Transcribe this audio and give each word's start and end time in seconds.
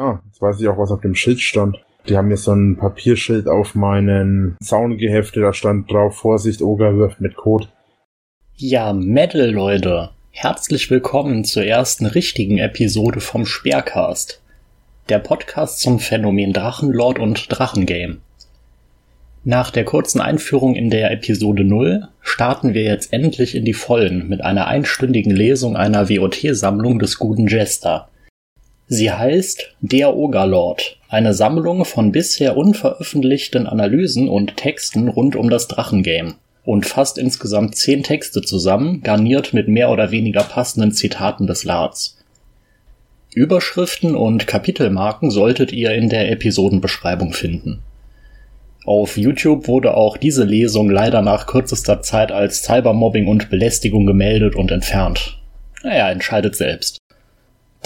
Ah, 0.00 0.18
jetzt 0.24 0.40
weiß 0.40 0.58
ich 0.62 0.66
auch, 0.66 0.78
was 0.78 0.90
auf 0.92 1.02
dem 1.02 1.14
Schild 1.14 1.42
stand. 1.42 1.76
Die 2.08 2.16
haben 2.16 2.28
mir 2.28 2.38
so 2.38 2.52
ein 2.52 2.78
Papierschild 2.78 3.46
auf 3.46 3.74
meinen 3.74 4.56
Zaun 4.62 4.96
geheftet, 4.96 5.42
da 5.42 5.52
stand 5.52 5.90
drauf, 5.90 6.16
Vorsicht, 6.16 6.62
Oger 6.62 6.96
wirft 6.96 7.20
mit 7.20 7.36
Code. 7.36 7.66
Ja, 8.56 8.94
Metal, 8.94 9.50
Leute. 9.50 10.08
Herzlich 10.30 10.90
willkommen 10.90 11.44
zur 11.44 11.64
ersten 11.64 12.06
richtigen 12.06 12.56
Episode 12.56 13.20
vom 13.20 13.44
Speercast. 13.44 14.40
Der 15.10 15.18
Podcast 15.18 15.80
zum 15.80 15.98
Phänomen 15.98 16.54
Drachenlord 16.54 17.18
und 17.18 17.44
Drachengame. 17.50 18.20
Nach 19.44 19.70
der 19.70 19.84
kurzen 19.84 20.22
Einführung 20.22 20.76
in 20.76 20.88
der 20.88 21.10
Episode 21.10 21.62
0 21.62 22.08
starten 22.22 22.72
wir 22.72 22.84
jetzt 22.84 23.12
endlich 23.12 23.54
in 23.54 23.66
die 23.66 23.74
Vollen 23.74 24.30
mit 24.30 24.42
einer 24.42 24.66
einstündigen 24.66 25.36
Lesung 25.36 25.76
einer 25.76 26.08
WOT-Sammlung 26.08 26.98
des 26.98 27.18
guten 27.18 27.48
Jester. 27.48 28.09
Sie 28.92 29.12
heißt 29.12 29.76
Der 29.80 30.16
Ogerlord, 30.16 30.96
eine 31.08 31.32
Sammlung 31.32 31.84
von 31.84 32.10
bisher 32.10 32.56
unveröffentlichten 32.56 33.68
Analysen 33.68 34.28
und 34.28 34.56
Texten 34.56 35.06
rund 35.06 35.36
um 35.36 35.48
das 35.48 35.68
Drachengame 35.68 36.34
und 36.64 36.86
fasst 36.86 37.16
insgesamt 37.16 37.76
zehn 37.76 38.02
Texte 38.02 38.42
zusammen, 38.42 39.00
garniert 39.04 39.52
mit 39.54 39.68
mehr 39.68 39.90
oder 39.90 40.10
weniger 40.10 40.42
passenden 40.42 40.90
Zitaten 40.90 41.46
des 41.46 41.62
Lards. 41.62 42.18
Überschriften 43.32 44.16
und 44.16 44.48
Kapitelmarken 44.48 45.30
solltet 45.30 45.70
ihr 45.70 45.92
in 45.92 46.08
der 46.08 46.28
Episodenbeschreibung 46.32 47.32
finden. 47.32 47.84
Auf 48.84 49.16
YouTube 49.16 49.68
wurde 49.68 49.94
auch 49.94 50.16
diese 50.16 50.42
Lesung 50.42 50.90
leider 50.90 51.22
nach 51.22 51.46
kürzester 51.46 52.02
Zeit 52.02 52.32
als 52.32 52.64
Cybermobbing 52.64 53.28
und 53.28 53.50
Belästigung 53.50 54.04
gemeldet 54.04 54.56
und 54.56 54.72
entfernt. 54.72 55.38
Naja, 55.84 56.10
entscheidet 56.10 56.56
selbst. 56.56 56.99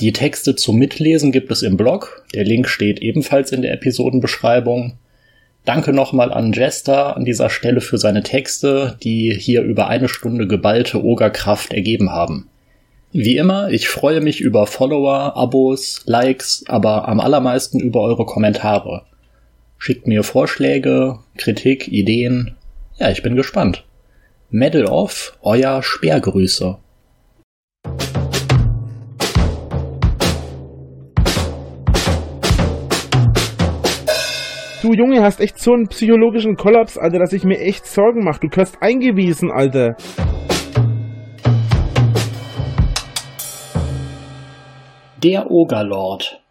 Die 0.00 0.12
Texte 0.12 0.56
zum 0.56 0.76
Mitlesen 0.76 1.30
gibt 1.30 1.52
es 1.52 1.62
im 1.62 1.76
Blog. 1.76 2.24
Der 2.34 2.44
Link 2.44 2.68
steht 2.68 3.00
ebenfalls 3.00 3.52
in 3.52 3.62
der 3.62 3.72
Episodenbeschreibung. 3.72 4.98
Danke 5.64 5.92
nochmal 5.92 6.32
an 6.32 6.52
Jester 6.52 7.16
an 7.16 7.24
dieser 7.24 7.48
Stelle 7.48 7.80
für 7.80 7.96
seine 7.96 8.22
Texte, 8.22 8.98
die 9.02 9.32
hier 9.32 9.62
über 9.62 9.86
eine 9.86 10.08
Stunde 10.08 10.48
geballte 10.48 11.02
Ogerkraft 11.02 11.72
ergeben 11.72 12.10
haben. 12.10 12.48
Wie 13.12 13.36
immer, 13.36 13.70
ich 13.70 13.88
freue 13.88 14.20
mich 14.20 14.40
über 14.40 14.66
Follower, 14.66 15.36
Abos, 15.36 16.02
Likes, 16.06 16.64
aber 16.66 17.06
am 17.06 17.20
allermeisten 17.20 17.78
über 17.78 18.00
eure 18.00 18.26
Kommentare. 18.26 19.02
Schickt 19.78 20.08
mir 20.08 20.24
Vorschläge, 20.24 21.20
Kritik, 21.36 21.86
Ideen. 21.86 22.56
Ja, 22.98 23.10
ich 23.10 23.22
bin 23.22 23.36
gespannt. 23.36 23.84
Medal 24.50 24.86
of, 24.86 25.38
euer 25.42 25.82
Speergrüße. 25.82 26.78
Du 34.84 34.92
Junge, 34.92 35.22
hast 35.22 35.40
echt 35.40 35.58
so 35.58 35.72
einen 35.72 35.88
psychologischen 35.88 36.56
Kollaps, 36.56 36.98
Alter, 36.98 37.18
dass 37.18 37.32
ich 37.32 37.42
mir 37.42 37.58
echt 37.58 37.86
Sorgen 37.86 38.22
mache. 38.22 38.40
Du 38.40 38.48
kannst 38.50 38.82
eingewiesen, 38.82 39.50
Alter. 39.50 39.96
Der 45.22 45.50
Ogerlord. 45.50 46.42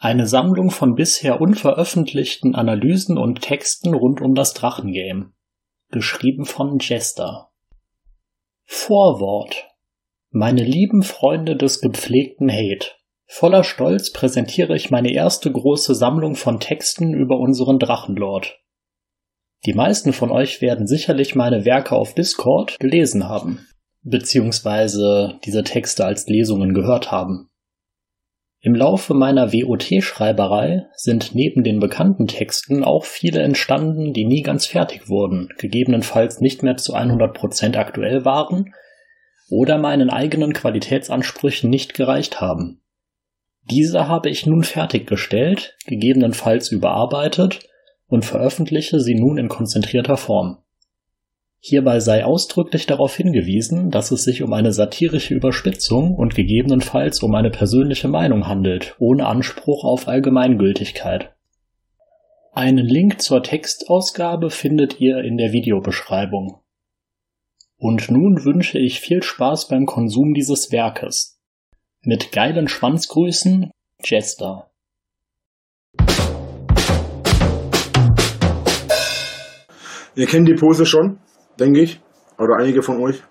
Eine 0.00 0.26
Sammlung 0.26 0.70
von 0.70 0.96
bisher 0.96 1.40
unveröffentlichten 1.40 2.56
Analysen 2.56 3.18
und 3.18 3.42
Texten 3.42 3.94
rund 3.94 4.20
um 4.20 4.34
das 4.34 4.52
Drachengame. 4.52 5.30
Geschrieben 5.92 6.44
von 6.44 6.78
Jester. 6.80 7.50
Vorwort. 8.64 9.68
Meine 10.30 10.64
lieben 10.64 11.02
Freunde 11.02 11.54
des 11.54 11.80
gepflegten 11.80 12.50
Hate. 12.50 12.95
Voller 13.26 13.64
Stolz 13.64 14.12
präsentiere 14.12 14.76
ich 14.76 14.90
meine 14.90 15.12
erste 15.12 15.50
große 15.50 15.94
Sammlung 15.94 16.36
von 16.36 16.60
Texten 16.60 17.12
über 17.12 17.38
unseren 17.38 17.78
Drachenlord. 17.78 18.58
Die 19.66 19.74
meisten 19.74 20.12
von 20.12 20.30
euch 20.30 20.62
werden 20.62 20.86
sicherlich 20.86 21.34
meine 21.34 21.64
Werke 21.64 21.96
auf 21.96 22.14
Discord 22.14 22.78
gelesen 22.78 23.28
haben, 23.28 23.66
beziehungsweise 24.02 25.40
diese 25.44 25.64
Texte 25.64 26.04
als 26.04 26.28
Lesungen 26.28 26.72
gehört 26.72 27.10
haben. 27.10 27.48
Im 28.60 28.74
Laufe 28.74 29.12
meiner 29.12 29.52
WOT-Schreiberei 29.52 30.86
sind 30.94 31.34
neben 31.34 31.62
den 31.62 31.78
bekannten 31.78 32.26
Texten 32.26 32.84
auch 32.84 33.04
viele 33.04 33.40
entstanden, 33.42 34.12
die 34.12 34.24
nie 34.24 34.42
ganz 34.42 34.66
fertig 34.66 35.08
wurden, 35.08 35.50
gegebenenfalls 35.58 36.40
nicht 36.40 36.62
mehr 36.62 36.76
zu 36.76 36.94
100% 36.94 37.76
aktuell 37.76 38.24
waren 38.24 38.72
oder 39.50 39.78
meinen 39.78 40.10
eigenen 40.10 40.52
Qualitätsansprüchen 40.52 41.68
nicht 41.70 41.94
gereicht 41.94 42.40
haben. 42.40 42.82
Diese 43.68 44.06
habe 44.06 44.30
ich 44.30 44.46
nun 44.46 44.62
fertiggestellt, 44.62 45.76
gegebenenfalls 45.86 46.70
überarbeitet 46.70 47.68
und 48.06 48.24
veröffentliche 48.24 49.00
sie 49.00 49.14
nun 49.14 49.38
in 49.38 49.48
konzentrierter 49.48 50.16
Form. 50.16 50.58
Hierbei 51.58 51.98
sei 51.98 52.24
ausdrücklich 52.24 52.86
darauf 52.86 53.16
hingewiesen, 53.16 53.90
dass 53.90 54.12
es 54.12 54.22
sich 54.22 54.42
um 54.42 54.52
eine 54.52 54.72
satirische 54.72 55.34
Überspitzung 55.34 56.14
und 56.14 56.36
gegebenenfalls 56.36 57.24
um 57.24 57.34
eine 57.34 57.50
persönliche 57.50 58.06
Meinung 58.06 58.46
handelt, 58.46 58.94
ohne 59.00 59.26
Anspruch 59.26 59.82
auf 59.82 60.06
Allgemeingültigkeit. 60.06 61.34
Einen 62.52 62.86
Link 62.86 63.20
zur 63.20 63.42
Textausgabe 63.42 64.50
findet 64.50 65.00
ihr 65.00 65.18
in 65.18 65.38
der 65.38 65.50
Videobeschreibung. 65.50 66.60
Und 67.78 68.12
nun 68.12 68.44
wünsche 68.44 68.78
ich 68.78 69.00
viel 69.00 69.24
Spaß 69.24 69.66
beim 69.66 69.86
Konsum 69.86 70.34
dieses 70.34 70.70
Werkes. 70.70 71.35
Mit 72.08 72.30
geilen 72.30 72.68
Schwanzgrüßen, 72.68 73.72
Jester. 74.04 74.70
Ihr 80.14 80.26
kennt 80.26 80.46
die 80.46 80.54
Pose 80.54 80.86
schon, 80.86 81.18
denke 81.58 81.80
ich. 81.80 82.00
Oder 82.38 82.58
einige 82.60 82.82
von 82.82 83.02
euch. 83.02 83.24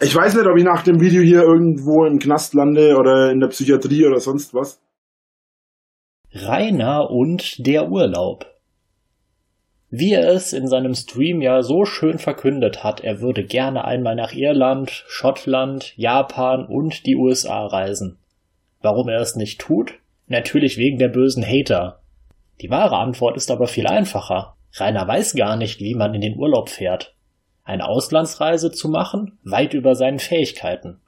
Ich 0.00 0.16
weiß 0.16 0.34
nicht, 0.34 0.46
ob 0.46 0.56
ich 0.56 0.64
nach 0.64 0.82
dem 0.82 0.98
Video 0.98 1.20
hier 1.20 1.42
irgendwo 1.42 2.06
im 2.06 2.18
Knast 2.18 2.54
lande 2.54 2.96
oder 2.96 3.30
in 3.30 3.40
der 3.40 3.48
Psychiatrie 3.48 4.06
oder 4.06 4.18
sonst 4.18 4.54
was. 4.54 4.80
Rainer 6.32 7.10
und 7.10 7.66
der 7.66 7.90
Urlaub. 7.90 8.46
Wie 9.88 10.14
er 10.14 10.28
es 10.30 10.52
in 10.52 10.66
seinem 10.66 10.94
Stream 10.94 11.40
ja 11.40 11.62
so 11.62 11.84
schön 11.84 12.18
verkündet 12.18 12.82
hat, 12.82 13.00
er 13.00 13.20
würde 13.20 13.44
gerne 13.44 13.84
einmal 13.84 14.16
nach 14.16 14.32
Irland, 14.32 15.04
Schottland, 15.06 15.96
Japan 15.96 16.66
und 16.66 17.06
die 17.06 17.14
USA 17.14 17.66
reisen. 17.66 18.18
Warum 18.82 19.08
er 19.08 19.20
es 19.20 19.36
nicht 19.36 19.60
tut? 19.60 19.94
Natürlich 20.26 20.76
wegen 20.76 20.98
der 20.98 21.08
bösen 21.08 21.46
Hater. 21.46 22.00
Die 22.60 22.70
wahre 22.70 22.96
Antwort 22.96 23.36
ist 23.36 23.50
aber 23.50 23.68
viel 23.68 23.86
einfacher. 23.86 24.56
Rainer 24.74 25.06
weiß 25.06 25.34
gar 25.34 25.56
nicht, 25.56 25.80
wie 25.80 25.94
man 25.94 26.14
in 26.14 26.20
den 26.20 26.36
Urlaub 26.36 26.68
fährt. 26.68 27.14
Eine 27.62 27.88
Auslandsreise 27.88 28.72
zu 28.72 28.88
machen, 28.88 29.38
weit 29.44 29.72
über 29.72 29.94
seinen 29.94 30.18
Fähigkeiten. 30.18 31.00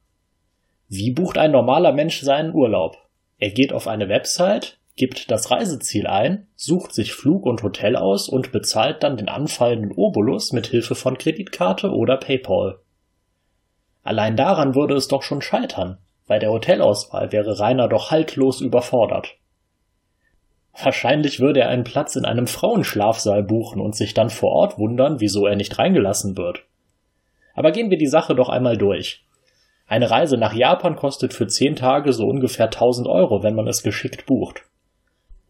Wie 0.89 1.11
bucht 1.11 1.37
ein 1.37 1.51
normaler 1.51 1.93
Mensch 1.93 2.21
seinen 2.21 2.55
Urlaub? 2.55 2.97
Er 3.39 3.51
geht 3.51 3.73
auf 3.73 3.87
eine 3.87 4.09
Website, 4.09 4.78
gibt 4.99 5.31
das 5.31 5.51
Reiseziel 5.51 6.07
ein, 6.07 6.47
sucht 6.57 6.93
sich 6.93 7.15
Flug 7.15 7.47
und 7.47 7.63
Hotel 7.63 7.97
aus 7.97 8.29
und 8.29 8.53
bezahlt 8.53 9.03
dann 9.03 9.17
den 9.17 9.31
anfallenden 9.31 9.93
Obolus 9.93 10.53
mit 10.53 10.67
Hilfe 10.67 10.95
von 10.95 11.17
Kreditkarte 11.17 11.91
oder 11.91 12.19
PayPal. 12.19 12.81
Allein 14.03 14.37
daran 14.37 14.75
würde 14.75 14.95
es 14.95 15.09
doch 15.09 15.23
schon 15.23 15.41
scheitern. 15.41 15.99
Bei 16.27 16.39
der 16.39 16.51
Hotelauswahl 16.51 17.33
wäre 17.33 17.59
Rainer 17.59 17.89
doch 17.89 18.11
haltlos 18.11 18.61
überfordert. 18.61 19.37
Wahrscheinlich 20.81 21.41
würde 21.41 21.61
er 21.61 21.69
einen 21.71 21.85
Platz 21.85 22.15
in 22.15 22.25
einem 22.25 22.47
Frauenschlafsaal 22.47 23.43
buchen 23.43 23.81
und 23.81 23.97
sich 23.97 24.15
dann 24.15 24.31
vor 24.31 24.53
Ort 24.53 24.79
wundern, 24.79 25.21
wieso 25.21 25.47
er 25.47 25.57
nicht 25.57 25.79
reingelassen 25.79 26.37
wird. 26.37 26.65
Aber 27.55 27.73
gehen 27.73 27.91
wir 27.91 27.99
die 27.99 28.07
Sache 28.07 28.35
doch 28.35 28.49
einmal 28.49 28.77
durch. 28.77 29.25
Eine 29.87 30.11
Reise 30.11 30.37
nach 30.37 30.53
Japan 30.53 30.97
kostet 30.97 31.33
für 31.33 31.47
zehn 31.47 31.75
Tage 31.75 32.13
so 32.13 32.27
ungefähr 32.27 32.67
1000 32.67 33.09
Euro, 33.09 33.43
wenn 33.43 33.55
man 33.55 33.67
es 33.67 33.83
geschickt 33.83 34.27
bucht. 34.27 34.68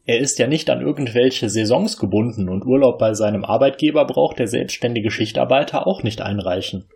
Er 0.09 0.21
ist 0.21 0.39
ja 0.39 0.47
nicht 0.47 0.71
an 0.71 0.81
irgendwelche 0.81 1.51
Saisons 1.51 1.99
gebunden 1.99 2.49
und 2.49 2.65
Urlaub 2.65 2.99
bei 2.99 3.13
seinem 3.13 3.45
Arbeitgeber 3.45 4.07
braucht 4.07 4.39
der 4.39 4.49
selbstständige 4.49 5.11
Schichtarbeiter 5.11 5.87
auch 5.87 6.03
nicht 6.03 6.23
einreichen. 6.23 6.87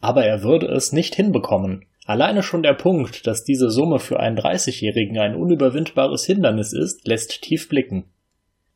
Aber 0.00 0.24
er 0.24 0.42
würde 0.42 0.66
es 0.66 0.90
nicht 0.90 1.14
hinbekommen. 1.14 1.84
Alleine 2.04 2.42
schon 2.42 2.64
der 2.64 2.74
Punkt, 2.74 3.28
dass 3.28 3.44
diese 3.44 3.70
Summe 3.70 4.00
für 4.00 4.18
einen 4.18 4.36
30-Jährigen 4.36 5.16
ein 5.20 5.36
unüberwindbares 5.36 6.26
Hindernis 6.26 6.72
ist, 6.72 7.06
lässt 7.06 7.42
tief 7.42 7.68
blicken. 7.68 8.06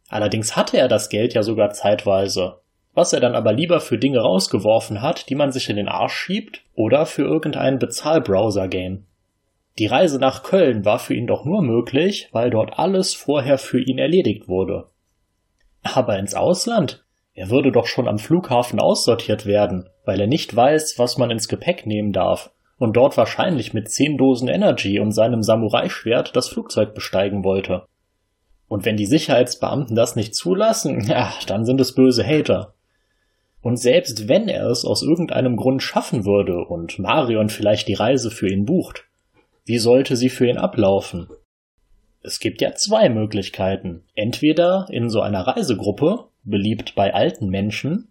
Allerdings 0.08 0.54
hatte 0.54 0.78
er 0.78 0.86
das 0.86 1.08
Geld 1.08 1.34
ja 1.34 1.42
sogar 1.42 1.70
zeitweise, 1.70 2.58
was 2.94 3.12
er 3.12 3.18
dann 3.18 3.34
aber 3.34 3.52
lieber 3.52 3.80
für 3.80 3.98
Dinge 3.98 4.20
rausgeworfen 4.20 5.02
hat, 5.02 5.28
die 5.28 5.34
man 5.34 5.50
sich 5.50 5.68
in 5.68 5.74
den 5.74 5.88
Arsch 5.88 6.14
schiebt, 6.14 6.62
oder 6.76 7.04
für 7.04 7.22
irgendein 7.22 7.80
Bezahlbrowser-Game. 7.80 9.06
Die 9.80 9.86
Reise 9.86 10.18
nach 10.18 10.42
Köln 10.42 10.84
war 10.84 10.98
für 10.98 11.14
ihn 11.14 11.26
doch 11.26 11.46
nur 11.46 11.62
möglich, 11.62 12.28
weil 12.32 12.50
dort 12.50 12.78
alles 12.78 13.14
vorher 13.14 13.56
für 13.56 13.80
ihn 13.80 13.96
erledigt 13.96 14.46
wurde. 14.46 14.88
Aber 15.82 16.18
ins 16.18 16.34
Ausland? 16.34 17.02
Er 17.32 17.48
würde 17.48 17.72
doch 17.72 17.86
schon 17.86 18.06
am 18.06 18.18
Flughafen 18.18 18.78
aussortiert 18.78 19.46
werden, 19.46 19.88
weil 20.04 20.20
er 20.20 20.26
nicht 20.26 20.54
weiß, 20.54 20.98
was 20.98 21.16
man 21.16 21.30
ins 21.30 21.48
Gepäck 21.48 21.86
nehmen 21.86 22.12
darf 22.12 22.50
und 22.76 22.94
dort 22.94 23.16
wahrscheinlich 23.16 23.72
mit 23.72 23.90
zehn 23.90 24.18
Dosen 24.18 24.48
Energy 24.48 25.00
und 25.00 25.12
seinem 25.12 25.42
Samurai-Schwert 25.42 26.36
das 26.36 26.50
Flugzeug 26.50 26.92
besteigen 26.94 27.42
wollte. 27.42 27.86
Und 28.68 28.84
wenn 28.84 28.98
die 28.98 29.06
Sicherheitsbeamten 29.06 29.96
das 29.96 30.14
nicht 30.14 30.34
zulassen, 30.34 31.04
ja, 31.08 31.32
dann 31.46 31.64
sind 31.64 31.80
es 31.80 31.94
böse 31.94 32.22
Hater. 32.22 32.74
Und 33.62 33.78
selbst 33.78 34.28
wenn 34.28 34.46
er 34.48 34.66
es 34.66 34.84
aus 34.84 35.02
irgendeinem 35.02 35.56
Grund 35.56 35.82
schaffen 35.82 36.26
würde 36.26 36.66
und 36.66 36.98
Marion 36.98 37.48
vielleicht 37.48 37.88
die 37.88 37.94
Reise 37.94 38.30
für 38.30 38.50
ihn 38.50 38.66
bucht, 38.66 39.06
wie 39.64 39.78
sollte 39.78 40.16
sie 40.16 40.28
für 40.28 40.48
ihn 40.48 40.58
ablaufen? 40.58 41.28
Es 42.22 42.38
gibt 42.38 42.60
ja 42.60 42.74
zwei 42.74 43.08
Möglichkeiten. 43.08 44.04
Entweder 44.14 44.86
in 44.90 45.08
so 45.08 45.20
einer 45.20 45.46
Reisegruppe, 45.46 46.26
beliebt 46.44 46.94
bei 46.94 47.14
alten 47.14 47.48
Menschen, 47.48 48.08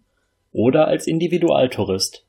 oder 0.52 0.88
als 0.88 1.06
Individualtourist. 1.06 2.26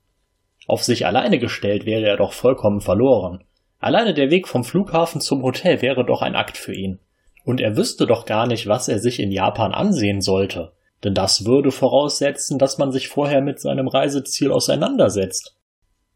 Auf 0.68 0.84
sich 0.84 1.06
alleine 1.06 1.38
gestellt 1.38 1.86
wäre 1.86 2.06
er 2.06 2.16
doch 2.16 2.32
vollkommen 2.32 2.80
verloren. 2.80 3.42
Alleine 3.80 4.14
der 4.14 4.30
Weg 4.30 4.46
vom 4.46 4.62
Flughafen 4.62 5.20
zum 5.20 5.42
Hotel 5.42 5.82
wäre 5.82 6.04
doch 6.04 6.22
ein 6.22 6.36
Akt 6.36 6.56
für 6.56 6.72
ihn. 6.72 7.00
Und 7.44 7.60
er 7.60 7.76
wüsste 7.76 8.06
doch 8.06 8.26
gar 8.26 8.46
nicht, 8.46 8.68
was 8.68 8.88
er 8.88 9.00
sich 9.00 9.18
in 9.18 9.32
Japan 9.32 9.72
ansehen 9.72 10.20
sollte. 10.20 10.72
Denn 11.02 11.14
das 11.14 11.44
würde 11.44 11.72
voraussetzen, 11.72 12.60
dass 12.60 12.78
man 12.78 12.92
sich 12.92 13.08
vorher 13.08 13.40
mit 13.40 13.58
seinem 13.58 13.88
Reiseziel 13.88 14.52
auseinandersetzt. 14.52 15.56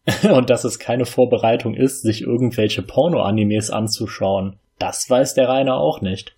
Und 0.32 0.50
dass 0.50 0.64
es 0.64 0.79
keine 0.79 1.05
Vorbereitung 1.05 1.75
ist, 1.75 2.03
sich 2.03 2.23
irgendwelche 2.23 2.82
Porno-Animes 2.82 3.70
anzuschauen. 3.70 4.56
Das 4.79 5.08
weiß 5.08 5.35
der 5.35 5.49
Rainer 5.49 5.79
auch 5.79 6.00
nicht. 6.00 6.37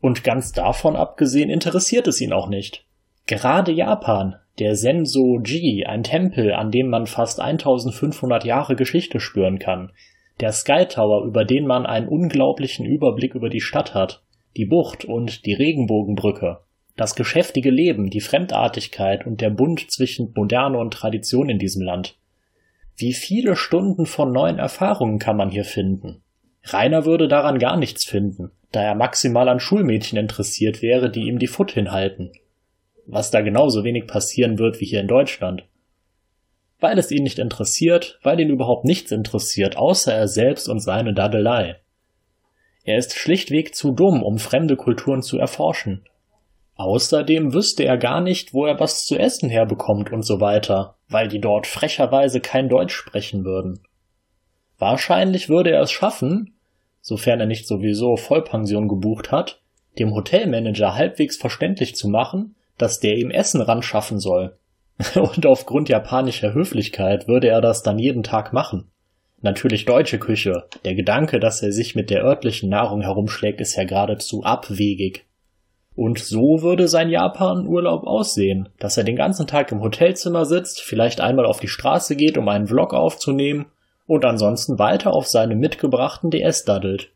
Und 0.00 0.24
ganz 0.24 0.52
davon 0.52 0.96
abgesehen 0.96 1.50
interessiert 1.50 2.06
es 2.06 2.20
ihn 2.20 2.32
auch 2.32 2.48
nicht. 2.48 2.84
Gerade 3.26 3.72
Japan, 3.72 4.36
der 4.58 4.74
Senso-ji, 4.74 5.86
ein 5.86 6.02
Tempel, 6.02 6.52
an 6.52 6.70
dem 6.70 6.88
man 6.88 7.06
fast 7.06 7.40
1500 7.40 8.44
Jahre 8.44 8.76
Geschichte 8.76 9.20
spüren 9.20 9.58
kann, 9.58 9.92
der 10.40 10.52
Sky 10.52 10.86
Tower, 10.86 11.24
über 11.24 11.44
den 11.44 11.66
man 11.66 11.86
einen 11.86 12.08
unglaublichen 12.08 12.86
Überblick 12.86 13.34
über 13.34 13.50
die 13.50 13.60
Stadt 13.60 13.94
hat, 13.94 14.22
die 14.56 14.64
Bucht 14.64 15.04
und 15.04 15.44
die 15.46 15.52
Regenbogenbrücke, 15.52 16.60
das 16.96 17.14
geschäftige 17.14 17.70
Leben, 17.70 18.10
die 18.10 18.20
Fremdartigkeit 18.20 19.26
und 19.26 19.40
der 19.40 19.50
Bund 19.50 19.90
zwischen 19.90 20.32
Moderne 20.34 20.78
und 20.78 20.92
Tradition 20.92 21.48
in 21.48 21.58
diesem 21.58 21.82
Land. 21.82 22.16
Wie 23.00 23.14
viele 23.14 23.56
Stunden 23.56 24.04
von 24.04 24.30
neuen 24.30 24.58
Erfahrungen 24.58 25.18
kann 25.18 25.38
man 25.38 25.48
hier 25.48 25.64
finden? 25.64 26.22
Rainer 26.64 27.06
würde 27.06 27.28
daran 27.28 27.58
gar 27.58 27.78
nichts 27.78 28.04
finden, 28.04 28.50
da 28.72 28.82
er 28.82 28.94
maximal 28.94 29.48
an 29.48 29.58
Schulmädchen 29.58 30.18
interessiert 30.18 30.82
wäre, 30.82 31.10
die 31.10 31.22
ihm 31.22 31.38
die 31.38 31.46
Foot 31.46 31.72
hinhalten. 31.72 32.30
Was 33.06 33.30
da 33.30 33.40
genauso 33.40 33.84
wenig 33.84 34.06
passieren 34.06 34.58
wird 34.58 34.80
wie 34.80 34.84
hier 34.84 35.00
in 35.00 35.08
Deutschland. 35.08 35.64
Weil 36.78 36.98
es 36.98 37.10
ihn 37.10 37.22
nicht 37.22 37.38
interessiert, 37.38 38.18
weil 38.22 38.38
ihn 38.38 38.50
überhaupt 38.50 38.84
nichts 38.84 39.12
interessiert, 39.12 39.78
außer 39.78 40.12
er 40.12 40.28
selbst 40.28 40.68
und 40.68 40.80
seine 40.80 41.14
Dadelei. 41.14 41.76
Er 42.84 42.98
ist 42.98 43.14
schlichtweg 43.14 43.74
zu 43.74 43.92
dumm, 43.92 44.22
um 44.22 44.36
fremde 44.36 44.76
Kulturen 44.76 45.22
zu 45.22 45.38
erforschen. 45.38 46.04
Außerdem 46.80 47.52
wüsste 47.52 47.84
er 47.84 47.98
gar 47.98 48.22
nicht, 48.22 48.54
wo 48.54 48.64
er 48.64 48.80
was 48.80 49.04
zu 49.04 49.18
essen 49.18 49.50
herbekommt 49.50 50.12
und 50.12 50.22
so 50.22 50.40
weiter, 50.40 50.96
weil 51.10 51.28
die 51.28 51.38
dort 51.38 51.66
frecherweise 51.66 52.40
kein 52.40 52.70
Deutsch 52.70 52.94
sprechen 52.94 53.44
würden. 53.44 53.82
Wahrscheinlich 54.78 55.50
würde 55.50 55.72
er 55.72 55.82
es 55.82 55.90
schaffen, 55.90 56.54
sofern 57.02 57.38
er 57.38 57.44
nicht 57.44 57.68
sowieso 57.68 58.16
Vollpension 58.16 58.88
gebucht 58.88 59.30
hat, 59.30 59.60
dem 59.98 60.14
Hotelmanager 60.14 60.94
halbwegs 60.94 61.36
verständlich 61.36 61.96
zu 61.96 62.08
machen, 62.08 62.56
dass 62.78 62.98
der 62.98 63.18
ihm 63.18 63.30
Essen 63.30 63.60
ran 63.60 63.82
schaffen 63.82 64.18
soll. 64.18 64.56
Und 65.16 65.44
aufgrund 65.44 65.90
japanischer 65.90 66.54
Höflichkeit 66.54 67.28
würde 67.28 67.48
er 67.48 67.60
das 67.60 67.82
dann 67.82 67.98
jeden 67.98 68.22
Tag 68.22 68.54
machen. 68.54 68.90
Natürlich 69.42 69.84
deutsche 69.84 70.18
Küche. 70.18 70.64
Der 70.86 70.94
Gedanke, 70.94 71.40
dass 71.40 71.62
er 71.62 71.72
sich 71.72 71.94
mit 71.94 72.08
der 72.08 72.24
örtlichen 72.24 72.70
Nahrung 72.70 73.02
herumschlägt, 73.02 73.60
ist 73.60 73.76
ja 73.76 73.84
geradezu 73.84 74.44
abwegig. 74.44 75.26
Und 75.96 76.18
so 76.18 76.62
würde 76.62 76.88
sein 76.88 77.10
Japan-Urlaub 77.10 78.04
aussehen, 78.04 78.68
dass 78.78 78.96
er 78.96 79.04
den 79.04 79.16
ganzen 79.16 79.46
Tag 79.46 79.72
im 79.72 79.82
Hotelzimmer 79.82 80.44
sitzt, 80.44 80.80
vielleicht 80.80 81.20
einmal 81.20 81.44
auf 81.44 81.60
die 81.60 81.68
Straße 81.68 82.16
geht, 82.16 82.38
um 82.38 82.48
einen 82.48 82.68
Vlog 82.68 82.94
aufzunehmen 82.94 83.66
und 84.06 84.24
ansonsten 84.24 84.78
weiter 84.78 85.12
auf 85.12 85.26
seinem 85.26 85.58
mitgebrachten 85.58 86.30
DS 86.30 86.64
daddelt. 86.64 87.10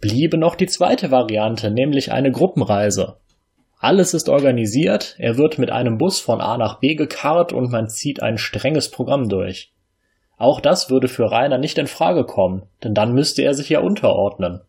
Bliebe 0.00 0.38
noch 0.38 0.54
die 0.54 0.66
zweite 0.66 1.10
Variante, 1.10 1.70
nämlich 1.70 2.12
eine 2.12 2.30
Gruppenreise. 2.30 3.16
Alles 3.80 4.14
ist 4.14 4.28
organisiert, 4.28 5.14
er 5.18 5.36
wird 5.36 5.58
mit 5.58 5.70
einem 5.70 5.98
Bus 5.98 6.20
von 6.20 6.40
A 6.40 6.56
nach 6.58 6.80
B 6.80 6.94
gekarrt 6.94 7.52
und 7.52 7.70
man 7.70 7.88
zieht 7.88 8.22
ein 8.22 8.38
strenges 8.38 8.90
Programm 8.90 9.28
durch. 9.28 9.72
Auch 10.36 10.60
das 10.60 10.90
würde 10.90 11.08
für 11.08 11.30
Rainer 11.30 11.58
nicht 11.58 11.78
in 11.78 11.88
Frage 11.88 12.24
kommen, 12.24 12.62
denn 12.84 12.94
dann 12.94 13.12
müsste 13.12 13.42
er 13.42 13.54
sich 13.54 13.68
ja 13.68 13.80
unterordnen. 13.80 14.60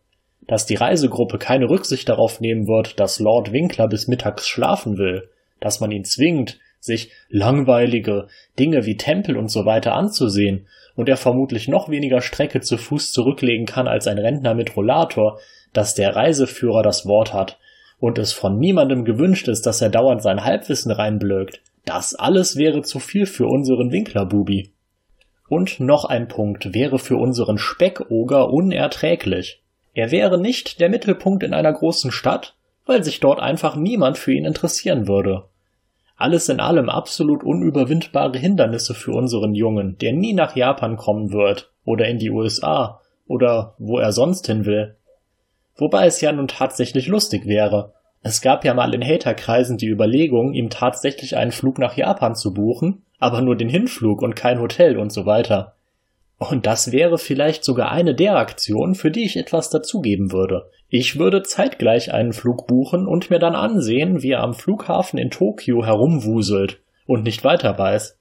Dass 0.50 0.66
die 0.66 0.74
Reisegruppe 0.74 1.38
keine 1.38 1.70
Rücksicht 1.70 2.08
darauf 2.08 2.40
nehmen 2.40 2.66
wird, 2.66 2.98
dass 2.98 3.20
Lord 3.20 3.52
Winkler 3.52 3.86
bis 3.86 4.08
mittags 4.08 4.48
schlafen 4.48 4.98
will, 4.98 5.28
dass 5.60 5.78
man 5.78 5.92
ihn 5.92 6.02
zwingt, 6.02 6.58
sich 6.80 7.12
langweilige 7.28 8.26
Dinge 8.58 8.84
wie 8.84 8.96
Tempel 8.96 9.36
und 9.36 9.48
so 9.48 9.64
weiter 9.64 9.94
anzusehen 9.94 10.66
und 10.96 11.08
er 11.08 11.16
vermutlich 11.16 11.68
noch 11.68 11.88
weniger 11.88 12.20
Strecke 12.20 12.62
zu 12.62 12.78
Fuß 12.78 13.12
zurücklegen 13.12 13.64
kann 13.64 13.86
als 13.86 14.08
ein 14.08 14.18
Rentner 14.18 14.54
mit 14.54 14.76
Rollator, 14.76 15.38
dass 15.72 15.94
der 15.94 16.16
Reiseführer 16.16 16.82
das 16.82 17.06
Wort 17.06 17.32
hat 17.32 17.60
und 18.00 18.18
es 18.18 18.32
von 18.32 18.58
niemandem 18.58 19.04
gewünscht 19.04 19.46
ist, 19.46 19.66
dass 19.66 19.80
er 19.80 19.90
dauernd 19.90 20.20
sein 20.20 20.44
Halbwissen 20.44 20.90
reinblökt. 20.90 21.60
Das 21.84 22.16
alles 22.16 22.56
wäre 22.56 22.82
zu 22.82 22.98
viel 22.98 23.26
für 23.26 23.46
unseren 23.46 23.92
Winklerbubi. 23.92 24.72
Und 25.48 25.78
noch 25.78 26.06
ein 26.06 26.26
Punkt 26.26 26.74
wäre 26.74 26.98
für 26.98 27.18
unseren 27.18 27.56
Speckoger 27.56 28.50
unerträglich. 28.50 29.60
Er 29.94 30.10
wäre 30.10 30.38
nicht 30.40 30.80
der 30.80 30.88
Mittelpunkt 30.88 31.42
in 31.42 31.54
einer 31.54 31.72
großen 31.72 32.12
Stadt, 32.12 32.54
weil 32.86 33.04
sich 33.04 33.20
dort 33.20 33.40
einfach 33.40 33.76
niemand 33.76 34.18
für 34.18 34.32
ihn 34.32 34.44
interessieren 34.44 35.08
würde. 35.08 35.44
Alles 36.16 36.48
in 36.48 36.60
allem 36.60 36.90
absolut 36.90 37.42
unüberwindbare 37.42 38.38
Hindernisse 38.38 38.94
für 38.94 39.12
unseren 39.12 39.54
Jungen, 39.54 39.96
der 39.98 40.12
nie 40.12 40.34
nach 40.34 40.54
Japan 40.54 40.96
kommen 40.96 41.32
wird 41.32 41.70
oder 41.84 42.08
in 42.08 42.18
die 42.18 42.30
USA 42.30 43.00
oder 43.26 43.74
wo 43.78 43.98
er 43.98 44.12
sonst 44.12 44.46
hin 44.46 44.66
will. 44.66 44.96
Wobei 45.76 46.06
es 46.06 46.20
ja 46.20 46.30
nun 46.30 46.48
tatsächlich 46.48 47.06
lustig 47.06 47.46
wäre. 47.46 47.94
Es 48.22 48.42
gab 48.42 48.66
ja 48.66 48.74
mal 48.74 48.92
in 48.92 49.02
Haterkreisen 49.02 49.78
die 49.78 49.88
Überlegung, 49.88 50.52
ihm 50.52 50.68
tatsächlich 50.68 51.36
einen 51.36 51.52
Flug 51.52 51.78
nach 51.78 51.96
Japan 51.96 52.34
zu 52.34 52.52
buchen, 52.52 53.02
aber 53.18 53.40
nur 53.40 53.56
den 53.56 53.70
Hinflug 53.70 54.20
und 54.20 54.36
kein 54.36 54.60
Hotel 54.60 54.98
und 54.98 55.10
so 55.10 55.24
weiter. 55.24 55.76
Und 56.48 56.64
das 56.64 56.90
wäre 56.90 57.18
vielleicht 57.18 57.64
sogar 57.64 57.92
eine 57.92 58.14
der 58.14 58.36
Aktionen, 58.36 58.94
für 58.94 59.10
die 59.10 59.24
ich 59.24 59.36
etwas 59.36 59.68
dazugeben 59.68 60.32
würde. 60.32 60.70
Ich 60.88 61.18
würde 61.18 61.42
zeitgleich 61.42 62.14
einen 62.14 62.32
Flug 62.32 62.66
buchen 62.66 63.06
und 63.06 63.28
mir 63.28 63.38
dann 63.38 63.54
ansehen, 63.54 64.22
wie 64.22 64.30
er 64.30 64.42
am 64.42 64.54
Flughafen 64.54 65.18
in 65.18 65.28
Tokio 65.28 65.84
herumwuselt 65.84 66.80
und 67.06 67.24
nicht 67.24 67.44
weiter 67.44 67.76
weiß. 67.76 68.18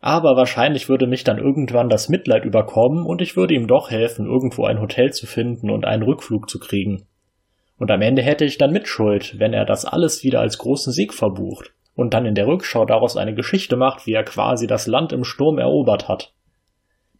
Aber 0.00 0.36
wahrscheinlich 0.36 0.88
würde 0.88 1.06
mich 1.06 1.22
dann 1.22 1.38
irgendwann 1.38 1.88
das 1.88 2.08
Mitleid 2.08 2.44
überkommen 2.44 3.06
und 3.06 3.22
ich 3.22 3.36
würde 3.36 3.54
ihm 3.54 3.68
doch 3.68 3.88
helfen, 3.88 4.26
irgendwo 4.26 4.64
ein 4.64 4.80
Hotel 4.80 5.12
zu 5.12 5.26
finden 5.26 5.70
und 5.70 5.84
einen 5.84 6.02
Rückflug 6.02 6.50
zu 6.50 6.58
kriegen. 6.58 7.06
Und 7.78 7.92
am 7.92 8.02
Ende 8.02 8.22
hätte 8.22 8.44
ich 8.44 8.58
dann 8.58 8.72
Mitschuld, 8.72 9.38
wenn 9.38 9.52
er 9.52 9.64
das 9.64 9.84
alles 9.84 10.24
wieder 10.24 10.40
als 10.40 10.58
großen 10.58 10.92
Sieg 10.92 11.14
verbucht 11.14 11.72
und 11.94 12.14
dann 12.14 12.26
in 12.26 12.34
der 12.34 12.48
Rückschau 12.48 12.84
daraus 12.84 13.16
eine 13.16 13.34
Geschichte 13.34 13.76
macht, 13.76 14.08
wie 14.08 14.14
er 14.14 14.24
quasi 14.24 14.66
das 14.66 14.88
Land 14.88 15.12
im 15.12 15.22
Sturm 15.22 15.58
erobert 15.58 16.08
hat. 16.08 16.32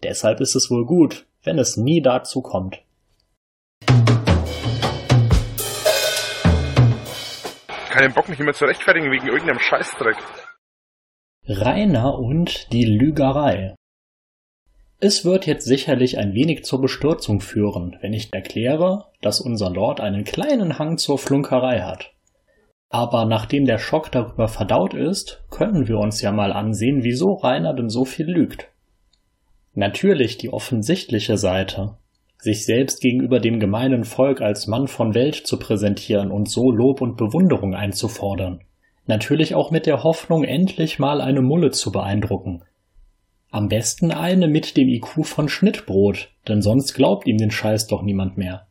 Deshalb 0.03 0.41
ist 0.41 0.55
es 0.55 0.71
wohl 0.71 0.87
gut, 0.87 1.27
wenn 1.43 1.59
es 1.59 1.77
nie 1.77 2.01
dazu 2.01 2.41
kommt. 2.41 2.83
Keinen 7.91 8.15
Bock, 8.15 8.29
mich 8.29 8.39
immer 8.39 8.53
zu 8.53 8.65
rechtfertigen 8.65 9.11
wegen 9.11 9.27
irgendeinem 9.27 9.59
Scheißdreck. 9.59 10.17
Rainer 11.49 12.17
und 12.19 12.73
die 12.73 12.85
Lügerei. 12.85 13.75
Es 15.01 15.25
wird 15.25 15.47
jetzt 15.47 15.65
sicherlich 15.65 16.19
ein 16.19 16.35
wenig 16.35 16.65
zur 16.65 16.81
Bestürzung 16.81 17.41
führen, 17.41 17.97
wenn 18.01 18.13
ich 18.13 18.33
erkläre, 18.33 19.07
dass 19.21 19.41
unser 19.41 19.71
Lord 19.71 20.01
einen 20.01 20.25
kleinen 20.25 20.79
Hang 20.79 20.99
zur 20.99 21.19
Flunkerei 21.19 21.81
hat. 21.81 22.13
Aber 22.91 23.25
nachdem 23.25 23.65
der 23.65 23.79
Schock 23.79 24.13
darüber 24.13 24.49
verdaut 24.49 24.95
ist, 24.95 25.45
können 25.51 25.89
wir 25.89 25.99
uns 25.99 26.21
ja 26.23 26.31
mal 26.31 26.53
ansehen, 26.53 27.03
wieso 27.03 27.35
Rainer 27.35 27.75
denn 27.75 27.89
so 27.89 28.05
viel 28.05 28.27
lügt. 28.27 28.71
Natürlich 29.75 30.39
die 30.39 30.53
offensichtliche 30.53 31.37
Seite, 31.37 31.97
sich 32.39 32.65
selbst 32.65 33.01
gegenüber 33.01 33.41
dem 33.41 33.61
gemeinen 33.61 34.05
Volk 34.05 34.41
als 34.41 34.67
Mann 34.67 34.89
von 34.89 35.15
Welt 35.15 35.35
zu 35.35 35.59
präsentieren 35.59 36.31
und 36.31 36.49
so 36.49 36.71
Lob 36.71 37.01
und 37.01 37.17
Bewunderung 37.17 37.75
einzufordern. 37.75 38.61
Natürlich 39.07 39.55
auch 39.55 39.71
mit 39.71 39.87
der 39.87 40.05
Hoffnung, 40.05 40.45
endlich 40.45 40.99
mal 40.99 41.21
eine 41.21 41.43
Mulle 41.43 41.71
zu 41.71 41.91
beeindrucken. 41.91 42.63
Am 43.51 43.69
besten 43.69 44.13
eine 44.13 44.47
mit 44.47 44.77
dem 44.77 44.89
IQ 44.89 45.25
von 45.25 45.49
Schnittbrot, 45.49 46.29
denn 46.47 46.61
sonst 46.61 46.93
glaubt 46.93 47.27
ihm 47.27 47.39
den 47.39 47.51
Scheiß 47.51 47.87
doch 47.87 48.03
niemand 48.03 48.37
mehr. 48.37 48.67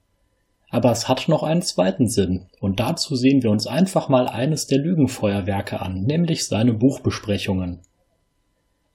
Aber 0.69 0.91
es 0.91 1.07
hat 1.09 1.27
noch 1.27 1.43
einen 1.43 1.61
zweiten 1.63 2.07
Sinn, 2.07 2.45
und 2.59 2.79
dazu 2.79 3.15
sehen 3.15 3.41
wir 3.41 3.49
uns 3.49 3.65
einfach 3.65 4.09
mal 4.09 4.27
eines 4.27 4.67
der 4.67 4.79
Lügenfeuerwerke 4.79 5.81
an, 5.81 6.03
nämlich 6.03 6.45
seine 6.45 6.73
Buchbesprechungen. 6.73 7.81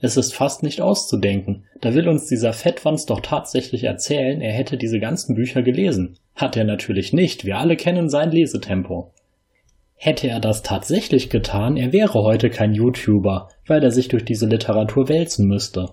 Es 0.04 0.16
ist 0.16 0.34
fast 0.34 0.64
nicht 0.64 0.80
auszudenken. 0.80 1.62
Da 1.80 1.94
will 1.94 2.08
uns 2.08 2.26
dieser 2.26 2.52
Fettwanz 2.52 3.06
doch 3.06 3.20
tatsächlich 3.20 3.84
erzählen, 3.84 4.40
er 4.40 4.52
hätte 4.52 4.76
diese 4.76 4.98
ganzen 4.98 5.36
Bücher 5.36 5.62
gelesen. 5.62 6.16
Hat 6.34 6.56
er 6.56 6.64
natürlich 6.64 7.12
nicht, 7.12 7.44
wir 7.44 7.58
alle 7.58 7.76
kennen 7.76 8.08
sein 8.10 8.32
Lesetempo. 8.32 9.12
Hätte 9.94 10.26
er 10.26 10.40
das 10.40 10.64
tatsächlich 10.64 11.30
getan, 11.30 11.76
er 11.76 11.92
wäre 11.92 12.20
heute 12.20 12.50
kein 12.50 12.74
YouTuber, 12.74 13.48
weil 13.68 13.84
er 13.84 13.92
sich 13.92 14.08
durch 14.08 14.24
diese 14.24 14.46
Literatur 14.46 15.08
wälzen 15.08 15.46
müsste. 15.46 15.90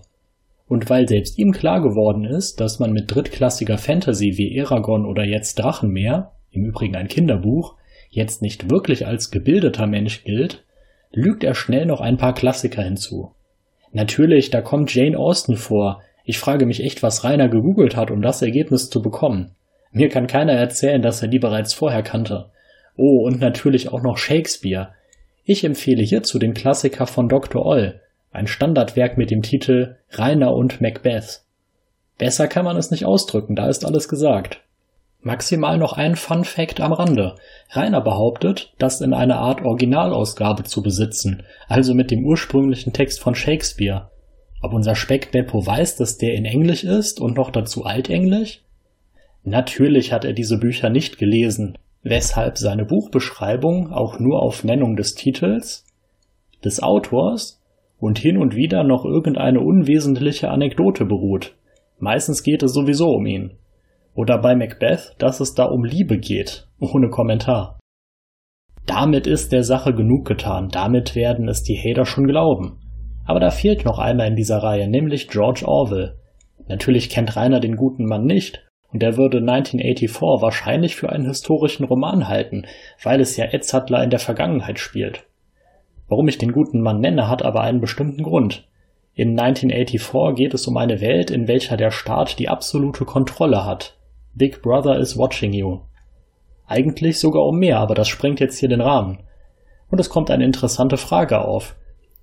Und 0.67 0.89
weil 0.89 1.07
selbst 1.07 1.37
ihm 1.37 1.51
klar 1.51 1.79
geworden 1.79 2.25
ist, 2.25 2.59
dass 2.59 2.79
man 2.79 2.91
mit 2.91 3.13
drittklassiger 3.13 3.77
Fantasy 3.77 4.37
wie 4.37 4.57
Eragon 4.57 5.05
oder 5.05 5.23
jetzt 5.23 5.59
Drachenmeer, 5.59 6.31
im 6.49 6.65
Übrigen 6.65 6.95
ein 6.95 7.09
Kinderbuch, 7.09 7.75
jetzt 8.09 8.41
nicht 8.41 8.71
wirklich 8.71 9.05
als 9.05 9.29
gebildeter 9.29 9.85
Mensch 9.85 10.23
gilt, 10.23 10.63
lügt 11.11 11.43
er 11.43 11.53
schnell 11.53 11.85
noch 11.85 12.01
ein 12.01 12.17
paar 12.17 12.33
Klassiker 12.33 12.81
hinzu. 12.81 13.33
Natürlich, 13.91 14.49
da 14.49 14.61
kommt 14.61 14.93
Jane 14.93 15.17
Austen 15.17 15.55
vor. 15.55 16.01
Ich 16.23 16.39
frage 16.39 16.65
mich 16.65 16.83
echt, 16.83 17.01
was 17.01 17.23
Rainer 17.23 17.49
gegoogelt 17.49 17.95
hat, 17.95 18.11
um 18.11 18.21
das 18.21 18.41
Ergebnis 18.41 18.89
zu 18.89 19.01
bekommen. 19.01 19.55
Mir 19.91 20.09
kann 20.09 20.27
keiner 20.27 20.53
erzählen, 20.53 21.01
dass 21.01 21.21
er 21.21 21.27
die 21.27 21.39
bereits 21.39 21.73
vorher 21.73 22.03
kannte. 22.03 22.51
Oh, 22.95 23.25
und 23.25 23.39
natürlich 23.39 23.91
auch 23.91 24.01
noch 24.03 24.17
Shakespeare. 24.17 24.89
Ich 25.43 25.63
empfehle 25.63 26.03
hierzu 26.03 26.37
den 26.37 26.53
Klassiker 26.53 27.07
von 27.07 27.27
Dr. 27.27 27.65
Oll, 27.65 28.01
ein 28.31 28.45
Standardwerk 28.45 29.17
mit 29.17 29.31
dem 29.31 29.41
Titel 29.41 29.95
Rainer 30.11 30.53
und 30.53 30.81
Macbeth. 30.81 31.41
Besser 32.19 32.47
kann 32.47 32.65
man 32.65 32.77
es 32.77 32.91
nicht 32.91 33.05
ausdrücken, 33.05 33.55
da 33.55 33.67
ist 33.67 33.85
alles 33.85 34.07
gesagt. 34.07 34.61
Maximal 35.21 35.77
noch 35.77 35.93
ein 35.93 36.15
Fun 36.15 36.45
Fact 36.45 36.79
am 36.79 36.93
Rande. 36.93 37.35
Rainer 37.71 37.99
behauptet, 37.99 38.73
das 38.77 39.01
in 39.01 39.13
einer 39.13 39.37
Art 39.39 39.61
Originalausgabe 39.61 40.63
zu 40.63 40.81
besitzen, 40.81 41.43
also 41.67 41.93
mit 41.93 42.09
dem 42.09 42.25
ursprünglichen 42.25 42.93
Text 42.93 43.19
von 43.19 43.35
Shakespeare. 43.35 44.09
Ob 44.61 44.73
unser 44.73 44.95
Speckbeppo 44.95 45.65
weiß, 45.65 45.97
dass 45.97 46.17
der 46.17 46.35
in 46.35 46.45
Englisch 46.45 46.85
ist 46.85 47.19
und 47.19 47.35
noch 47.35 47.51
dazu 47.51 47.83
Altenglisch? 47.83 48.61
Natürlich 49.43 50.13
hat 50.13 50.23
er 50.23 50.33
diese 50.33 50.57
Bücher 50.57 50.89
nicht 50.89 51.17
gelesen, 51.17 51.77
weshalb 52.01 52.57
seine 52.57 52.85
Buchbeschreibung 52.85 53.91
auch 53.91 54.19
nur 54.19 54.41
auf 54.41 54.63
Nennung 54.63 54.95
des 54.95 55.15
Titels, 55.15 55.85
des 56.63 56.81
Autors 56.81 57.61
und 57.99 58.19
hin 58.19 58.37
und 58.37 58.55
wieder 58.55 58.85
noch 58.85 59.03
irgendeine 59.03 59.59
unwesentliche 59.59 60.49
Anekdote 60.49 61.03
beruht. 61.05 61.55
Meistens 61.97 62.43
geht 62.43 62.63
es 62.63 62.73
sowieso 62.73 63.09
um 63.11 63.25
ihn. 63.25 63.51
Oder 64.13 64.37
bei 64.37 64.55
Macbeth, 64.55 65.15
dass 65.17 65.39
es 65.39 65.55
da 65.55 65.65
um 65.65 65.83
Liebe 65.83 66.17
geht, 66.17 66.67
ohne 66.79 67.09
Kommentar. 67.09 67.79
Damit 68.85 69.27
ist 69.27 69.51
der 69.51 69.63
Sache 69.63 69.93
genug 69.93 70.25
getan, 70.27 70.69
damit 70.69 71.15
werden 71.15 71.47
es 71.47 71.63
die 71.63 71.77
Hater 71.77 72.05
schon 72.05 72.27
glauben. 72.27 72.79
Aber 73.25 73.39
da 73.39 73.51
fehlt 73.51 73.85
noch 73.85 73.99
einer 73.99 74.25
in 74.25 74.35
dieser 74.35 74.63
Reihe, 74.63 74.87
nämlich 74.87 75.27
George 75.27 75.61
Orwell. 75.65 76.15
Natürlich 76.67 77.09
kennt 77.09 77.35
Rainer 77.35 77.59
den 77.59 77.75
guten 77.75 78.05
Mann 78.05 78.25
nicht, 78.25 78.65
und 78.91 79.03
er 79.03 79.17
würde 79.17 79.37
1984 79.37 80.41
wahrscheinlich 80.41 80.95
für 80.95 81.09
einen 81.09 81.27
historischen 81.27 81.83
Roman 81.83 82.27
halten, 82.27 82.65
weil 83.03 83.21
es 83.21 83.37
ja 83.37 83.45
Edzardler 83.45 84.03
in 84.03 84.09
der 84.09 84.19
Vergangenheit 84.19 84.79
spielt. 84.79 85.25
Warum 86.07 86.27
ich 86.27 86.39
den 86.39 86.51
guten 86.51 86.81
Mann 86.81 86.99
nenne, 86.99 87.29
hat 87.29 87.43
aber 87.43 87.61
einen 87.61 87.81
bestimmten 87.81 88.23
Grund. 88.23 88.67
In 89.13 89.39
1984 89.39 90.35
geht 90.35 90.53
es 90.55 90.65
um 90.67 90.77
eine 90.77 91.01
Welt, 91.01 91.29
in 91.29 91.47
welcher 91.47 91.77
der 91.77 91.91
Staat 91.91 92.39
die 92.39 92.49
absolute 92.49 93.05
Kontrolle 93.05 93.65
hat. 93.65 93.98
Big 94.39 94.61
Brother 94.61 94.97
is 94.97 95.17
watching 95.17 95.51
you. 95.51 95.81
Eigentlich 96.65 97.19
sogar 97.19 97.45
um 97.45 97.59
mehr, 97.59 97.77
aber 97.77 97.93
das 97.93 98.07
sprengt 98.07 98.39
jetzt 98.39 98.57
hier 98.57 98.69
den 98.69 98.79
Rahmen. 98.79 99.19
Und 99.89 99.99
es 99.99 100.09
kommt 100.09 100.31
eine 100.31 100.45
interessante 100.45 100.95
Frage 100.95 101.41
auf. 101.41 101.75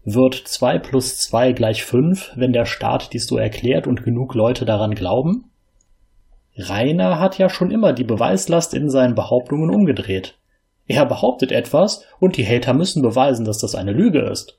Wird 0.02 0.34
2 0.34 0.78
plus 0.78 1.18
2 1.18 1.52
gleich 1.52 1.84
5, 1.84 2.32
wenn 2.36 2.54
der 2.54 2.64
Staat 2.64 3.12
dies 3.12 3.26
so 3.26 3.36
erklärt 3.36 3.86
und 3.86 4.02
genug 4.02 4.34
Leute 4.34 4.64
daran 4.64 4.94
glauben? 4.94 5.50
Rainer 6.56 7.20
hat 7.20 7.36
ja 7.36 7.50
schon 7.50 7.70
immer 7.70 7.92
die 7.92 8.04
Beweislast 8.04 8.72
in 8.72 8.88
seinen 8.88 9.14
Behauptungen 9.14 9.68
umgedreht. 9.68 10.38
Er 10.86 11.04
behauptet 11.04 11.52
etwas 11.52 12.06
und 12.18 12.38
die 12.38 12.46
Hater 12.46 12.72
müssen 12.72 13.02
beweisen, 13.02 13.44
dass 13.44 13.58
das 13.58 13.74
eine 13.74 13.92
Lüge 13.92 14.20
ist. 14.20 14.56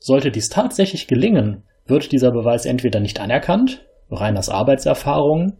Sollte 0.00 0.32
dies 0.32 0.48
tatsächlich 0.48 1.06
gelingen, 1.06 1.62
wird 1.86 2.10
dieser 2.10 2.32
Beweis 2.32 2.66
entweder 2.66 2.98
nicht 2.98 3.20
anerkannt, 3.20 3.86
Rainers 4.10 4.48
Arbeitserfahrungen, 4.48 5.58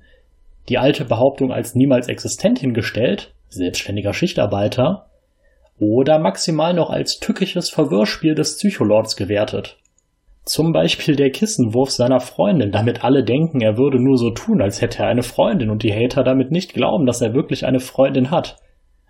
die 0.68 0.78
alte 0.78 1.04
Behauptung 1.04 1.52
als 1.52 1.74
niemals 1.74 2.08
existent 2.08 2.58
hingestellt, 2.58 3.34
selbstständiger 3.48 4.14
Schichtarbeiter, 4.14 5.06
oder 5.78 6.18
maximal 6.18 6.72
noch 6.72 6.90
als 6.90 7.18
tückisches 7.18 7.70
Verwirrspiel 7.70 8.34
des 8.34 8.56
Psycholords 8.56 9.16
gewertet. 9.16 9.78
Zum 10.44 10.72
Beispiel 10.72 11.16
der 11.16 11.30
Kissenwurf 11.30 11.90
seiner 11.90 12.20
Freundin, 12.20 12.70
damit 12.70 13.02
alle 13.02 13.24
denken, 13.24 13.62
er 13.62 13.78
würde 13.78 13.98
nur 13.98 14.18
so 14.18 14.30
tun, 14.30 14.60
als 14.60 14.82
hätte 14.82 15.02
er 15.02 15.08
eine 15.08 15.22
Freundin 15.22 15.70
und 15.70 15.82
die 15.82 15.92
Hater 15.92 16.22
damit 16.22 16.50
nicht 16.50 16.74
glauben, 16.74 17.06
dass 17.06 17.22
er 17.22 17.32
wirklich 17.32 17.64
eine 17.64 17.80
Freundin 17.80 18.30
hat. 18.30 18.56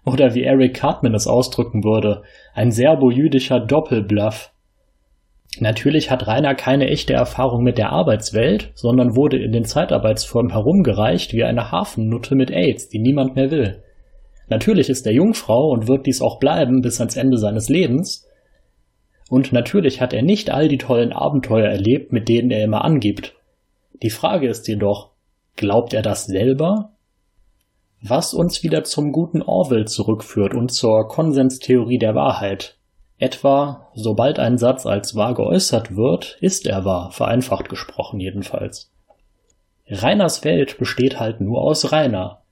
Oder 0.07 0.35
wie 0.35 0.45
Eric 0.45 0.75
Cartman 0.75 1.15
es 1.15 1.27
ausdrücken 1.27 1.83
würde, 1.83 2.23
ein 2.55 2.71
serbo-jüdischer 2.71 3.59
Doppelbluff. 3.59 4.53
Natürlich 5.61 6.11
hat 6.11 6.27
Rainer 6.27 6.55
keine 6.55 6.89
echte 6.89 7.13
Erfahrung 7.13 7.63
mit 7.63 7.79
der 7.79 7.91
Arbeitswelt, 7.91 8.73
sondern 8.75 9.15
wurde 9.15 9.39
in 9.39 9.53
den 9.53 9.65
Zeitarbeitsfirmen 9.65 10.53
herumgereicht 10.53 11.33
wie 11.33 11.45
eine 11.45 11.71
Hafennutte 11.71 12.35
mit 12.35 12.51
AIDS, 12.51 12.89
die 12.89 12.99
niemand 12.99 13.37
mehr 13.37 13.51
will. 13.51 13.83
Natürlich 14.49 14.91
ist 14.91 15.07
er 15.07 15.13
Jungfrau 15.13 15.71
und 15.71 15.87
wird 15.89 16.07
dies 16.07 16.21
auch 16.21 16.39
bleiben 16.39 16.83
bis 16.83 17.01
ans 17.01 17.17
Ende 17.17 17.39
seines 17.39 17.69
Lebens, 17.69 18.27
und 19.31 19.53
natürlich 19.53 20.01
hat 20.01 20.13
er 20.13 20.23
nicht 20.23 20.51
all 20.51 20.69
die 20.69 20.79
tollen 20.79 21.13
Abenteuer 21.13 21.69
erlebt, 21.69 22.13
mit 22.13 22.29
denen 22.29 22.51
er 22.51 22.63
immer 22.63 22.85
angibt. 22.85 23.35
Die 24.03 24.11
Frage 24.11 24.49
ist 24.49 24.69
jedoch, 24.69 25.11
glaubt 25.57 25.95
er 25.95 26.03
das 26.03 26.27
selber? 26.27 26.93
Was 28.03 28.35
uns 28.35 28.63
wieder 28.63 28.85
zum 28.85 29.13
guten 29.13 29.41
Orwell 29.41 29.87
zurückführt 29.87 30.55
und 30.55 30.73
zur 30.73 31.09
Konsenstheorie 31.09 31.99
der 31.99 32.15
Wahrheit. 32.15 32.77
Etwa, 33.19 33.91
sobald 33.95 34.39
ein 34.39 34.59
Satz 34.59 34.87
als 34.87 35.15
wahr 35.15 35.35
geäußert 35.35 35.97
wird, 35.97 36.37
ist 36.41 36.67
er 36.67 36.85
wahr, 36.85 37.13
vereinfacht 37.13 37.69
gesprochen 37.69 38.21
jedenfalls. 38.21 38.93
Rainers 39.89 40.45
Welt 40.45 40.79
besteht 40.79 41.21
halt 41.21 41.41
nur 41.41 41.63
aus 41.63 41.93
Rainer. 41.93 42.43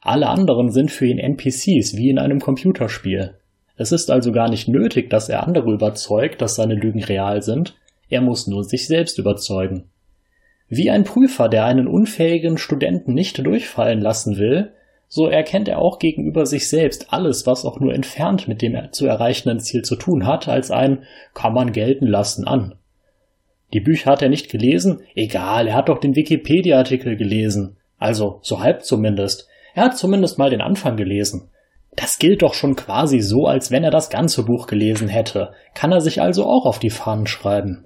Alle 0.00 0.28
anderen 0.28 0.70
sind 0.70 0.90
für 0.90 1.06
ihn 1.06 1.18
NPCs 1.18 1.96
wie 1.96 2.10
in 2.10 2.18
einem 2.18 2.40
Computerspiel. 2.40 3.38
Es 3.76 3.92
ist 3.92 4.10
also 4.10 4.30
gar 4.32 4.48
nicht 4.48 4.68
nötig, 4.68 5.10
dass 5.10 5.28
er 5.28 5.46
andere 5.46 5.72
überzeugt, 5.72 6.42
dass 6.42 6.54
seine 6.54 6.74
Lügen 6.74 7.02
real 7.02 7.42
sind, 7.42 7.74
er 8.08 8.20
muss 8.20 8.46
nur 8.46 8.62
sich 8.62 8.86
selbst 8.86 9.18
überzeugen. 9.18 9.90
Wie 10.68 10.90
ein 10.90 11.04
Prüfer, 11.04 11.48
der 11.48 11.64
einen 11.64 11.86
unfähigen 11.86 12.58
Studenten 12.58 13.14
nicht 13.14 13.38
durchfallen 13.44 14.00
lassen 14.00 14.36
will, 14.36 14.72
so 15.14 15.26
erkennt 15.26 15.68
er 15.68 15.78
auch 15.78 15.98
gegenüber 15.98 16.46
sich 16.46 16.70
selbst 16.70 17.12
alles, 17.12 17.46
was 17.46 17.66
auch 17.66 17.78
nur 17.78 17.92
entfernt 17.92 18.48
mit 18.48 18.62
dem 18.62 18.78
zu 18.92 19.06
erreichenden 19.06 19.60
Ziel 19.60 19.82
zu 19.82 19.96
tun 19.96 20.26
hat, 20.26 20.48
als 20.48 20.70
ein 20.70 21.04
kann 21.34 21.52
man 21.52 21.72
gelten 21.72 22.06
lassen 22.06 22.46
an. 22.46 22.76
Die 23.74 23.80
Bücher 23.80 24.12
hat 24.12 24.22
er 24.22 24.30
nicht 24.30 24.50
gelesen? 24.50 25.02
Egal, 25.14 25.68
er 25.68 25.74
hat 25.74 25.90
doch 25.90 25.98
den 25.98 26.16
Wikipedia-Artikel 26.16 27.18
gelesen. 27.18 27.76
Also, 27.98 28.38
so 28.40 28.60
halb 28.60 28.86
zumindest. 28.86 29.48
Er 29.74 29.84
hat 29.84 29.98
zumindest 29.98 30.38
mal 30.38 30.48
den 30.48 30.62
Anfang 30.62 30.96
gelesen. 30.96 31.50
Das 31.94 32.18
gilt 32.18 32.40
doch 32.40 32.54
schon 32.54 32.74
quasi 32.74 33.20
so, 33.20 33.44
als 33.44 33.70
wenn 33.70 33.84
er 33.84 33.90
das 33.90 34.08
ganze 34.08 34.46
Buch 34.46 34.66
gelesen 34.66 35.08
hätte, 35.08 35.52
kann 35.74 35.92
er 35.92 36.00
sich 36.00 36.22
also 36.22 36.46
auch 36.46 36.64
auf 36.64 36.78
die 36.78 36.88
Fahnen 36.88 37.26
schreiben. 37.26 37.84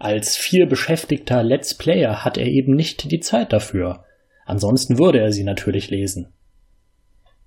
Als 0.00 0.36
viel 0.36 0.66
beschäftigter 0.66 1.44
Let's 1.44 1.78
Player 1.78 2.24
hat 2.24 2.38
er 2.38 2.46
eben 2.48 2.74
nicht 2.74 3.12
die 3.12 3.20
Zeit 3.20 3.52
dafür. 3.52 4.03
Ansonsten 4.44 4.98
würde 4.98 5.20
er 5.20 5.32
sie 5.32 5.44
natürlich 5.44 5.90
lesen. 5.90 6.32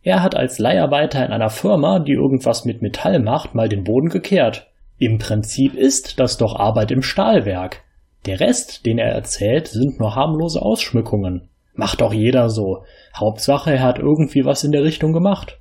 Er 0.02 0.24
hat 0.24 0.36
als 0.36 0.58
Leiharbeiter 0.58 1.26
in 1.26 1.32
einer 1.32 1.50
Firma, 1.50 2.00
die 2.00 2.14
irgendwas 2.14 2.66
mit 2.66 2.82
Metall 2.82 3.20
macht, 3.20 3.56
mal 3.56 3.68
den 3.68 3.84
Boden 3.84 4.10
gekehrt. 4.10 4.68
Im 4.98 5.18
Prinzip 5.18 5.74
ist 5.76 6.20
das 6.20 6.38
doch 6.38 6.56
Arbeit 6.56 6.92
im 6.92 7.02
Stahlwerk. 7.02 7.84
Der 8.26 8.40
Rest, 8.40 8.86
den 8.86 8.98
er 8.98 9.12
erzählt, 9.12 9.68
sind 9.68 10.00
nur 10.00 10.16
harmlose 10.16 10.62
Ausschmückungen. 10.62 11.50
Macht 11.74 12.02
doch 12.02 12.14
jeder 12.14 12.50
so. 12.50 12.84
Hauptsache, 13.16 13.72
er 13.72 13.84
hat 13.84 14.00
irgendwie 14.00 14.44
was 14.46 14.64
in 14.64 14.72
der 14.72 14.84
Richtung 14.84 15.14
gemacht. 15.14 15.60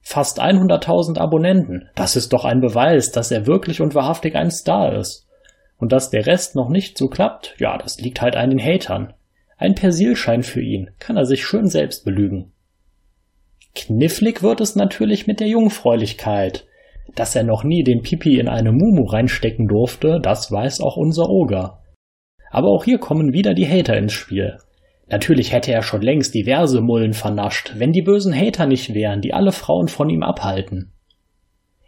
Fast 0.00 0.40
100.000 0.40 1.18
Abonnenten. 1.18 1.88
Das 1.94 2.16
ist 2.16 2.32
doch 2.32 2.44
ein 2.44 2.60
Beweis, 2.60 3.10
dass 3.10 3.30
er 3.30 3.46
wirklich 3.46 3.80
und 3.80 3.94
wahrhaftig 3.94 4.36
ein 4.36 4.50
Star 4.50 4.94
ist. 4.94 5.26
Und 5.78 5.92
dass 5.92 6.10
der 6.10 6.26
Rest 6.26 6.56
noch 6.56 6.68
nicht 6.68 6.96
so 6.96 7.08
klappt, 7.08 7.54
ja, 7.58 7.76
das 7.78 8.00
liegt 8.00 8.20
halt 8.20 8.36
an 8.36 8.50
den 8.50 8.60
Hatern. 8.60 9.14
Ein 9.60 9.74
Persilschein 9.74 10.42
für 10.42 10.62
ihn, 10.62 10.88
kann 10.98 11.18
er 11.18 11.26
sich 11.26 11.44
schön 11.44 11.66
selbst 11.66 12.06
belügen. 12.06 12.52
Knifflig 13.74 14.42
wird 14.42 14.62
es 14.62 14.74
natürlich 14.74 15.26
mit 15.26 15.38
der 15.38 15.48
Jungfräulichkeit. 15.48 16.66
Dass 17.14 17.36
er 17.36 17.44
noch 17.44 17.62
nie 17.62 17.84
den 17.84 18.00
Pipi 18.00 18.38
in 18.38 18.48
eine 18.48 18.72
Mumu 18.72 19.04
reinstecken 19.04 19.68
durfte, 19.68 20.18
das 20.22 20.50
weiß 20.50 20.80
auch 20.80 20.96
unser 20.96 21.28
Oger. 21.28 21.82
Aber 22.50 22.68
auch 22.68 22.84
hier 22.84 22.96
kommen 22.96 23.34
wieder 23.34 23.52
die 23.52 23.68
Hater 23.68 23.98
ins 23.98 24.14
Spiel. 24.14 24.56
Natürlich 25.08 25.52
hätte 25.52 25.72
er 25.72 25.82
schon 25.82 26.00
längst 26.00 26.34
diverse 26.34 26.80
Mullen 26.80 27.12
vernascht, 27.12 27.74
wenn 27.76 27.92
die 27.92 28.02
bösen 28.02 28.34
Hater 28.34 28.66
nicht 28.66 28.94
wären, 28.94 29.20
die 29.20 29.34
alle 29.34 29.52
Frauen 29.52 29.88
von 29.88 30.08
ihm 30.08 30.22
abhalten. 30.22 30.94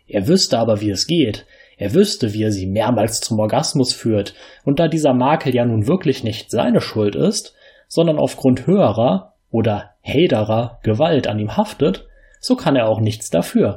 Er 0.06 0.28
wüsste 0.28 0.58
aber, 0.58 0.82
wie 0.82 0.90
es 0.90 1.06
geht. 1.06 1.46
Er 1.78 1.94
wüsste, 1.94 2.34
wie 2.34 2.42
er 2.42 2.52
sie 2.52 2.66
mehrmals 2.66 3.20
zum 3.20 3.38
Orgasmus 3.38 3.94
führt, 3.94 4.34
und 4.66 4.78
da 4.78 4.88
dieser 4.88 5.14
Makel 5.14 5.54
ja 5.54 5.64
nun 5.64 5.86
wirklich 5.86 6.22
nicht 6.22 6.50
seine 6.50 6.82
Schuld 6.82 7.16
ist, 7.16 7.54
sondern 7.92 8.18
aufgrund 8.18 8.66
höherer 8.66 9.34
oder 9.50 9.90
haderer 10.02 10.78
Gewalt 10.82 11.26
an 11.26 11.38
ihm 11.38 11.58
haftet, 11.58 12.06
so 12.40 12.56
kann 12.56 12.74
er 12.74 12.88
auch 12.88 13.00
nichts 13.00 13.28
dafür. 13.28 13.76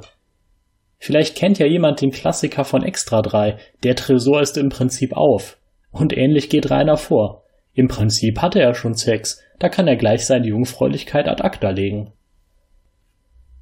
Vielleicht 0.98 1.36
kennt 1.36 1.60
ja 1.60 1.66
jemand 1.66 2.00
den 2.00 2.12
Klassiker 2.12 2.64
von 2.64 2.82
Extra 2.82 3.22
3, 3.22 3.58
der 3.84 3.98
Tresor 3.98 4.40
ist 4.40 4.58
im 4.58 4.70
Prinzip 4.70 5.12
auf. 5.12 5.58
Und 5.92 6.16
ähnlich 6.16 6.50
geht 6.50 6.72
Rainer 6.72 6.96
vor. 6.96 7.44
Im 7.74 7.90
Prinzip 7.90 8.42
hatte 8.42 8.62
er 8.62 8.74
schon 8.74 8.94
Sex, 8.94 9.44
da 9.60 9.68
kann 9.68 9.86
er 9.86 9.98
gleich 9.98 10.26
seine 10.26 10.48
Jungfräulichkeit 10.48 11.28
ad 11.28 11.44
acta 11.44 11.72
legen. 11.72 12.14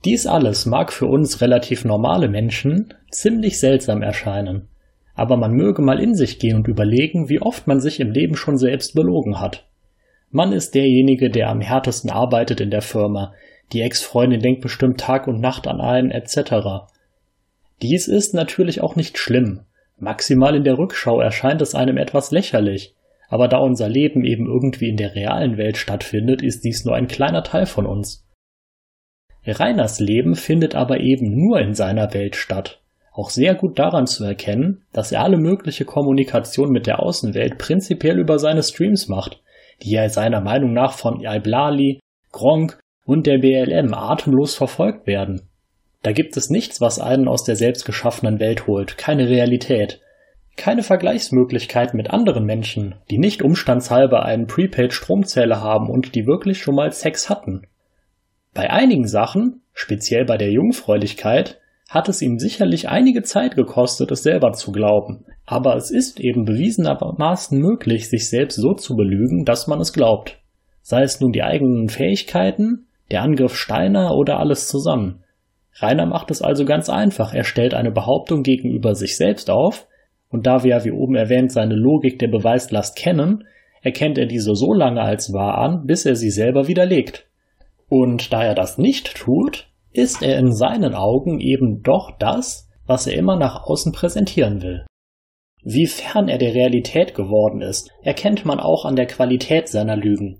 Dies 0.05 0.27
alles 0.27 0.67
mag 0.67 0.93
für 0.93 1.07
uns 1.07 1.41
relativ 1.41 1.83
normale 1.83 2.29
Menschen 2.29 2.93
ziemlich 3.09 3.59
seltsam 3.59 4.03
erscheinen, 4.03 4.67
aber 5.15 5.35
man 5.35 5.53
möge 5.53 5.81
mal 5.81 5.99
in 5.99 6.13
sich 6.13 6.37
gehen 6.37 6.57
und 6.57 6.67
überlegen, 6.67 7.27
wie 7.27 7.41
oft 7.41 7.65
man 7.65 7.79
sich 7.79 7.99
im 7.99 8.11
Leben 8.11 8.35
schon 8.35 8.59
selbst 8.59 8.93
belogen 8.93 9.39
hat. 9.39 9.65
Man 10.35 10.51
ist 10.51 10.73
derjenige, 10.73 11.29
der 11.29 11.49
am 11.49 11.61
härtesten 11.61 12.09
arbeitet 12.09 12.59
in 12.59 12.71
der 12.71 12.81
Firma, 12.81 13.35
die 13.71 13.81
Ex-Freundin 13.81 14.39
denkt 14.39 14.61
bestimmt 14.61 14.99
Tag 14.99 15.27
und 15.27 15.39
Nacht 15.39 15.67
an 15.67 15.79
einen, 15.79 16.09
etc. 16.09 16.87
Dies 17.83 18.07
ist 18.07 18.33
natürlich 18.33 18.81
auch 18.81 18.95
nicht 18.95 19.19
schlimm. 19.19 19.61
Maximal 19.99 20.55
in 20.55 20.63
der 20.63 20.79
Rückschau 20.79 21.21
erscheint 21.21 21.61
es 21.61 21.75
einem 21.75 21.97
etwas 21.97 22.31
lächerlich, 22.31 22.95
aber 23.29 23.47
da 23.47 23.59
unser 23.59 23.87
Leben 23.87 24.25
eben 24.25 24.47
irgendwie 24.47 24.89
in 24.89 24.97
der 24.97 25.13
realen 25.13 25.57
Welt 25.57 25.77
stattfindet, 25.77 26.41
ist 26.41 26.63
dies 26.63 26.83
nur 26.83 26.95
ein 26.95 27.07
kleiner 27.07 27.43
Teil 27.43 27.67
von 27.67 27.85
uns. 27.85 28.27
Reiners 29.45 29.99
Leben 29.99 30.33
findet 30.33 30.73
aber 30.73 30.99
eben 30.99 31.35
nur 31.35 31.59
in 31.59 31.75
seiner 31.75 32.11
Welt 32.15 32.35
statt. 32.35 32.81
Auch 33.11 33.29
sehr 33.29 33.53
gut 33.53 33.77
daran 33.77 34.07
zu 34.07 34.23
erkennen, 34.23 34.81
dass 34.93 35.11
er 35.11 35.21
alle 35.21 35.37
mögliche 35.37 35.85
Kommunikation 35.85 36.71
mit 36.71 36.87
der 36.87 37.03
Außenwelt 37.03 37.59
prinzipiell 37.59 38.17
über 38.17 38.39
seine 38.39 38.63
Streams 38.63 39.07
macht, 39.09 39.42
die 39.83 39.95
er 39.95 40.09
seiner 40.09 40.41
Meinung 40.41 40.73
nach 40.73 40.93
von 40.93 41.21
Iblali, 41.21 41.99
Gronk 42.31 42.79
und 43.05 43.27
der 43.27 43.39
BLM 43.39 43.93
atemlos 43.93 44.55
verfolgt 44.55 45.07
werden. 45.07 45.49
Da 46.01 46.11
gibt 46.11 46.35
es 46.35 46.49
nichts, 46.49 46.81
was 46.81 46.99
einen 46.99 47.27
aus 47.27 47.43
der 47.43 47.55
selbstgeschaffenen 47.55 48.39
Welt 48.39 48.67
holt, 48.67 48.97
keine 48.97 49.29
Realität, 49.29 50.01
keine 50.55 50.83
Vergleichsmöglichkeit 50.83 51.93
mit 51.93 52.11
anderen 52.11 52.45
Menschen, 52.45 52.95
die 53.09 53.17
nicht 53.17 53.41
umstandshalber 53.41 54.23
einen 54.23 54.47
Prepaid-Stromzähler 54.47 55.61
haben 55.61 55.89
und 55.89 56.15
die 56.15 56.27
wirklich 56.27 56.61
schon 56.61 56.75
mal 56.75 56.91
Sex 56.91 57.29
hatten. 57.29 57.67
Bei 58.53 58.69
einigen 58.69 59.07
Sachen, 59.07 59.61
speziell 59.73 60.25
bei 60.25 60.37
der 60.37 60.51
Jungfräulichkeit, 60.51 61.59
hat 61.93 62.09
es 62.09 62.23
ihm 62.23 62.39
sicherlich 62.39 62.89
einige 62.89 63.21
Zeit 63.21 63.55
gekostet, 63.55 64.09
es 64.09 64.23
selber 64.23 64.53
zu 64.53 64.71
glauben, 64.71 65.25
aber 65.45 65.75
es 65.75 65.91
ist 65.91 66.19
eben 66.19 66.43
bewiesenermaßen 66.43 67.59
möglich, 67.59 68.09
sich 68.09 68.29
selbst 68.29 68.55
so 68.55 68.73
zu 68.73 68.95
belügen, 68.95 69.45
dass 69.45 69.67
man 69.67 69.79
es 69.79 69.93
glaubt. 69.93 70.39
Sei 70.81 71.03
es 71.03 71.21
nun 71.21 71.31
die 71.31 71.43
eigenen 71.43 71.89
Fähigkeiten, 71.89 72.87
der 73.11 73.21
Angriff 73.21 73.55
Steiner 73.55 74.15
oder 74.15 74.39
alles 74.39 74.67
zusammen. 74.67 75.23
Rainer 75.75 76.07
macht 76.07 76.31
es 76.31 76.41
also 76.41 76.65
ganz 76.65 76.89
einfach, 76.89 77.31
er 77.31 77.43
stellt 77.43 77.75
eine 77.75 77.91
Behauptung 77.91 78.41
gegenüber 78.41 78.95
sich 78.95 79.15
selbst 79.15 79.51
auf, 79.51 79.87
und 80.29 80.47
da 80.47 80.63
wir 80.63 80.71
ja 80.71 80.83
wie 80.85 80.91
oben 80.91 81.13
erwähnt 81.13 81.51
seine 81.51 81.75
Logik 81.75 82.17
der 82.17 82.27
Beweislast 82.27 82.95
kennen, 82.95 83.43
erkennt 83.83 84.17
er 84.17 84.25
diese 84.25 84.55
so 84.55 84.73
lange 84.73 85.01
als 85.01 85.31
wahr 85.31 85.59
an, 85.59 85.85
bis 85.85 86.07
er 86.07 86.15
sie 86.15 86.31
selber 86.31 86.67
widerlegt. 86.67 87.27
Und 87.87 88.33
da 88.33 88.43
er 88.43 88.55
das 88.55 88.79
nicht 88.79 89.15
tut, 89.15 89.67
ist 89.93 90.21
er 90.21 90.37
in 90.37 90.51
seinen 90.51 90.93
Augen 90.93 91.39
eben 91.39 91.81
doch 91.83 92.11
das, 92.17 92.69
was 92.85 93.07
er 93.07 93.15
immer 93.15 93.37
nach 93.37 93.63
außen 93.63 93.91
präsentieren 93.91 94.61
will. 94.61 94.85
Wie 95.63 95.87
fern 95.87 96.27
er 96.27 96.37
der 96.37 96.53
Realität 96.53 97.15
geworden 97.15 97.61
ist, 97.61 97.89
erkennt 98.01 98.45
man 98.45 98.59
auch 98.59 98.83
an 98.83 98.97
der 98.97 99.05
Qualität 99.05 99.69
seiner 99.69 99.95
Lügen. 99.95 100.39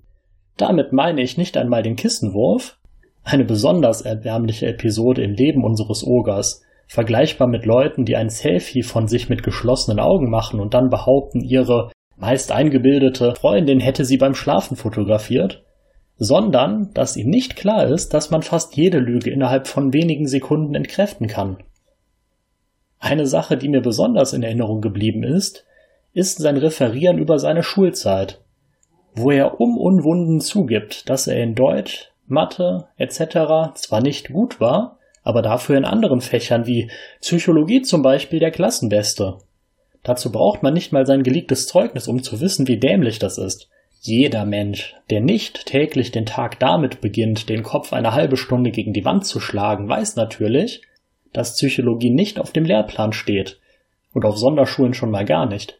Damit 0.57 0.91
meine 0.91 1.21
ich 1.21 1.37
nicht 1.37 1.55
einmal 1.55 1.81
den 1.81 1.95
Kissenwurf, 1.95 2.77
eine 3.23 3.45
besonders 3.45 4.01
erbärmliche 4.01 4.67
Episode 4.67 5.23
im 5.23 5.33
Leben 5.33 5.63
unseres 5.63 6.05
Ogers, 6.05 6.61
vergleichbar 6.87 7.47
mit 7.47 7.65
Leuten, 7.65 8.03
die 8.03 8.17
ein 8.17 8.29
Selfie 8.29 8.83
von 8.83 9.07
sich 9.07 9.29
mit 9.29 9.43
geschlossenen 9.43 9.99
Augen 9.99 10.29
machen 10.29 10.59
und 10.59 10.73
dann 10.73 10.89
behaupten, 10.89 11.39
ihre 11.39 11.91
meist 12.17 12.51
eingebildete 12.51 13.33
Freundin 13.35 13.79
hätte 13.79 14.05
sie 14.05 14.17
beim 14.17 14.35
Schlafen 14.35 14.75
fotografiert, 14.75 15.63
sondern 16.17 16.93
dass 16.93 17.17
ihm 17.17 17.29
nicht 17.29 17.55
klar 17.55 17.87
ist, 17.87 18.13
dass 18.13 18.29
man 18.29 18.41
fast 18.41 18.75
jede 18.75 18.99
Lüge 18.99 19.31
innerhalb 19.31 19.67
von 19.67 19.93
wenigen 19.93 20.27
Sekunden 20.27 20.75
entkräften 20.75 21.27
kann. 21.27 21.57
Eine 22.99 23.25
Sache, 23.25 23.57
die 23.57 23.69
mir 23.69 23.81
besonders 23.81 24.33
in 24.33 24.43
Erinnerung 24.43 24.81
geblieben 24.81 25.23
ist, 25.23 25.65
ist 26.13 26.39
sein 26.39 26.57
Referieren 26.57 27.17
über 27.17 27.39
seine 27.39 27.63
Schulzeit, 27.63 28.41
wo 29.15 29.31
er 29.31 29.59
um 29.59 29.77
Unwunden 29.77 30.39
zugibt, 30.39 31.09
dass 31.09 31.27
er 31.27 31.41
in 31.41 31.55
Deutsch, 31.55 32.11
Mathe 32.25 32.87
etc. 32.97 33.75
zwar 33.75 34.01
nicht 34.01 34.31
gut 34.31 34.59
war, 34.61 34.99
aber 35.23 35.41
dafür 35.41 35.77
in 35.77 35.85
anderen 35.85 36.21
Fächern 36.21 36.65
wie 36.65 36.89
Psychologie 37.21 37.81
zum 37.81 38.01
Beispiel 38.01 38.39
der 38.39 38.51
Klassenbeste. 38.51 39.37
Dazu 40.03 40.31
braucht 40.31 40.63
man 40.63 40.73
nicht 40.73 40.91
mal 40.91 41.05
sein 41.05 41.23
geleaktes 41.23 41.67
Zeugnis, 41.67 42.07
um 42.07 42.23
zu 42.23 42.41
wissen, 42.41 42.67
wie 42.67 42.77
dämlich 42.77 43.19
das 43.19 43.37
ist. 43.37 43.69
Jeder 44.05 44.43
Mensch, 44.43 44.97
der 45.09 45.21
nicht 45.21 45.65
täglich 45.65 46.11
den 46.11 46.25
Tag 46.25 46.59
damit 46.59 46.99
beginnt, 46.99 47.47
den 47.47 47.63
Kopf 47.63 47.93
eine 47.93 48.13
halbe 48.13 48.35
Stunde 48.35 48.69
gegen 48.69 48.91
die 48.91 49.05
Wand 49.05 49.25
zu 49.25 49.39
schlagen, 49.39 49.87
weiß 49.87 50.17
natürlich, 50.17 50.81
dass 51.31 51.55
Psychologie 51.55 52.09
nicht 52.09 52.37
auf 52.37 52.51
dem 52.51 52.65
Lehrplan 52.65 53.13
steht 53.13 53.61
und 54.11 54.25
auf 54.25 54.37
Sonderschulen 54.37 54.93
schon 54.93 55.09
mal 55.09 55.23
gar 55.23 55.45
nicht. 55.45 55.79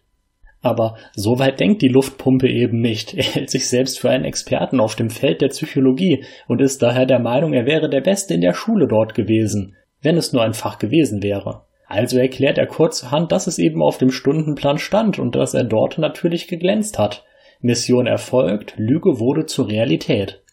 Aber 0.62 0.96
so 1.14 1.38
weit 1.38 1.60
denkt 1.60 1.82
die 1.82 1.90
Luftpumpe 1.90 2.48
eben 2.48 2.80
nicht. 2.80 3.14
Er 3.14 3.26
hält 3.26 3.50
sich 3.50 3.68
selbst 3.68 4.00
für 4.00 4.10
einen 4.10 4.24
Experten 4.24 4.80
auf 4.80 4.96
dem 4.96 5.10
Feld 5.10 5.42
der 5.42 5.50
Psychologie 5.50 6.24
und 6.48 6.62
ist 6.62 6.82
daher 6.82 7.06
der 7.06 7.20
Meinung, 7.20 7.52
er 7.52 7.66
wäre 7.66 7.90
der 7.90 8.00
Beste 8.00 8.36
in 8.36 8.42
der 8.42 8.54
Schule 8.54 8.88
dort 8.88 9.16
gewesen, 9.16 9.76
wenn 10.02 10.16
es 10.16 10.32
nur 10.32 10.44
ein 10.44 10.54
Fach 10.54 10.80
gewesen 10.80 11.22
wäre. 11.24 11.66
Also 11.88 12.18
erklärt 12.18 12.58
er 12.58 12.68
kurzerhand, 12.68 13.34
dass 13.34 13.48
es 13.48 13.60
eben 13.60 13.82
auf 13.82 13.98
dem 13.98 14.12
Stundenplan 14.12 14.78
stand 14.78 15.20
und 15.20 15.36
dass 15.36 15.54
er 15.54 15.66
dort 15.66 15.98
natürlich 15.98 16.48
geglänzt 16.48 16.98
hat. 16.98 17.26
Mission 17.64 18.08
erfolgt, 18.08 18.74
Lüge 18.76 19.22
wurde 19.22 19.46
zur 19.46 19.70
Realität. 19.70 20.44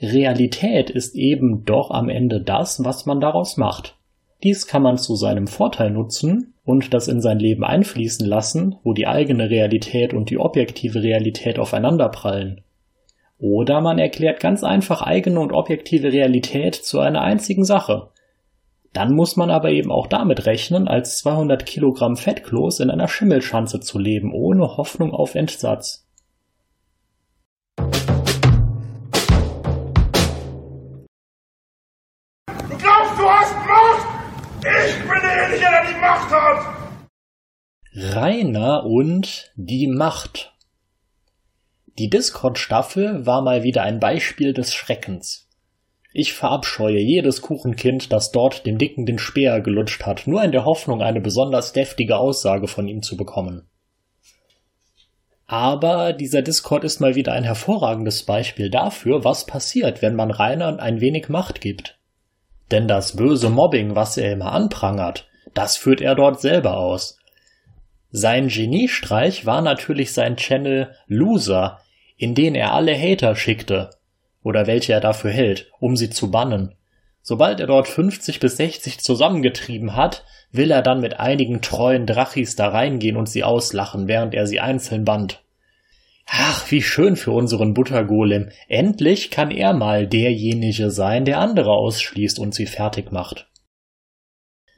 Realität 0.00 0.88
ist 0.88 1.16
eben 1.16 1.66
doch 1.66 1.90
am 1.90 2.08
Ende 2.08 2.40
das, 2.40 2.82
was 2.82 3.04
man 3.04 3.20
daraus 3.20 3.58
macht. 3.58 3.98
Dies 4.42 4.66
kann 4.66 4.82
man 4.82 4.96
zu 4.96 5.16
seinem 5.16 5.46
Vorteil 5.46 5.90
nutzen 5.90 6.54
und 6.64 6.94
das 6.94 7.08
in 7.08 7.20
sein 7.20 7.38
Leben 7.38 7.62
einfließen 7.62 8.26
lassen, 8.26 8.76
wo 8.84 8.94
die 8.94 9.06
eigene 9.06 9.50
Realität 9.50 10.14
und 10.14 10.30
die 10.30 10.38
objektive 10.38 11.02
Realität 11.02 11.58
aufeinanderprallen. 11.58 12.62
Oder 13.38 13.82
man 13.82 13.98
erklärt 13.98 14.40
ganz 14.40 14.64
einfach 14.64 15.02
eigene 15.02 15.38
und 15.40 15.52
objektive 15.52 16.10
Realität 16.10 16.74
zu 16.74 17.00
einer 17.00 17.20
einzigen 17.20 17.66
Sache. 17.66 18.08
Dann 18.94 19.14
muss 19.14 19.36
man 19.36 19.50
aber 19.50 19.68
eben 19.72 19.92
auch 19.92 20.06
damit 20.06 20.46
rechnen, 20.46 20.88
als 20.88 21.18
200 21.18 21.66
Kilogramm 21.66 22.16
Fettkloß 22.16 22.80
in 22.80 22.88
einer 22.88 23.08
Schimmelschanze 23.08 23.80
zu 23.80 23.98
leben, 23.98 24.32
ohne 24.32 24.78
Hoffnung 24.78 25.12
auf 25.12 25.34
Entsatz. 25.34 26.03
Macht 36.04 36.30
hat! 36.30 36.58
Rainer 37.94 38.84
und 38.84 39.50
die 39.56 39.86
Macht. 39.86 40.52
Die 41.98 42.10
Discord-Staffel 42.10 43.24
war 43.24 43.40
mal 43.40 43.62
wieder 43.62 43.84
ein 43.84 44.00
Beispiel 44.00 44.52
des 44.52 44.74
Schreckens. 44.74 45.48
Ich 46.12 46.34
verabscheue 46.34 46.98
jedes 46.98 47.40
Kuchenkind, 47.40 48.12
das 48.12 48.32
dort 48.32 48.66
dem 48.66 48.76
Dicken 48.76 49.06
den 49.06 49.18
Speer 49.18 49.62
gelutscht 49.62 50.04
hat, 50.04 50.26
nur 50.26 50.44
in 50.44 50.52
der 50.52 50.66
Hoffnung, 50.66 51.00
eine 51.00 51.22
besonders 51.22 51.72
deftige 51.72 52.18
Aussage 52.18 52.68
von 52.68 52.86
ihm 52.86 53.00
zu 53.00 53.16
bekommen. 53.16 53.66
Aber 55.46 56.12
dieser 56.12 56.42
Discord 56.42 56.84
ist 56.84 57.00
mal 57.00 57.14
wieder 57.14 57.32
ein 57.32 57.44
hervorragendes 57.44 58.24
Beispiel 58.24 58.68
dafür, 58.68 59.24
was 59.24 59.46
passiert, 59.46 60.02
wenn 60.02 60.16
man 60.16 60.30
Rainer 60.30 60.78
ein 60.80 61.00
wenig 61.00 61.30
Macht 61.30 61.62
gibt. 61.62 61.98
Denn 62.70 62.88
das 62.88 63.16
böse 63.16 63.48
Mobbing, 63.48 63.94
was 63.94 64.18
er 64.18 64.32
immer 64.32 64.52
anprangert, 64.52 65.28
das 65.54 65.76
führt 65.76 66.00
er 66.00 66.14
dort 66.14 66.40
selber 66.40 66.76
aus. 66.76 67.18
Sein 68.10 68.48
Geniestreich 68.48 69.44
war 69.44 69.60
natürlich 69.60 70.12
sein 70.12 70.36
Channel 70.36 70.94
Loser, 71.06 71.80
in 72.16 72.34
den 72.34 72.54
er 72.54 72.72
alle 72.72 72.96
Hater 72.96 73.34
schickte, 73.34 73.90
oder 74.42 74.66
welche 74.66 74.92
er 74.92 75.00
dafür 75.00 75.32
hält, 75.32 75.70
um 75.80 75.96
sie 75.96 76.10
zu 76.10 76.30
bannen. 76.30 76.74
Sobald 77.22 77.58
er 77.58 77.66
dort 77.66 77.88
50 77.88 78.38
bis 78.38 78.56
60 78.58 79.00
zusammengetrieben 79.00 79.96
hat, 79.96 80.24
will 80.52 80.70
er 80.70 80.82
dann 80.82 81.00
mit 81.00 81.18
einigen 81.18 81.62
treuen 81.62 82.06
Drachis 82.06 82.54
da 82.54 82.68
reingehen 82.68 83.16
und 83.16 83.28
sie 83.28 83.42
auslachen, 83.42 84.06
während 84.06 84.34
er 84.34 84.46
sie 84.46 84.60
einzeln 84.60 85.04
bannt. 85.04 85.42
Ach, 86.26 86.70
wie 86.70 86.82
schön 86.82 87.16
für 87.16 87.32
unseren 87.32 87.74
Buttergolem. 87.74 88.50
Endlich 88.68 89.30
kann 89.30 89.50
er 89.50 89.72
mal 89.72 90.06
derjenige 90.06 90.90
sein, 90.90 91.24
der 91.24 91.38
andere 91.38 91.72
ausschließt 91.72 92.38
und 92.38 92.54
sie 92.54 92.66
fertig 92.66 93.12
macht. 93.12 93.48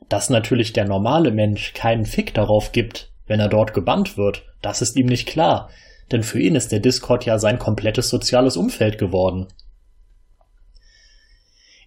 Dass 0.09 0.31
natürlich 0.31 0.73
der 0.73 0.87
normale 0.87 1.31
Mensch 1.31 1.73
keinen 1.75 2.05
Fick 2.05 2.35
darauf 2.35 2.73
gibt, 2.73 3.11
wenn 3.27 3.41
er 3.41 3.49
dort 3.49 3.75
gebannt 3.75 4.17
wird, 4.17 4.45
das 4.63 4.83
ist 4.83 4.97
ihm 4.97 5.07
nicht 5.07 5.27
klar, 5.27 5.71
denn 6.13 6.23
für 6.23 6.41
ihn 6.41 6.55
ist 6.55 6.73
der 6.73 6.81
Discord 6.81 7.25
ja 7.25 7.39
sein 7.39 7.59
komplettes 7.59 8.09
soziales 8.09 8.57
Umfeld 8.57 8.99
geworden. 8.99 9.49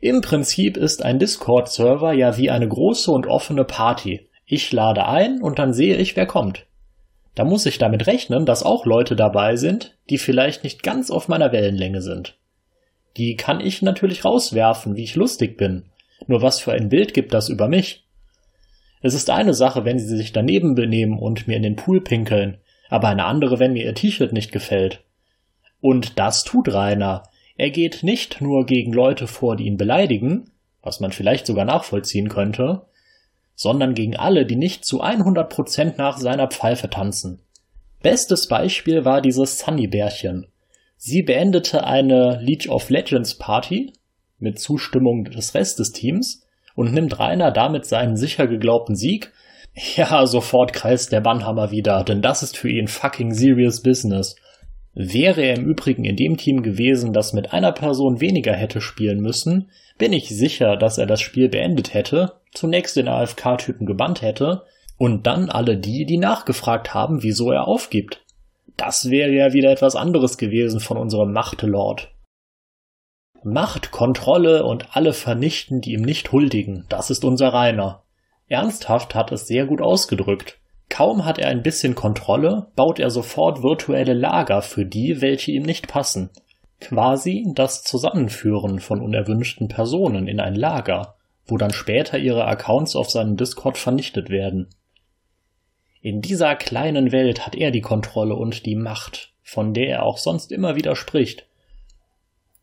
Im 0.01 0.21
Prinzip 0.21 0.77
ist 0.77 1.03
ein 1.03 1.19
Discord-Server 1.19 2.13
ja 2.13 2.37
wie 2.37 2.49
eine 2.49 2.67
große 2.67 3.11
und 3.11 3.27
offene 3.27 3.65
Party. 3.65 4.29
Ich 4.45 4.71
lade 4.71 5.05
ein 5.05 5.41
und 5.41 5.59
dann 5.59 5.73
sehe 5.73 5.97
ich, 5.97 6.15
wer 6.15 6.25
kommt. 6.25 6.65
Da 7.35 7.43
muss 7.43 7.65
ich 7.65 7.77
damit 7.77 8.07
rechnen, 8.07 8.45
dass 8.45 8.63
auch 8.63 8.85
Leute 8.85 9.15
dabei 9.15 9.55
sind, 9.55 9.97
die 10.09 10.17
vielleicht 10.17 10.63
nicht 10.63 10.83
ganz 10.83 11.11
auf 11.11 11.27
meiner 11.27 11.51
Wellenlänge 11.51 12.01
sind. 12.01 12.37
Die 13.17 13.35
kann 13.35 13.59
ich 13.59 13.81
natürlich 13.81 14.23
rauswerfen, 14.23 14.95
wie 14.95 15.03
ich 15.03 15.15
lustig 15.15 15.57
bin. 15.57 15.88
Nur 16.27 16.41
was 16.41 16.59
für 16.59 16.71
ein 16.71 16.89
Bild 16.89 17.13
gibt 17.13 17.33
das 17.33 17.49
über 17.49 17.67
mich? 17.67 18.05
Es 19.01 19.13
ist 19.13 19.29
eine 19.29 19.53
Sache, 19.53 19.85
wenn 19.85 19.99
sie 19.99 20.17
sich 20.17 20.33
daneben 20.33 20.75
benehmen 20.75 21.17
und 21.17 21.47
mir 21.47 21.55
in 21.55 21.63
den 21.63 21.75
Pool 21.75 22.01
pinkeln, 22.01 22.57
aber 22.89 23.07
eine 23.07 23.25
andere, 23.25 23.59
wenn 23.59 23.73
mir 23.73 23.85
ihr 23.85 23.95
T-Shirt 23.95 24.33
nicht 24.33 24.51
gefällt. 24.51 25.03
Und 25.81 26.19
das 26.19 26.43
tut 26.43 26.73
Rainer, 26.73 27.23
er 27.55 27.69
geht 27.69 28.03
nicht 28.03 28.41
nur 28.41 28.65
gegen 28.65 28.93
Leute 28.93 29.27
vor, 29.27 29.55
die 29.55 29.65
ihn 29.65 29.77
beleidigen, 29.77 30.51
was 30.81 30.99
man 30.99 31.11
vielleicht 31.11 31.45
sogar 31.45 31.65
nachvollziehen 31.65 32.29
könnte, 32.29 32.85
sondern 33.55 33.93
gegen 33.93 34.15
alle, 34.15 34.45
die 34.45 34.55
nicht 34.55 34.85
zu 34.85 35.03
100% 35.03 35.95
nach 35.97 36.17
seiner 36.17 36.47
Pfeife 36.47 36.89
tanzen. 36.89 37.41
Bestes 38.01 38.47
Beispiel 38.47 39.03
war 39.03 39.21
dieses 39.21 39.59
Sunny-Bärchen. 39.59 40.47
Sie 40.95 41.21
beendete 41.21 41.85
eine 41.85 42.39
League 42.41 42.69
of 42.69 42.89
Legends 42.89 43.37
Party 43.37 43.91
mit 44.39 44.59
Zustimmung 44.59 45.25
des 45.25 45.53
Rest 45.53 45.79
des 45.79 45.91
Teams 45.91 46.45
und 46.75 46.93
nimmt 46.93 47.19
Rainer 47.19 47.51
damit 47.51 47.85
seinen 47.85 48.15
sicher 48.15 48.47
geglaubten 48.47 48.95
Sieg. 48.95 49.31
Ja, 49.95 50.25
sofort 50.25 50.73
kreist 50.73 51.11
der 51.11 51.21
Bannhammer 51.21 51.71
wieder, 51.71 52.03
denn 52.03 52.21
das 52.21 52.43
ist 52.43 52.57
für 52.57 52.69
ihn 52.69 52.87
fucking 52.87 53.33
serious 53.33 53.81
business. 53.81 54.35
Wäre 54.93 55.41
er 55.41 55.55
im 55.55 55.65
Übrigen 55.65 56.03
in 56.03 56.15
dem 56.15 56.35
Team 56.35 56.63
gewesen, 56.63 57.13
das 57.13 57.33
mit 57.33 57.53
einer 57.53 57.71
Person 57.71 58.19
weniger 58.19 58.53
hätte 58.53 58.81
spielen 58.81 59.21
müssen, 59.21 59.69
bin 59.97 60.11
ich 60.11 60.27
sicher, 60.29 60.75
dass 60.75 60.97
er 60.97 61.05
das 61.05 61.21
Spiel 61.21 61.49
beendet 61.49 61.93
hätte, 61.93 62.33
zunächst 62.53 62.97
den 62.97 63.07
AFK-Typen 63.07 63.85
gebannt 63.85 64.21
hätte 64.21 64.63
und 64.97 65.27
dann 65.27 65.49
alle 65.49 65.77
die, 65.77 66.05
die 66.05 66.17
nachgefragt 66.17 66.93
haben, 66.93 67.23
wieso 67.23 67.51
er 67.51 67.67
aufgibt. 67.67 68.21
Das 68.75 69.09
wäre 69.09 69.31
ja 69.31 69.53
wieder 69.53 69.71
etwas 69.71 69.95
anderes 69.95 70.37
gewesen 70.37 70.79
von 70.79 70.97
unserem 70.97 71.31
Machtelord. 71.31 72.11
Macht, 73.43 73.91
Kontrolle 73.91 74.65
und 74.65 74.95
alle 74.95 75.13
vernichten, 75.13 75.81
die 75.81 75.93
ihm 75.93 76.01
nicht 76.01 76.31
huldigen, 76.31 76.85
das 76.89 77.09
ist 77.09 77.23
unser 77.23 77.53
Rainer. 77.53 78.03
Ernsthaft 78.47 79.15
hat 79.15 79.31
es 79.31 79.47
sehr 79.47 79.65
gut 79.65 79.81
ausgedrückt. 79.81 80.57
Kaum 80.89 81.23
hat 81.23 81.37
er 81.37 81.49
ein 81.49 81.61
bisschen 81.61 81.95
Kontrolle, 81.95 82.67
baut 82.75 82.99
er 82.99 83.11
sofort 83.11 83.61
virtuelle 83.61 84.13
Lager 84.13 84.61
für 84.61 84.85
die, 84.85 85.21
welche 85.21 85.51
ihm 85.51 85.63
nicht 85.63 85.87
passen. 85.87 86.31
Quasi 86.81 87.45
das 87.53 87.83
Zusammenführen 87.83 88.79
von 88.79 89.01
unerwünschten 89.01 89.67
Personen 89.67 90.27
in 90.27 90.39
ein 90.39 90.55
Lager, 90.55 91.15
wo 91.45 91.57
dann 91.57 91.71
später 91.71 92.17
ihre 92.17 92.45
Accounts 92.45 92.95
auf 92.95 93.09
seinem 93.09 93.37
Discord 93.37 93.77
vernichtet 93.77 94.29
werden. 94.29 94.67
In 96.01 96.21
dieser 96.21 96.55
kleinen 96.55 97.11
Welt 97.11 97.45
hat 97.45 97.55
er 97.55 97.71
die 97.71 97.81
Kontrolle 97.81 98.35
und 98.35 98.65
die 98.65 98.75
Macht, 98.75 99.33
von 99.43 99.73
der 99.73 99.89
er 99.89 100.03
auch 100.03 100.17
sonst 100.17 100.51
immer 100.51 100.75
wieder 100.75 100.95
spricht. 100.95 101.48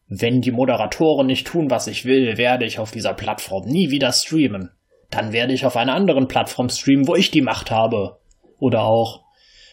Wenn 0.08 0.40
die 0.40 0.52
Moderatoren 0.52 1.26
nicht 1.26 1.46
tun, 1.46 1.70
was 1.70 1.88
ich 1.88 2.04
will, 2.04 2.38
werde 2.38 2.64
ich 2.64 2.78
auf 2.78 2.92
dieser 2.92 3.14
Plattform 3.14 3.66
nie 3.66 3.90
wieder 3.90 4.12
streamen. 4.12 4.70
Dann 5.10 5.32
werde 5.32 5.52
ich 5.52 5.66
auf 5.66 5.76
einer 5.76 5.94
anderen 5.94 6.28
Plattform 6.28 6.68
streamen, 6.68 7.08
wo 7.08 7.16
ich 7.16 7.30
die 7.30 7.42
Macht 7.42 7.70
habe. 7.70 8.18
Oder 8.58 8.84
auch, 8.84 9.24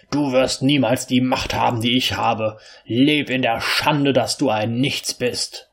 du 0.09 0.31
wirst 0.31 0.63
niemals 0.63 1.05
die 1.05 1.21
Macht 1.21 1.53
haben, 1.53 1.81
die 1.81 1.95
ich 1.95 2.17
habe. 2.17 2.57
Leb 2.85 3.29
in 3.29 3.43
der 3.43 3.61
Schande, 3.61 4.11
dass 4.11 4.37
du 4.37 4.49
ein 4.49 4.75
Nichts 4.79 5.13
bist. 5.13 5.69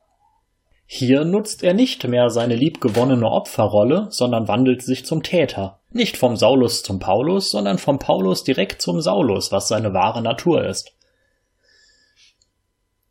Hier 0.84 1.24
nutzt 1.24 1.62
er 1.62 1.72
nicht 1.72 2.06
mehr 2.06 2.30
seine 2.30 2.56
liebgewonnene 2.56 3.30
Opferrolle, 3.30 4.08
sondern 4.10 4.48
wandelt 4.48 4.82
sich 4.82 5.06
zum 5.06 5.22
Täter. 5.22 5.78
Nicht 5.92 6.16
vom 6.16 6.36
Saulus 6.36 6.82
zum 6.82 6.98
Paulus, 6.98 7.50
sondern 7.50 7.78
vom 7.78 7.98
Paulus 7.98 8.44
direkt 8.44 8.82
zum 8.82 9.00
Saulus, 9.00 9.52
was 9.52 9.68
seine 9.68 9.94
wahre 9.94 10.20
Natur 10.20 10.64
ist. 10.64 10.92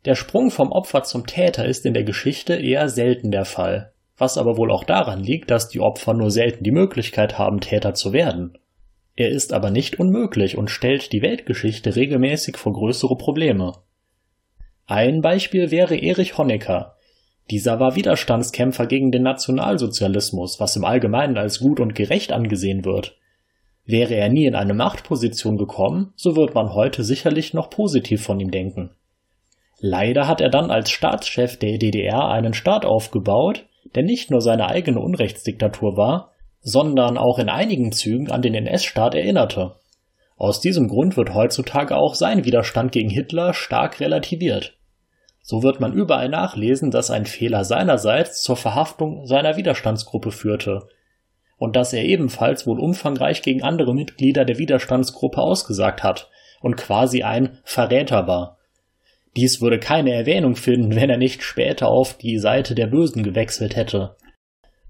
Der 0.04 0.14
Sprung 0.14 0.50
vom 0.50 0.72
Opfer 0.72 1.02
zum 1.02 1.26
Täter 1.26 1.66
ist 1.66 1.84
in 1.84 1.94
der 1.94 2.04
Geschichte 2.04 2.54
eher 2.54 2.88
selten 2.88 3.30
der 3.30 3.44
Fall 3.44 3.92
was 4.20 4.36
aber 4.36 4.56
wohl 4.56 4.70
auch 4.70 4.84
daran 4.84 5.22
liegt, 5.22 5.50
dass 5.50 5.68
die 5.68 5.80
Opfer 5.80 6.14
nur 6.14 6.30
selten 6.30 6.62
die 6.62 6.70
Möglichkeit 6.70 7.38
haben, 7.38 7.60
Täter 7.60 7.94
zu 7.94 8.12
werden. 8.12 8.58
Er 9.16 9.30
ist 9.30 9.52
aber 9.52 9.70
nicht 9.70 9.98
unmöglich 9.98 10.56
und 10.56 10.70
stellt 10.70 11.12
die 11.12 11.22
Weltgeschichte 11.22 11.96
regelmäßig 11.96 12.56
vor 12.56 12.72
größere 12.74 13.16
Probleme. 13.16 13.72
Ein 14.86 15.22
Beispiel 15.22 15.70
wäre 15.70 15.96
Erich 15.96 16.36
Honecker. 16.36 16.96
Dieser 17.50 17.80
war 17.80 17.96
Widerstandskämpfer 17.96 18.86
gegen 18.86 19.10
den 19.10 19.22
Nationalsozialismus, 19.22 20.60
was 20.60 20.76
im 20.76 20.84
Allgemeinen 20.84 21.36
als 21.36 21.58
gut 21.58 21.80
und 21.80 21.94
gerecht 21.94 22.32
angesehen 22.32 22.84
wird. 22.84 23.16
Wäre 23.84 24.14
er 24.14 24.28
nie 24.28 24.46
in 24.46 24.54
eine 24.54 24.74
Machtposition 24.74 25.56
gekommen, 25.56 26.12
so 26.14 26.36
wird 26.36 26.54
man 26.54 26.74
heute 26.74 27.02
sicherlich 27.02 27.54
noch 27.54 27.70
positiv 27.70 28.22
von 28.22 28.38
ihm 28.38 28.50
denken. 28.50 28.90
Leider 29.80 30.28
hat 30.28 30.42
er 30.42 30.50
dann 30.50 30.70
als 30.70 30.90
Staatschef 30.90 31.56
der 31.58 31.78
DDR 31.78 32.28
einen 32.28 32.52
Staat 32.52 32.84
aufgebaut, 32.84 33.64
der 33.94 34.02
nicht 34.02 34.30
nur 34.30 34.42
seine 34.42 34.68
eigene 34.68 35.00
Unrechtsdiktatur 35.00 35.96
war, 35.96 36.32
sondern 36.60 37.16
auch 37.16 37.38
in 37.38 37.48
einigen 37.48 37.90
Zügen 37.90 38.30
an 38.30 38.42
den 38.42 38.54
NS-Staat 38.54 39.14
erinnerte. 39.14 39.76
Aus 40.36 40.60
diesem 40.60 40.88
Grund 40.88 41.16
wird 41.16 41.34
heutzutage 41.34 41.96
auch 41.96 42.14
sein 42.14 42.44
Widerstand 42.44 42.92
gegen 42.92 43.08
Hitler 43.08 43.54
stark 43.54 44.00
relativiert. 44.00 44.76
So 45.42 45.62
wird 45.62 45.80
man 45.80 45.94
überall 45.94 46.28
nachlesen, 46.28 46.90
dass 46.90 47.10
ein 47.10 47.24
Fehler 47.24 47.64
seinerseits 47.64 48.42
zur 48.42 48.56
Verhaftung 48.56 49.26
seiner 49.26 49.56
Widerstandsgruppe 49.56 50.30
führte 50.30 50.88
und 51.56 51.76
dass 51.76 51.92
er 51.92 52.04
ebenfalls 52.04 52.66
wohl 52.66 52.78
umfangreich 52.78 53.42
gegen 53.42 53.62
andere 53.62 53.94
Mitglieder 53.94 54.44
der 54.44 54.58
Widerstandsgruppe 54.58 55.38
ausgesagt 55.38 56.02
hat 56.02 56.30
und 56.60 56.76
quasi 56.76 57.22
ein 57.22 57.58
Verräter 57.64 58.26
war. 58.26 58.58
Dies 59.36 59.60
würde 59.60 59.78
keine 59.78 60.12
Erwähnung 60.12 60.56
finden, 60.56 60.96
wenn 60.96 61.10
er 61.10 61.16
nicht 61.16 61.42
später 61.42 61.88
auf 61.88 62.18
die 62.18 62.38
Seite 62.38 62.74
der 62.74 62.88
Bösen 62.88 63.22
gewechselt 63.22 63.76
hätte. 63.76 64.16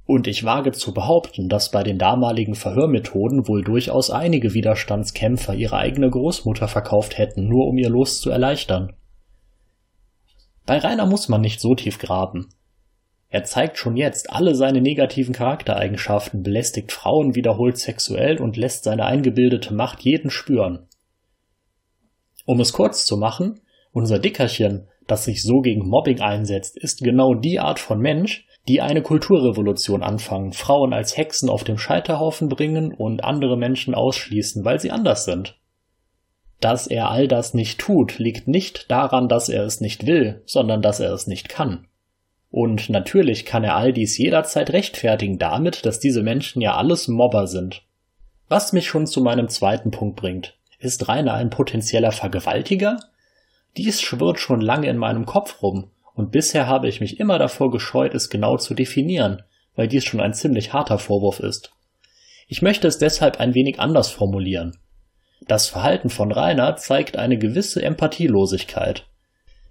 Und 0.06 0.26
ich 0.26 0.44
wage 0.44 0.72
zu 0.72 0.92
behaupten, 0.92 1.48
dass 1.48 1.70
bei 1.70 1.82
den 1.82 1.98
damaligen 1.98 2.54
Verhörmethoden 2.54 3.46
wohl 3.46 3.62
durchaus 3.62 4.10
einige 4.10 4.54
Widerstandskämpfer 4.54 5.54
ihre 5.54 5.76
eigene 5.76 6.10
Großmutter 6.10 6.68
verkauft 6.68 7.18
hätten, 7.18 7.46
nur 7.46 7.68
um 7.68 7.78
ihr 7.78 7.90
Los 7.90 8.20
zu 8.20 8.30
erleichtern. 8.30 8.94
Bei 10.66 10.78
Rainer 10.78 11.06
muss 11.06 11.28
man 11.28 11.40
nicht 11.40 11.60
so 11.60 11.74
tief 11.74 11.98
graben. 11.98 12.48
Er 13.28 13.44
zeigt 13.44 13.78
schon 13.78 13.96
jetzt 13.96 14.32
alle 14.32 14.56
seine 14.56 14.80
negativen 14.80 15.32
Charaktereigenschaften, 15.32 16.42
belästigt 16.42 16.90
Frauen 16.90 17.36
wiederholt 17.36 17.78
sexuell 17.78 18.40
und 18.40 18.56
lässt 18.56 18.82
seine 18.82 19.06
eingebildete 19.06 19.72
Macht 19.72 20.00
jeden 20.00 20.30
spüren. 20.30 20.88
Um 22.44 22.58
es 22.58 22.72
kurz 22.72 23.04
zu 23.04 23.16
machen, 23.16 23.60
unser 23.92 24.18
Dickerchen, 24.18 24.88
das 25.06 25.24
sich 25.24 25.42
so 25.42 25.60
gegen 25.60 25.88
Mobbing 25.88 26.20
einsetzt, 26.20 26.76
ist 26.76 27.02
genau 27.02 27.34
die 27.34 27.58
Art 27.58 27.80
von 27.80 28.00
Mensch, 28.00 28.46
die 28.68 28.80
eine 28.80 29.02
Kulturrevolution 29.02 30.02
anfangen, 30.02 30.52
Frauen 30.52 30.92
als 30.92 31.16
Hexen 31.16 31.48
auf 31.48 31.64
dem 31.64 31.78
Scheiterhaufen 31.78 32.48
bringen 32.48 32.92
und 32.92 33.24
andere 33.24 33.56
Menschen 33.56 33.94
ausschließen, 33.94 34.64
weil 34.64 34.78
sie 34.78 34.90
anders 34.90 35.24
sind. 35.24 35.56
Dass 36.60 36.86
er 36.86 37.10
all 37.10 37.26
das 37.26 37.54
nicht 37.54 37.80
tut, 37.80 38.18
liegt 38.18 38.46
nicht 38.46 38.90
daran, 38.90 39.28
dass 39.28 39.48
er 39.48 39.64
es 39.64 39.80
nicht 39.80 40.06
will, 40.06 40.42
sondern 40.44 40.82
dass 40.82 41.00
er 41.00 41.12
es 41.12 41.26
nicht 41.26 41.48
kann. 41.48 41.86
Und 42.50 42.90
natürlich 42.90 43.46
kann 43.46 43.64
er 43.64 43.76
all 43.76 43.92
dies 43.92 44.18
jederzeit 44.18 44.70
rechtfertigen 44.70 45.38
damit, 45.38 45.86
dass 45.86 46.00
diese 46.00 46.22
Menschen 46.22 46.60
ja 46.60 46.76
alles 46.76 47.08
Mobber 47.08 47.46
sind. 47.46 47.82
Was 48.48 48.72
mich 48.72 48.88
schon 48.88 49.06
zu 49.06 49.22
meinem 49.22 49.48
zweiten 49.48 49.90
Punkt 49.90 50.16
bringt. 50.16 50.58
Ist 50.78 51.08
Rainer 51.08 51.34
ein 51.34 51.50
potenzieller 51.50 52.10
Vergewaltiger? 52.10 52.98
Dies 53.76 54.00
schwirrt 54.00 54.40
schon 54.40 54.60
lange 54.60 54.88
in 54.88 54.96
meinem 54.96 55.26
Kopf 55.26 55.62
rum, 55.62 55.90
und 56.14 56.32
bisher 56.32 56.66
habe 56.66 56.88
ich 56.88 57.00
mich 57.00 57.20
immer 57.20 57.38
davor 57.38 57.70
gescheut, 57.70 58.14
es 58.14 58.30
genau 58.30 58.56
zu 58.56 58.74
definieren, 58.74 59.42
weil 59.74 59.88
dies 59.88 60.04
schon 60.04 60.20
ein 60.20 60.34
ziemlich 60.34 60.72
harter 60.72 60.98
Vorwurf 60.98 61.40
ist. 61.40 61.72
Ich 62.48 62.62
möchte 62.62 62.88
es 62.88 62.98
deshalb 62.98 63.38
ein 63.38 63.54
wenig 63.54 63.78
anders 63.78 64.10
formulieren. 64.10 64.76
Das 65.46 65.68
Verhalten 65.68 66.10
von 66.10 66.32
Rainer 66.32 66.76
zeigt 66.76 67.16
eine 67.16 67.38
gewisse 67.38 67.82
Empathielosigkeit. 67.82 69.06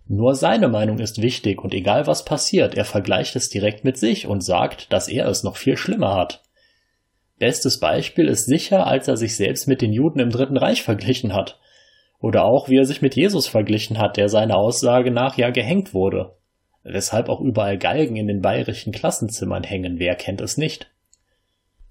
Nur 0.08 0.34
seine 0.34 0.70
Meinung 0.70 0.98
ist 0.98 1.22
wichtig 1.22 1.62
und 1.62 1.74
egal 1.74 2.08
was 2.08 2.26
passiert, 2.26 2.76
er 2.76 2.86
vergleicht 2.86 3.36
es 3.36 3.50
direkt 3.50 3.84
mit 3.84 3.98
sich 3.98 4.26
und 4.26 4.42
sagt, 4.42 4.92
dass 4.92 5.08
er 5.08 5.28
es 5.28 5.44
noch 5.44 5.56
viel 5.56 5.78
schlimmer 5.78 6.16
hat. 6.16 6.42
Bestes 7.38 7.80
Beispiel 7.80 8.28
ist 8.28 8.48
sicher, 8.48 8.88
als 8.88 9.08
er 9.08 9.18
sich 9.18 9.36
selbst 9.36 9.68
mit 9.68 9.82
den 9.82 9.94
Juden 9.94 10.20
im 10.20 10.32
Dritten 10.32 10.58
Reich 10.58 10.82
verglichen 10.82 11.34
hat. 11.34 11.60
Oder 12.20 12.44
auch, 12.44 12.70
wie 12.70 12.78
er 12.78 12.86
sich 12.86 13.02
mit 13.02 13.16
Jesus 13.16 13.48
verglichen 13.48 13.98
hat, 13.98 14.18
der 14.18 14.30
seiner 14.30 14.58
Aussage 14.58 15.12
nach 15.12 15.38
ja 15.38 15.52
gehängt 15.52 15.94
wurde. 15.94 16.36
Weshalb 16.84 17.30
auch 17.30 17.42
überall 17.42 17.78
Galgen 17.78 18.16
in 18.16 18.28
den 18.28 18.42
bayerischen 18.42 18.92
Klassenzimmern 18.92 19.64
hängen, 19.64 20.00
wer 20.00 20.16
kennt 20.16 20.42
es 20.42 20.58
nicht? 20.58 20.92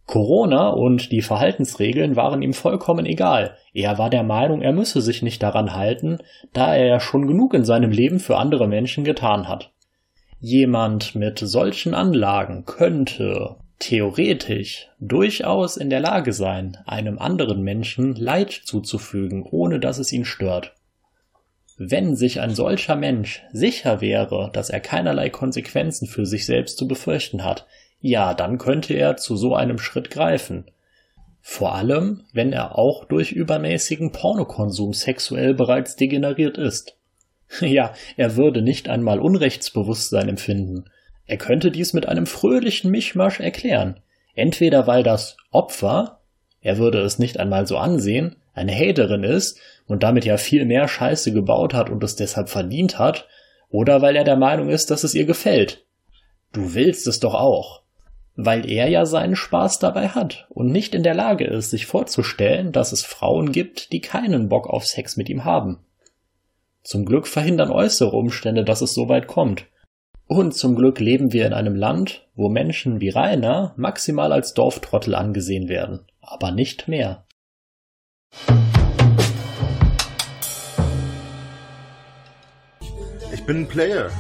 Corona 0.07 0.71
und 0.71 1.13
die 1.13 1.21
Verhaltensregeln 1.21 2.17
waren 2.17 2.41
ihm 2.41 2.55
vollkommen 2.55 3.05
egal. 3.05 3.57
Er 3.75 3.99
war 3.99 4.09
der 4.09 4.23
Meinung, 4.23 4.63
er 4.63 4.73
müsse 4.73 5.03
sich 5.03 5.23
nicht 5.23 5.43
daran 5.43 5.75
halten, 5.75 6.19
da 6.55 6.75
er 6.75 6.87
ja 6.87 7.01
schon 7.01 7.27
genug 7.27 7.53
in 7.53 7.65
seinem 7.65 7.91
Leben 7.91 8.19
für 8.19 8.39
andere 8.39 8.67
Menschen 8.69 9.05
getan 9.05 9.49
hat. 9.49 9.71
Jemand 10.41 11.15
mit 11.15 11.39
solchen 11.39 11.95
Anlagen 11.95 12.65
könnte 12.65 13.57
theoretisch 13.79 14.89
durchaus 14.99 15.77
in 15.77 15.91
der 15.91 16.01
Lage 16.01 16.33
sein, 16.33 16.79
einem 16.87 17.19
anderen 17.19 17.63
Menschen 17.63 18.15
Leid 18.15 18.51
zuzufügen, 18.51 19.43
ohne 19.43 19.81
dass 19.81 19.99
es 19.99 20.13
ihn 20.13 20.25
stört. 20.25 20.75
Wenn 21.77 22.17
sich 22.17 22.41
ein 22.41 22.55
solcher 22.55 22.97
Mensch 22.97 23.43
sicher 23.53 24.01
wäre, 24.01 24.51
dass 24.53 24.69
er 24.69 24.81
keinerlei 24.81 25.31
Konsequenzen 25.31 26.09
für 26.09 26.27
sich 26.27 26.45
selbst 26.45 26.77
zu 26.77 26.89
befürchten 26.89 27.45
hat, 27.45 27.67
ja, 28.01 28.35
dann 28.35 28.59
könnte 28.59 28.95
er 28.95 29.17
zu 29.17 29.37
so 29.37 29.55
einem 29.55 29.79
Schritt 29.79 30.11
greifen. 30.11 30.71
Vor 31.41 31.75
allem, 31.75 32.25
wenn 32.33 32.53
er 32.53 32.77
auch 32.77 33.05
durch 33.05 33.33
übermäßigen 33.33 34.11
Pornokonsum 34.13 34.93
sexuell 34.93 35.55
bereits 35.55 35.97
degeneriert 35.97 36.59
ist. 36.59 36.95
Ja, 37.61 37.95
er 38.19 38.37
würde 38.37 38.61
nicht 38.61 38.91
einmal 38.91 39.21
Unrechtsbewusstsein 39.21 40.29
empfinden. 40.29 40.85
Er 41.29 41.37
könnte 41.37 41.71
dies 41.71 41.93
mit 41.93 42.07
einem 42.07 42.27
fröhlichen 42.27 42.91
Mischmasch 42.91 43.39
erklären. 43.39 44.01
Entweder 44.35 44.89
weil 44.89 45.05
das 45.05 45.37
Opfer, 45.53 46.19
er 46.61 46.79
würde 46.79 47.01
es 47.03 47.21
nicht 47.21 47.39
einmal 47.39 47.69
so 47.69 47.79
ansehen, 47.79 48.35
eine 48.53 48.75
Haterin 48.75 49.23
ist 49.23 49.61
und 49.87 50.03
damit 50.03 50.25
ja 50.25 50.37
viel 50.37 50.65
mehr 50.65 50.89
Scheiße 50.89 51.33
gebaut 51.33 51.73
hat 51.73 51.89
und 51.89 52.03
es 52.03 52.17
deshalb 52.17 52.49
verdient 52.49 52.99
hat, 52.99 53.29
oder 53.71 54.03
weil 54.03 54.17
er 54.17 54.25
der 54.25 54.37
Meinung 54.37 54.69
ist, 54.69 54.91
dass 54.91 55.05
es 55.05 55.15
ihr 55.15 55.27
gefällt. 55.27 55.85
Du 56.53 56.75
willst 56.75 57.07
es 57.07 57.21
doch 57.21 57.35
auch 57.35 57.83
weil 58.41 58.71
er 58.71 58.89
ja 58.89 59.05
seinen 59.05 59.35
Spaß 59.35 59.81
dabei 59.81 60.11
hat 60.11 60.47
und 60.49 60.71
nicht 60.71 60.95
in 60.95 61.03
der 61.03 61.15
Lage 61.15 61.45
ist, 61.45 61.71
sich 61.71 61.87
vorzustellen, 61.87 62.71
dass 62.71 62.93
es 62.93 63.05
Frauen 63.05 63.51
gibt, 63.51 63.91
die 63.93 64.01
keinen 64.01 64.49
Bock 64.49 64.69
auf 64.69 64.87
Sex 64.87 65.17
mit 65.17 65.29
ihm 65.29 65.45
haben. 65.45 65.81
Zum 66.85 67.05
Glück 67.05 67.27
verhindern 67.27 67.73
äußere 67.73 68.13
Umstände, 68.13 68.63
dass 68.63 68.81
es 68.81 68.95
so 68.95 69.09
weit 69.09 69.27
kommt. 69.27 69.67
Und 70.31 70.53
zum 70.53 70.77
Glück 70.77 71.01
leben 71.01 71.33
wir 71.33 71.47
in 71.47 71.55
einem 71.55 71.75
Land, 71.75 72.29
wo 72.35 72.51
Menschen 72.51 73.01
wie 73.01 73.09
Rainer 73.09 73.73
maximal 73.79 74.31
als 74.31 74.53
Dorftrottel 74.53 75.15
angesehen 75.15 75.71
werden, 75.71 76.01
aber 76.21 76.51
nicht 76.51 76.87
mehr. 76.87 77.25
Ich 83.33 83.47
bin 83.47 83.61
ein 83.61 83.69
Player. 83.69 84.11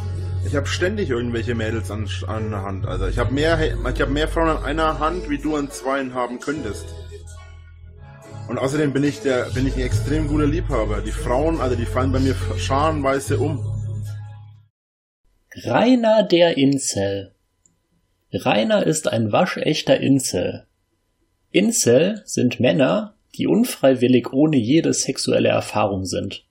Ich 0.47 0.57
habe 0.57 0.66
ständig 0.66 1.11
irgendwelche 1.11 1.55
Mädels 1.55 1.90
an, 1.90 2.09
an 2.27 2.51
der 2.53 2.62
Hand. 2.62 2.87
Also 2.87 3.07
ich 3.07 3.18
habe 3.18 3.35
mehr, 3.35 3.59
habe 3.59 4.07
mehr 4.07 4.29
Frauen 4.29 4.49
an 4.49 4.64
einer 4.64 4.99
Hand, 4.99 5.29
wie 5.29 5.37
du 5.37 5.57
an 5.57 5.71
zweien 5.71 6.14
haben 6.14 6.40
könntest. 6.40 6.87
Und 8.49 8.57
außerdem 8.57 8.94
bin 8.94 9.05
ich 9.05 9.21
der, 9.21 9.51
bin 9.51 9.66
ich 9.66 9.75
ein 9.75 9.83
extrem 9.83 10.27
guter 10.27 10.47
Liebhaber. 10.47 11.03
Die 11.03 11.12
Frauen, 11.12 11.61
also 11.61 11.77
die 11.77 11.85
fallen 11.85 12.12
bei 12.12 12.21
mir 12.21 12.35
scharenweise 12.57 13.37
um. 13.37 13.77
Rainer 15.64 16.23
der 16.23 16.57
Incel. 16.57 17.33
Rainer 18.33 18.87
ist 18.87 19.09
ein 19.09 19.33
waschechter 19.33 19.99
Incel. 19.99 20.66
Incel 21.51 22.23
sind 22.27 22.61
Männer, 22.61 23.14
die 23.35 23.49
unfreiwillig 23.49 24.33
ohne 24.33 24.57
jede 24.57 24.92
sexuelle 24.92 25.49
Erfahrung 25.49 26.05
sind. 26.05 26.44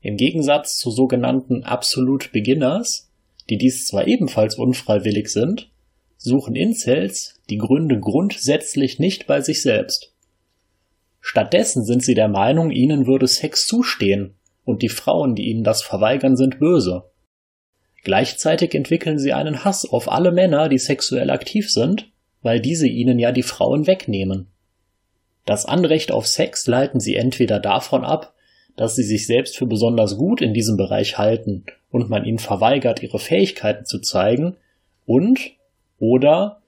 Im 0.00 0.16
Gegensatz 0.16 0.78
zu 0.78 0.90
sogenannten 0.90 1.62
Absolute 1.62 2.30
Beginners, 2.30 3.08
die 3.50 3.58
dies 3.58 3.86
zwar 3.86 4.08
ebenfalls 4.08 4.56
unfreiwillig 4.56 5.28
sind, 5.28 5.70
suchen 6.16 6.56
Incels 6.56 7.38
die 7.50 7.58
Gründe 7.58 8.00
grundsätzlich 8.00 8.98
nicht 8.98 9.28
bei 9.28 9.42
sich 9.42 9.62
selbst. 9.62 10.12
Stattdessen 11.20 11.84
sind 11.84 12.02
sie 12.02 12.14
der 12.14 12.28
Meinung, 12.28 12.72
ihnen 12.72 13.06
würde 13.06 13.28
Sex 13.28 13.66
zustehen 13.66 14.34
und 14.64 14.82
die 14.82 14.88
Frauen, 14.88 15.36
die 15.36 15.50
ihnen 15.50 15.62
das 15.62 15.82
verweigern, 15.82 16.36
sind 16.36 16.58
böse. 16.58 17.04
Gleichzeitig 18.04 18.74
entwickeln 18.74 19.18
sie 19.18 19.32
einen 19.32 19.64
Hass 19.64 19.84
auf 19.84 20.10
alle 20.10 20.32
Männer, 20.32 20.68
die 20.68 20.78
sexuell 20.78 21.30
aktiv 21.30 21.70
sind, 21.70 22.10
weil 22.42 22.60
diese 22.60 22.86
ihnen 22.86 23.18
ja 23.18 23.32
die 23.32 23.42
Frauen 23.42 23.86
wegnehmen. 23.86 24.48
Das 25.44 25.66
Anrecht 25.66 26.12
auf 26.12 26.26
Sex 26.26 26.66
leiten 26.66 27.00
sie 27.00 27.16
entweder 27.16 27.58
davon 27.58 28.04
ab, 28.04 28.34
dass 28.76 28.94
sie 28.94 29.02
sich 29.02 29.26
selbst 29.26 29.56
für 29.56 29.66
besonders 29.66 30.16
gut 30.16 30.40
in 30.40 30.54
diesem 30.54 30.76
Bereich 30.76 31.18
halten 31.18 31.64
und 31.90 32.08
man 32.10 32.24
ihnen 32.24 32.38
verweigert, 32.38 33.02
ihre 33.02 33.18
Fähigkeiten 33.18 33.84
zu 33.84 33.98
zeigen 33.98 34.56
und 35.04 35.40
oder 35.98 36.60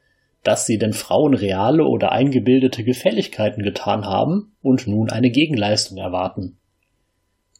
dass 0.43 0.67
sie 0.67 0.79
den 0.79 0.95
Frauen 0.95 1.35
reale 1.35 1.85
oder 1.85 2.13
eingebildete 2.13 2.83
Gefälligkeiten 2.83 3.63
getan 3.63 4.07
haben 4.07 4.57
und 4.63 4.87
nun 4.87 5.11
eine 5.11 5.31
Gegenleistung 5.31 5.99
erwarten. 5.99 6.57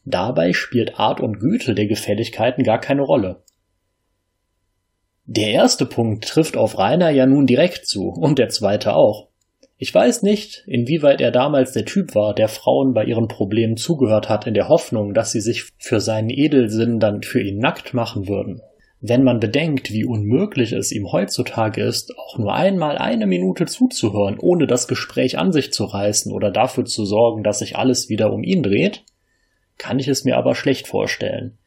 Dabei 0.03 0.53
spielt 0.53 0.99
Art 0.99 1.21
und 1.21 1.39
Güte 1.39 1.75
der 1.75 1.85
Gefälligkeiten 1.85 2.63
gar 2.63 2.79
keine 2.79 3.03
Rolle. 3.03 3.43
Der 5.33 5.51
erste 5.51 5.85
Punkt 5.85 6.27
trifft 6.27 6.57
auf 6.57 6.77
Rainer 6.77 7.09
ja 7.09 7.25
nun 7.25 7.47
direkt 7.47 7.85
zu 7.85 8.09
und 8.09 8.37
der 8.37 8.49
zweite 8.49 8.93
auch. 8.95 9.29
Ich 9.77 9.95
weiß 9.95 10.23
nicht, 10.23 10.65
inwieweit 10.67 11.21
er 11.21 11.31
damals 11.31 11.71
der 11.71 11.85
Typ 11.85 12.15
war, 12.15 12.35
der 12.35 12.49
Frauen 12.49 12.93
bei 12.93 13.05
ihren 13.05 13.29
Problemen 13.29 13.77
zugehört 13.77 14.27
hat, 14.27 14.45
in 14.45 14.53
der 14.53 14.67
Hoffnung, 14.67 15.13
dass 15.13 15.31
sie 15.31 15.39
sich 15.39 15.69
für 15.77 16.01
seinen 16.01 16.29
Edelsinn 16.29 16.99
dann 16.99 17.23
für 17.23 17.41
ihn 17.41 17.59
nackt 17.59 17.93
machen 17.93 18.27
würden. 18.27 18.61
Wenn 18.99 19.23
man 19.23 19.39
bedenkt, 19.39 19.93
wie 19.93 20.03
unmöglich 20.03 20.73
es 20.73 20.91
ihm 20.91 21.13
heutzutage 21.13 21.81
ist, 21.81 22.11
auch 22.17 22.37
nur 22.37 22.53
einmal 22.53 22.97
eine 22.97 23.25
Minute 23.25 23.67
zuzuhören, 23.67 24.37
ohne 24.37 24.67
das 24.67 24.89
Gespräch 24.89 25.37
an 25.37 25.53
sich 25.53 25.71
zu 25.71 25.85
reißen 25.85 26.33
oder 26.33 26.51
dafür 26.51 26.83
zu 26.83 27.05
sorgen, 27.05 27.41
dass 27.41 27.59
sich 27.59 27.77
alles 27.77 28.09
wieder 28.09 28.33
um 28.33 28.43
ihn 28.43 28.63
dreht, 28.63 29.05
kann 29.77 29.97
ich 29.97 30.09
es 30.09 30.25
mir 30.25 30.35
aber 30.35 30.55
schlecht 30.55 30.87
vorstellen. 30.87 31.57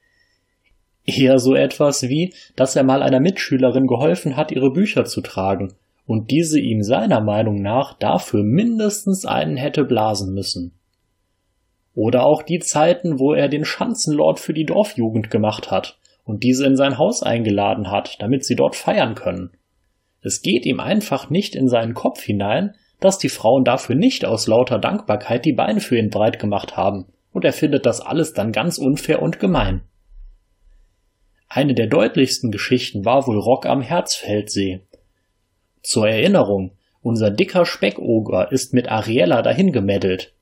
Eher 1.05 1.39
so 1.39 1.55
etwas 1.55 2.03
wie, 2.05 2.33
dass 2.57 2.77
er 2.77 2.83
mal 2.83 3.03
einer 3.03 3.21
Mitschülerin 3.21 3.87
geholfen 3.87 4.37
hat, 4.37 4.51
ihre 4.53 4.73
Bücher 4.73 5.05
zu 5.05 5.21
tragen 5.21 5.75
und 6.07 6.31
diese 6.31 6.61
ihm 6.61 6.83
seiner 6.83 7.21
Meinung 7.21 7.61
nach 7.63 7.99
dafür 7.99 8.43
mindestens 8.43 9.25
einen 9.25 9.57
hätte 9.57 9.85
blasen 9.85 10.35
müssen. 10.35 10.73
Oder 11.95 12.27
auch 12.27 12.43
die 12.43 12.59
Zeiten, 12.59 13.19
wo 13.19 13.35
er 13.35 13.49
den 13.49 13.65
Schanzenlord 13.65 14.41
für 14.41 14.53
die 14.53 14.65
Dorfjugend 14.67 15.31
gemacht 15.31 15.71
hat 15.71 15.99
und 16.25 16.43
diese 16.43 16.67
in 16.67 16.77
sein 16.77 16.99
Haus 16.99 17.23
eingeladen 17.23 17.91
hat, 17.91 18.17
damit 18.21 18.45
sie 18.45 18.57
dort 18.57 18.75
feiern 18.75 19.15
können. 19.15 19.51
Es 20.23 20.41
geht 20.41 20.65
ihm 20.65 20.81
einfach 20.81 21.31
nicht 21.31 21.55
in 21.55 21.69
seinen 21.69 21.95
Kopf 21.95 22.23
hinein, 22.23 22.75
dass 22.99 23.19
die 23.19 23.29
Frauen 23.29 23.65
dafür 23.65 23.95
nicht 23.95 24.25
aus 24.25 24.47
lauter 24.47 24.79
Dankbarkeit 24.79 25.45
die 25.45 25.53
Beine 25.53 25.81
für 25.81 25.99
ihn 25.99 26.09
breit 26.09 26.39
gemacht 26.39 26.77
haben, 26.77 27.07
und 27.33 27.45
er 27.45 27.53
findet 27.53 27.85
das 27.85 28.01
alles 28.01 28.33
dann 28.33 28.51
ganz 28.51 28.79
unfair 28.79 29.21
und 29.21 29.39
gemein. 29.39 29.83
Eine 31.57 31.75
der 31.75 31.87
deutlichsten 31.87 32.51
Geschichten 32.51 33.05
war 33.05 33.29
wohl 33.29 33.39
Rock 33.39 33.65
am 33.65 33.81
Herzfeldsee, 33.81 34.81
zur 35.85 36.09
Erinnerung, 36.09 36.73
unser 37.01 37.31
dicker 37.31 37.65
Speckoger 37.65 38.51
ist 38.51 38.75
mit 38.75 38.91
Ariella 38.91 39.41
dahingemeddelt. 39.41 40.33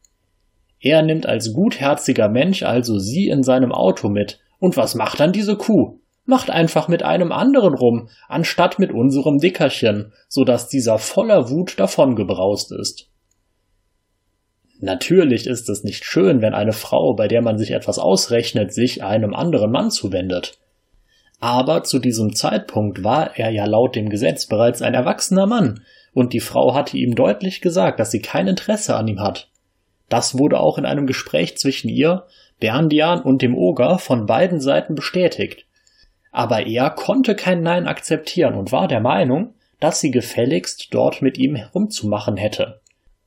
Er 0.80 1.02
nimmt 1.02 1.26
als 1.26 1.52
gutherziger 1.52 2.30
Mensch 2.30 2.62
also 2.62 2.98
sie 2.98 3.28
in 3.28 3.42
seinem 3.42 3.72
Auto 3.72 4.08
mit. 4.08 4.40
Und 4.58 4.78
was 4.78 4.94
macht 4.94 5.20
dann 5.20 5.32
diese 5.32 5.56
Kuh? 5.56 5.98
Macht 6.24 6.48
einfach 6.48 6.88
mit 6.88 7.02
einem 7.02 7.30
anderen 7.30 7.74
rum, 7.74 8.08
anstatt 8.26 8.78
mit 8.78 8.90
unserem 8.90 9.36
Dickerchen, 9.36 10.14
so 10.28 10.44
dass 10.44 10.70
dieser 10.70 10.96
voller 10.96 11.50
Wut 11.50 11.78
davongebraust 11.78 12.72
ist. 12.72 13.10
Natürlich 14.80 15.46
ist 15.46 15.68
es 15.68 15.84
nicht 15.84 16.06
schön, 16.06 16.40
wenn 16.40 16.54
eine 16.54 16.72
Frau, 16.72 17.12
bei 17.12 17.28
der 17.28 17.42
man 17.42 17.58
sich 17.58 17.72
etwas 17.72 17.98
ausrechnet, 17.98 18.72
sich 18.72 19.04
einem 19.04 19.34
anderen 19.34 19.70
Mann 19.70 19.90
zuwendet. 19.90 20.58
Aber 21.42 21.82
zu 21.82 21.98
diesem 21.98 22.36
Zeitpunkt 22.36 23.02
war 23.02 23.36
er 23.36 23.50
ja 23.50 23.64
laut 23.64 23.96
dem 23.96 24.10
Gesetz 24.10 24.46
bereits 24.46 24.80
ein 24.80 24.94
erwachsener 24.94 25.46
Mann, 25.46 25.82
und 26.14 26.34
die 26.34 26.40
Frau 26.40 26.72
hatte 26.72 26.96
ihm 26.96 27.16
deutlich 27.16 27.60
gesagt, 27.60 27.98
dass 27.98 28.12
sie 28.12 28.22
kein 28.22 28.46
Interesse 28.46 28.94
an 28.94 29.08
ihm 29.08 29.18
hat. 29.18 29.50
Das 30.08 30.38
wurde 30.38 30.60
auch 30.60 30.78
in 30.78 30.86
einem 30.86 31.04
Gespräch 31.04 31.56
zwischen 31.56 31.88
ihr, 31.88 32.26
Berndian 32.60 33.20
und 33.22 33.42
dem 33.42 33.56
Oger 33.56 33.98
von 33.98 34.26
beiden 34.26 34.60
Seiten 34.60 34.94
bestätigt. 34.94 35.66
Aber 36.30 36.64
er 36.64 36.90
konnte 36.90 37.34
kein 37.34 37.60
Nein 37.60 37.88
akzeptieren 37.88 38.54
und 38.54 38.70
war 38.70 38.86
der 38.86 39.00
Meinung, 39.00 39.54
dass 39.80 39.98
sie 39.98 40.12
gefälligst 40.12 40.94
dort 40.94 41.22
mit 41.22 41.38
ihm 41.38 41.56
herumzumachen 41.56 42.36
hätte. 42.36 42.82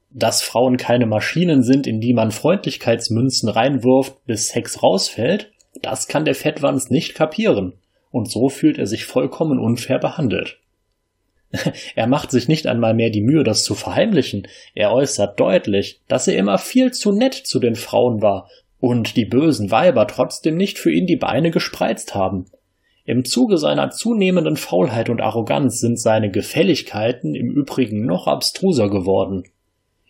Dass 0.10 0.41
Frauen 0.41 0.78
keine 0.78 1.06
Maschinen 1.06 1.63
sind, 1.63 1.86
in 1.86 1.99
die 1.99 2.13
man 2.13 2.32
Freundlichkeitsmünzen 2.32 3.49
reinwirft, 3.49 4.25
bis 4.25 4.47
Sex 4.47 4.82
rausfällt, 4.82 5.51
das 5.82 6.08
kann 6.08 6.23
der 6.23 6.36
Fettwanz 6.36 6.89
nicht 6.89 7.13
kapieren 7.13 7.73
und 8.15 8.32
so 8.32 8.47
fühlt 8.47 8.78
er 8.78 8.88
sich 8.88 9.04
vollkommen 9.04 9.60
unfair 9.60 9.99
behandelt. 9.99 10.58
er 11.95 12.08
macht 12.08 12.32
sich 12.32 12.47
nicht 12.47 12.65
einmal 12.65 12.93
mehr 12.93 13.10
die 13.10 13.19
Mühe, 13.21 13.43
das 13.43 13.65
zu 13.65 13.75
verheimlichen, 13.75 14.47
er 14.73 14.93
äußert 14.93 15.38
deutlich, 15.38 15.99
dass 16.08 16.30
er 16.30 16.38
immer 16.38 16.58
viel 16.58 16.93
zu 16.93 17.12
nett 17.12 17.34
zu 17.34 17.60
den 17.60 17.75
Frauen 17.75 18.21
war 18.21 18.49
und 18.80 19.17
die 19.17 19.25
bösen 19.25 19.69
Weiber 19.69 20.08
trotzdem 20.08 20.56
nicht 20.56 20.80
für 20.80 20.93
ihn 20.93 21.08
die 21.08 21.17
Beine 21.17 21.51
gespreizt 21.51 22.15
haben. 22.15 22.45
Im 23.04 23.25
Zuge 23.25 23.58
seiner 23.58 23.89
zunehmenden 23.89 24.56
Faulheit 24.56 25.10
und 25.10 25.19
Arroganz 25.19 25.82
sind 25.82 25.99
seine 25.99 26.32
Gefälligkeiten 26.32 27.36
im 27.36 27.51
Übrigen 27.51 28.06
noch 28.06 28.28
abstruser 28.28 28.89
geworden. 28.89 29.43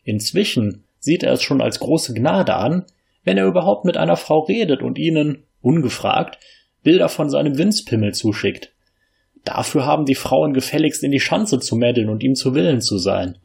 Inzwischen 0.04 0.84
sieht 1.00 1.24
er 1.24 1.34
es 1.34 1.42
schon 1.42 1.60
als 1.60 1.80
große 1.80 2.14
Gnade 2.14 2.54
an, 2.54 2.86
wenn 3.24 3.40
er 3.40 3.48
überhaupt 3.48 3.84
mit 3.84 3.98
einer 3.98 4.16
Frau 4.16 4.42
redet 4.42 4.84
und 4.84 5.00
ihnen, 5.00 5.42
ungefragt, 5.64 6.38
Bilder 6.86 7.10
von 7.10 7.30
seinem 7.30 7.58
Winzpimmel 7.58 8.14
zuschickt. 8.14 8.72
Dafür 9.44 9.86
haben 9.86 10.06
die 10.06 10.16
Frauen 10.16 10.54
gefälligst 10.54 11.04
in 11.04 11.12
die 11.12 11.20
Schanze 11.20 11.60
zu 11.60 11.76
meddeln 11.76 12.10
und 12.10 12.24
ihm 12.24 12.36
zu 12.36 12.56
Willen 12.56 12.80
zu 12.80 12.98
sein. 12.98 13.38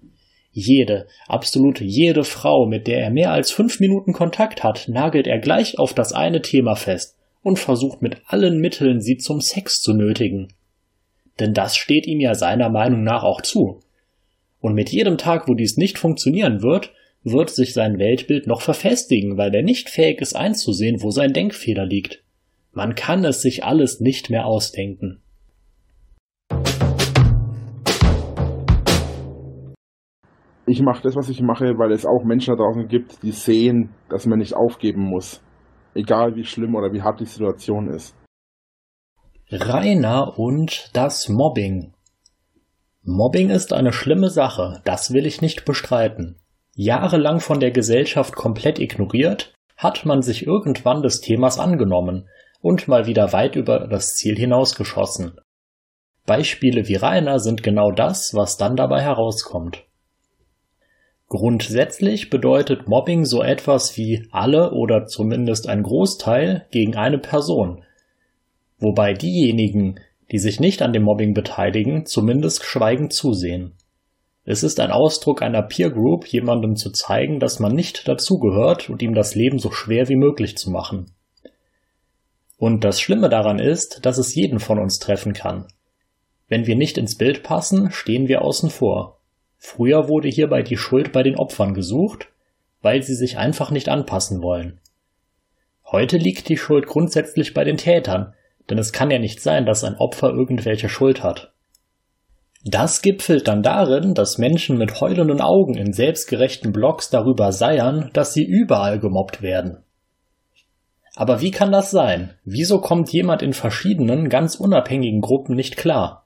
Jede, 0.52 1.06
absolut 1.26 1.80
jede 1.80 2.24
Frau, 2.24 2.66
mit 2.66 2.86
der 2.86 3.00
er 3.00 3.10
mehr 3.10 3.32
als 3.32 3.50
fünf 3.50 3.80
Minuten 3.80 4.12
Kontakt 4.12 4.62
hat, 4.62 4.88
nagelt 4.88 5.26
er 5.26 5.38
gleich 5.38 5.78
auf 5.78 5.94
das 5.94 6.12
eine 6.12 6.42
Thema 6.42 6.76
fest 6.76 7.16
und 7.42 7.58
versucht 7.58 8.02
mit 8.02 8.18
allen 8.26 8.58
Mitteln, 8.60 9.00
sie 9.00 9.16
zum 9.16 9.40
Sex 9.40 9.80
zu 9.80 9.94
nötigen. 9.94 10.48
Denn 11.38 11.54
das 11.54 11.76
steht 11.76 12.06
ihm 12.06 12.20
ja 12.20 12.34
seiner 12.34 12.68
Meinung 12.68 13.02
nach 13.02 13.22
auch 13.22 13.40
zu. 13.40 13.80
Und 14.60 14.74
mit 14.74 14.90
jedem 14.90 15.16
Tag, 15.16 15.48
wo 15.48 15.54
dies 15.54 15.76
nicht 15.76 15.98
funktionieren 15.98 16.62
wird, 16.62 16.92
wird 17.22 17.50
sich 17.50 17.72
sein 17.72 17.98
Weltbild 17.98 18.46
noch 18.46 18.60
verfestigen, 18.60 19.36
weil 19.36 19.54
er 19.54 19.62
nicht 19.62 19.88
fähig 19.88 20.20
ist 20.20 20.34
einzusehen, 20.34 21.02
wo 21.02 21.10
sein 21.10 21.32
Denkfehler 21.32 21.86
liegt. 21.86 22.22
Man 22.72 22.94
kann 22.94 23.24
es 23.24 23.42
sich 23.42 23.64
alles 23.64 23.98
nicht 23.98 24.30
mehr 24.30 24.46
ausdenken. 24.46 25.20
Ich 30.66 30.80
mache 30.80 31.02
das, 31.02 31.16
was 31.16 31.28
ich 31.28 31.42
mache, 31.42 31.78
weil 31.78 31.90
es 31.90 32.06
auch 32.06 32.22
Menschen 32.22 32.56
da 32.56 32.62
draußen 32.62 32.86
gibt, 32.86 33.24
die 33.24 33.32
sehen, 33.32 33.90
dass 34.08 34.24
man 34.24 34.38
nicht 34.38 34.54
aufgeben 34.54 35.02
muss. 35.02 35.42
Egal 35.94 36.36
wie 36.36 36.44
schlimm 36.44 36.76
oder 36.76 36.92
wie 36.92 37.02
hart 37.02 37.18
die 37.18 37.24
Situation 37.24 37.88
ist. 37.88 38.14
Rainer 39.50 40.38
und 40.38 40.90
das 40.92 41.28
Mobbing. 41.28 41.92
Mobbing 43.02 43.50
ist 43.50 43.72
eine 43.72 43.92
schlimme 43.92 44.30
Sache, 44.30 44.80
das 44.84 45.12
will 45.12 45.26
ich 45.26 45.40
nicht 45.40 45.64
bestreiten. 45.64 46.36
Jahrelang 46.76 47.40
von 47.40 47.58
der 47.58 47.72
Gesellschaft 47.72 48.36
komplett 48.36 48.78
ignoriert, 48.78 49.52
hat 49.76 50.06
man 50.06 50.22
sich 50.22 50.46
irgendwann 50.46 51.02
des 51.02 51.20
Themas 51.20 51.58
angenommen 51.58 52.28
und 52.60 52.88
mal 52.88 53.06
wieder 53.06 53.32
weit 53.32 53.56
über 53.56 53.86
das 53.88 54.14
Ziel 54.14 54.36
hinausgeschossen. 54.36 55.40
Beispiele 56.26 56.86
wie 56.88 56.96
Rainer 56.96 57.38
sind 57.38 57.62
genau 57.62 57.90
das, 57.90 58.34
was 58.34 58.56
dann 58.56 58.76
dabei 58.76 59.02
herauskommt. 59.02 59.84
Grundsätzlich 61.28 62.28
bedeutet 62.28 62.88
Mobbing 62.88 63.24
so 63.24 63.42
etwas 63.42 63.96
wie 63.96 64.26
alle 64.32 64.72
oder 64.72 65.06
zumindest 65.06 65.68
ein 65.68 65.82
Großteil 65.82 66.66
gegen 66.70 66.96
eine 66.96 67.18
Person, 67.18 67.84
wobei 68.78 69.14
diejenigen, 69.14 70.00
die 70.32 70.38
sich 70.38 70.60
nicht 70.60 70.82
an 70.82 70.92
dem 70.92 71.04
Mobbing 71.04 71.34
beteiligen, 71.34 72.04
zumindest 72.04 72.64
schweigend 72.64 73.12
zusehen. 73.12 73.74
Es 74.44 74.62
ist 74.62 74.80
ein 74.80 74.90
Ausdruck 74.90 75.42
einer 75.42 75.62
Peer 75.62 75.90
Group, 75.90 76.26
jemandem 76.26 76.74
zu 76.74 76.90
zeigen, 76.90 77.38
dass 77.38 77.60
man 77.60 77.74
nicht 77.74 78.08
dazugehört 78.08 78.90
und 78.90 79.02
ihm 79.02 79.14
das 79.14 79.34
Leben 79.34 79.58
so 79.58 79.70
schwer 79.70 80.08
wie 80.08 80.16
möglich 80.16 80.56
zu 80.56 80.70
machen. 80.70 81.12
Und 82.60 82.84
das 82.84 83.00
Schlimme 83.00 83.30
daran 83.30 83.58
ist, 83.58 84.04
dass 84.04 84.18
es 84.18 84.34
jeden 84.34 84.58
von 84.58 84.78
uns 84.78 84.98
treffen 84.98 85.32
kann. 85.32 85.68
Wenn 86.46 86.66
wir 86.66 86.76
nicht 86.76 86.98
ins 86.98 87.16
Bild 87.16 87.42
passen, 87.42 87.90
stehen 87.90 88.28
wir 88.28 88.42
außen 88.42 88.68
vor. 88.68 89.16
Früher 89.56 90.10
wurde 90.10 90.28
hierbei 90.28 90.62
die 90.62 90.76
Schuld 90.76 91.10
bei 91.10 91.22
den 91.22 91.36
Opfern 91.36 91.72
gesucht, 91.72 92.28
weil 92.82 93.00
sie 93.02 93.14
sich 93.14 93.38
einfach 93.38 93.70
nicht 93.70 93.88
anpassen 93.88 94.42
wollen. 94.42 94.78
Heute 95.90 96.18
liegt 96.18 96.50
die 96.50 96.58
Schuld 96.58 96.86
grundsätzlich 96.86 97.54
bei 97.54 97.64
den 97.64 97.78
Tätern, 97.78 98.34
denn 98.68 98.76
es 98.76 98.92
kann 98.92 99.10
ja 99.10 99.18
nicht 99.18 99.40
sein, 99.40 99.64
dass 99.64 99.82
ein 99.82 99.96
Opfer 99.96 100.28
irgendwelche 100.28 100.90
Schuld 100.90 101.22
hat. 101.22 101.54
Das 102.66 103.00
gipfelt 103.00 103.48
dann 103.48 103.62
darin, 103.62 104.12
dass 104.12 104.36
Menschen 104.36 104.76
mit 104.76 105.00
heulenden 105.00 105.40
Augen 105.40 105.78
in 105.78 105.94
selbstgerechten 105.94 106.72
Blogs 106.72 107.08
darüber 107.08 107.52
seiern, 107.52 108.10
dass 108.12 108.34
sie 108.34 108.44
überall 108.44 108.98
gemobbt 109.00 109.40
werden. 109.40 109.82
Aber 111.20 111.42
wie 111.42 111.50
kann 111.50 111.70
das 111.70 111.90
sein? 111.90 112.30
Wieso 112.46 112.80
kommt 112.80 113.12
jemand 113.12 113.42
in 113.42 113.52
verschiedenen, 113.52 114.30
ganz 114.30 114.54
unabhängigen 114.54 115.20
Gruppen 115.20 115.54
nicht 115.54 115.76
klar? 115.76 116.24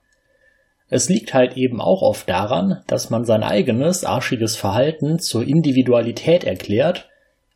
Es 0.87 1.09
liegt 1.09 1.33
halt 1.33 1.57
eben 1.57 1.81
auch 1.81 2.01
oft 2.01 2.29
daran, 2.29 2.81
dass 2.87 3.09
man 3.09 3.25
sein 3.25 3.43
eigenes 3.43 4.05
arschiges 4.05 4.55
Verhalten 4.55 5.19
zur 5.19 5.45
Individualität 5.45 6.45
erklärt 6.45 7.09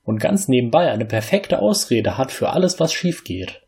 und 0.03 0.19
ganz 0.19 0.49
nebenbei 0.49 0.91
eine 0.91 1.05
perfekte 1.05 1.59
Ausrede 1.61 2.17
hat 2.17 2.33
für 2.33 2.49
alles, 2.49 2.77
was 2.81 2.91
schief 2.91 3.23
geht. 3.23 3.61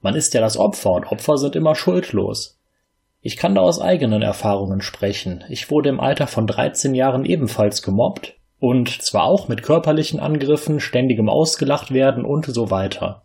Man 0.00 0.14
ist 0.14 0.32
ja 0.34 0.40
das 0.40 0.56
Opfer 0.56 0.92
und 0.92 1.10
Opfer 1.10 1.36
sind 1.36 1.56
immer 1.56 1.74
schuldlos. 1.74 2.60
Ich 3.20 3.36
kann 3.36 3.56
da 3.56 3.62
aus 3.62 3.80
eigenen 3.80 4.22
Erfahrungen 4.22 4.82
sprechen. 4.82 5.42
Ich 5.48 5.68
wurde 5.72 5.88
im 5.88 5.98
Alter 5.98 6.28
von 6.28 6.46
13 6.46 6.94
Jahren 6.94 7.24
ebenfalls 7.24 7.82
gemobbt 7.82 8.37
und 8.60 9.02
zwar 9.02 9.24
auch 9.24 9.48
mit 9.48 9.62
körperlichen 9.62 10.20
Angriffen, 10.20 10.80
ständigem 10.80 11.28
Ausgelacht 11.28 11.92
werden 11.92 12.24
und 12.24 12.46
so 12.46 12.70
weiter. 12.70 13.22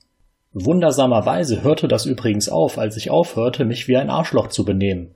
Wundersamerweise 0.54 1.64
hörte 1.64 1.88
das 1.88 2.06
übrigens 2.06 2.48
auf, 2.48 2.78
als 2.78 2.96
ich 2.98 3.10
aufhörte, 3.10 3.66
mich 3.66 3.88
wie 3.88 3.98
ein 3.98 4.12
Arschloch 4.12 4.48
zu 4.48 4.64
benehmen. 4.64 5.16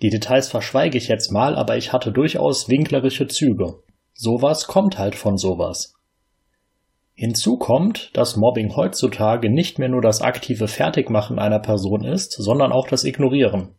Die 0.00 0.08
Details 0.08 0.48
verschweige 0.48 0.96
ich 0.96 1.08
jetzt 1.08 1.30
mal, 1.30 1.54
aber 1.54 1.76
ich 1.76 1.92
hatte 1.92 2.10
durchaus 2.10 2.68
winklerische 2.68 3.28
Züge. 3.28 3.80
Sowas 4.14 4.66
kommt 4.66 4.98
halt 4.98 5.14
von 5.14 5.36
sowas. 5.36 5.94
Hinzu 7.14 7.58
kommt, 7.58 8.10
dass 8.16 8.36
Mobbing 8.36 8.74
heutzutage 8.74 9.50
nicht 9.50 9.78
mehr 9.78 9.90
nur 9.90 10.00
das 10.00 10.22
aktive 10.22 10.66
Fertigmachen 10.66 11.38
einer 11.38 11.58
Person 11.58 12.04
ist, 12.04 12.32
sondern 12.32 12.72
auch 12.72 12.88
das 12.88 13.04
Ignorieren. 13.04 13.74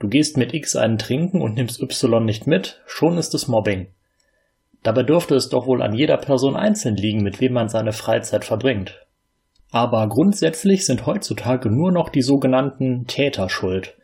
Du 0.00 0.08
gehst 0.08 0.38
mit 0.38 0.54
X 0.54 0.74
einen 0.74 0.98
trinken 0.98 1.42
und 1.42 1.54
nimmst 1.54 1.80
Y 1.80 2.24
nicht 2.24 2.46
mit, 2.46 2.80
schon 2.86 3.18
ist 3.18 3.34
es 3.34 3.46
Mobbing. 3.46 3.88
Dabei 4.82 5.02
dürfte 5.02 5.34
es 5.34 5.48
doch 5.48 5.66
wohl 5.66 5.82
an 5.82 5.94
jeder 5.94 6.16
Person 6.16 6.56
einzeln 6.56 6.96
liegen, 6.96 7.22
mit 7.22 7.40
wem 7.40 7.52
man 7.52 7.68
seine 7.68 7.92
Freizeit 7.92 8.44
verbringt. 8.44 9.06
Aber 9.70 10.08
grundsätzlich 10.08 10.84
sind 10.84 11.06
heutzutage 11.06 11.70
nur 11.70 11.92
noch 11.92 12.08
die 12.08 12.22
sogenannten 12.22 13.06
Täter 13.06 13.48
schuld, 13.48 13.96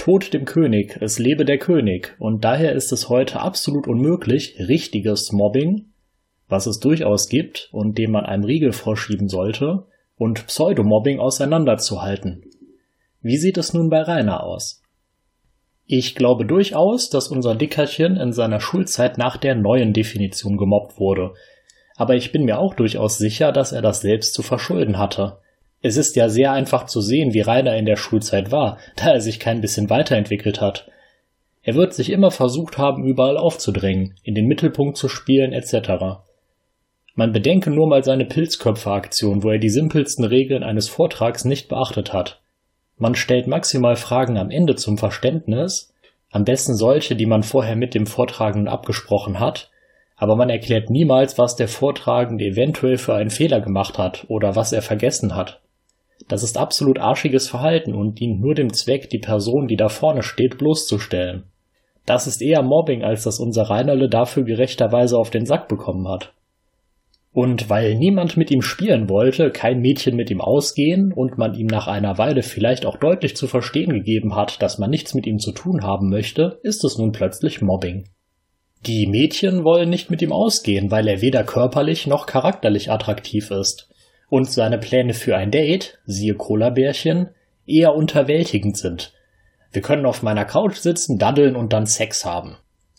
Tod 0.00 0.32
dem 0.32 0.46
König, 0.46 0.96
es 1.02 1.18
lebe 1.18 1.44
der 1.44 1.58
König, 1.58 2.16
und 2.18 2.42
daher 2.42 2.72
ist 2.72 2.90
es 2.90 3.10
heute 3.10 3.40
absolut 3.40 3.86
unmöglich, 3.86 4.56
richtiges 4.58 5.30
Mobbing, 5.30 5.92
was 6.48 6.66
es 6.66 6.80
durchaus 6.80 7.28
gibt 7.28 7.68
und 7.70 7.98
dem 7.98 8.12
man 8.12 8.24
einen 8.24 8.44
Riegel 8.44 8.72
vorschieben 8.72 9.28
sollte, 9.28 9.84
und 10.16 10.46
Pseudomobbing 10.46 11.18
auseinanderzuhalten. 11.18 12.44
Wie 13.20 13.36
sieht 13.36 13.58
es 13.58 13.74
nun 13.74 13.90
bei 13.90 14.00
Rainer 14.00 14.42
aus? 14.42 14.79
Ich 15.92 16.14
glaube 16.14 16.46
durchaus, 16.46 17.10
dass 17.10 17.26
unser 17.26 17.56
Dickerchen 17.56 18.16
in 18.16 18.32
seiner 18.32 18.60
Schulzeit 18.60 19.18
nach 19.18 19.36
der 19.36 19.56
neuen 19.56 19.92
Definition 19.92 20.56
gemobbt 20.56 21.00
wurde, 21.00 21.34
aber 21.96 22.14
ich 22.14 22.30
bin 22.30 22.44
mir 22.44 22.60
auch 22.60 22.74
durchaus 22.74 23.18
sicher, 23.18 23.50
dass 23.50 23.72
er 23.72 23.82
das 23.82 24.00
selbst 24.00 24.32
zu 24.32 24.42
verschulden 24.42 24.98
hatte. 24.98 25.38
Es 25.82 25.96
ist 25.96 26.14
ja 26.14 26.28
sehr 26.28 26.52
einfach 26.52 26.86
zu 26.86 27.00
sehen, 27.00 27.34
wie 27.34 27.40
Rainer 27.40 27.76
in 27.76 27.86
der 27.86 27.96
Schulzeit 27.96 28.52
war, 28.52 28.78
da 28.94 29.14
er 29.14 29.20
sich 29.20 29.40
kein 29.40 29.62
bisschen 29.62 29.90
weiterentwickelt 29.90 30.60
hat. 30.60 30.88
Er 31.64 31.74
wird 31.74 31.92
sich 31.92 32.10
immer 32.10 32.30
versucht 32.30 32.78
haben, 32.78 33.04
überall 33.04 33.36
aufzudrängen, 33.36 34.14
in 34.22 34.36
den 34.36 34.46
Mittelpunkt 34.46 34.96
zu 34.96 35.08
spielen, 35.08 35.52
etc. 35.52 36.20
Man 37.16 37.32
bedenke 37.32 37.72
nur 37.72 37.88
mal 37.88 38.04
seine 38.04 38.26
Pilzköpfe-Aktion, 38.26 39.42
wo 39.42 39.50
er 39.50 39.58
die 39.58 39.68
simpelsten 39.68 40.24
Regeln 40.24 40.62
eines 40.62 40.88
Vortrags 40.88 41.44
nicht 41.44 41.68
beachtet 41.68 42.12
hat. 42.12 42.39
Man 43.00 43.14
stellt 43.14 43.46
maximal 43.46 43.96
Fragen 43.96 44.36
am 44.36 44.50
Ende 44.50 44.76
zum 44.76 44.98
Verständnis, 44.98 45.90
am 46.30 46.44
besten 46.44 46.74
solche, 46.74 47.16
die 47.16 47.24
man 47.24 47.42
vorher 47.42 47.74
mit 47.74 47.94
dem 47.94 48.04
Vortragenden 48.04 48.68
abgesprochen 48.68 49.40
hat, 49.40 49.70
aber 50.16 50.36
man 50.36 50.50
erklärt 50.50 50.90
niemals, 50.90 51.38
was 51.38 51.56
der 51.56 51.66
Vortragende 51.66 52.44
eventuell 52.44 52.98
für 52.98 53.14
einen 53.14 53.30
Fehler 53.30 53.62
gemacht 53.62 53.96
hat 53.96 54.26
oder 54.28 54.54
was 54.54 54.72
er 54.72 54.82
vergessen 54.82 55.34
hat. 55.34 55.62
Das 56.28 56.42
ist 56.42 56.58
absolut 56.58 56.98
arschiges 56.98 57.48
Verhalten 57.48 57.94
und 57.94 58.20
dient 58.20 58.38
nur 58.38 58.54
dem 58.54 58.70
Zweck, 58.70 59.08
die 59.08 59.18
Person, 59.18 59.66
die 59.66 59.76
da 59.76 59.88
vorne 59.88 60.22
steht, 60.22 60.58
bloßzustellen. 60.58 61.44
Das 62.04 62.26
ist 62.26 62.42
eher 62.42 62.62
Mobbing, 62.62 63.02
als 63.02 63.24
dass 63.24 63.40
unser 63.40 63.62
Reinerle 63.62 64.10
dafür 64.10 64.44
gerechterweise 64.44 65.16
auf 65.16 65.30
den 65.30 65.46
Sack 65.46 65.68
bekommen 65.68 66.06
hat. 66.06 66.34
Und 67.32 67.70
weil 67.70 67.94
niemand 67.94 68.36
mit 68.36 68.50
ihm 68.50 68.60
spielen 68.60 69.08
wollte, 69.08 69.50
kein 69.50 69.80
Mädchen 69.80 70.16
mit 70.16 70.30
ihm 70.30 70.40
ausgehen 70.40 71.12
und 71.12 71.38
man 71.38 71.54
ihm 71.54 71.68
nach 71.68 71.86
einer 71.86 72.18
Weile 72.18 72.42
vielleicht 72.42 72.84
auch 72.84 72.96
deutlich 72.96 73.36
zu 73.36 73.46
verstehen 73.46 73.92
gegeben 73.92 74.34
hat, 74.34 74.60
dass 74.62 74.78
man 74.78 74.90
nichts 74.90 75.14
mit 75.14 75.26
ihm 75.26 75.38
zu 75.38 75.52
tun 75.52 75.84
haben 75.84 76.10
möchte, 76.10 76.58
ist 76.64 76.82
es 76.84 76.98
nun 76.98 77.12
plötzlich 77.12 77.62
Mobbing. 77.62 78.08
Die 78.86 79.06
Mädchen 79.06 79.62
wollen 79.62 79.90
nicht 79.90 80.10
mit 80.10 80.22
ihm 80.22 80.32
ausgehen, 80.32 80.90
weil 80.90 81.06
er 81.06 81.20
weder 81.20 81.44
körperlich 81.44 82.06
noch 82.06 82.26
charakterlich 82.26 82.90
attraktiv 82.90 83.50
ist 83.50 83.90
und 84.30 84.50
seine 84.50 84.78
Pläne 84.78 85.12
für 85.12 85.36
ein 85.36 85.50
Date, 85.50 85.98
siehe 86.06 86.34
Cola-Bärchen, 86.34 87.28
eher 87.66 87.94
unterwältigend 87.94 88.76
sind. 88.78 89.12
Wir 89.70 89.82
können 89.82 90.06
auf 90.06 90.22
meiner 90.22 90.44
Couch 90.44 90.76
sitzen, 90.76 91.18
daddeln 91.18 91.56
und 91.56 91.72
dann 91.72 91.86
Sex 91.86 92.24
haben. 92.24 92.56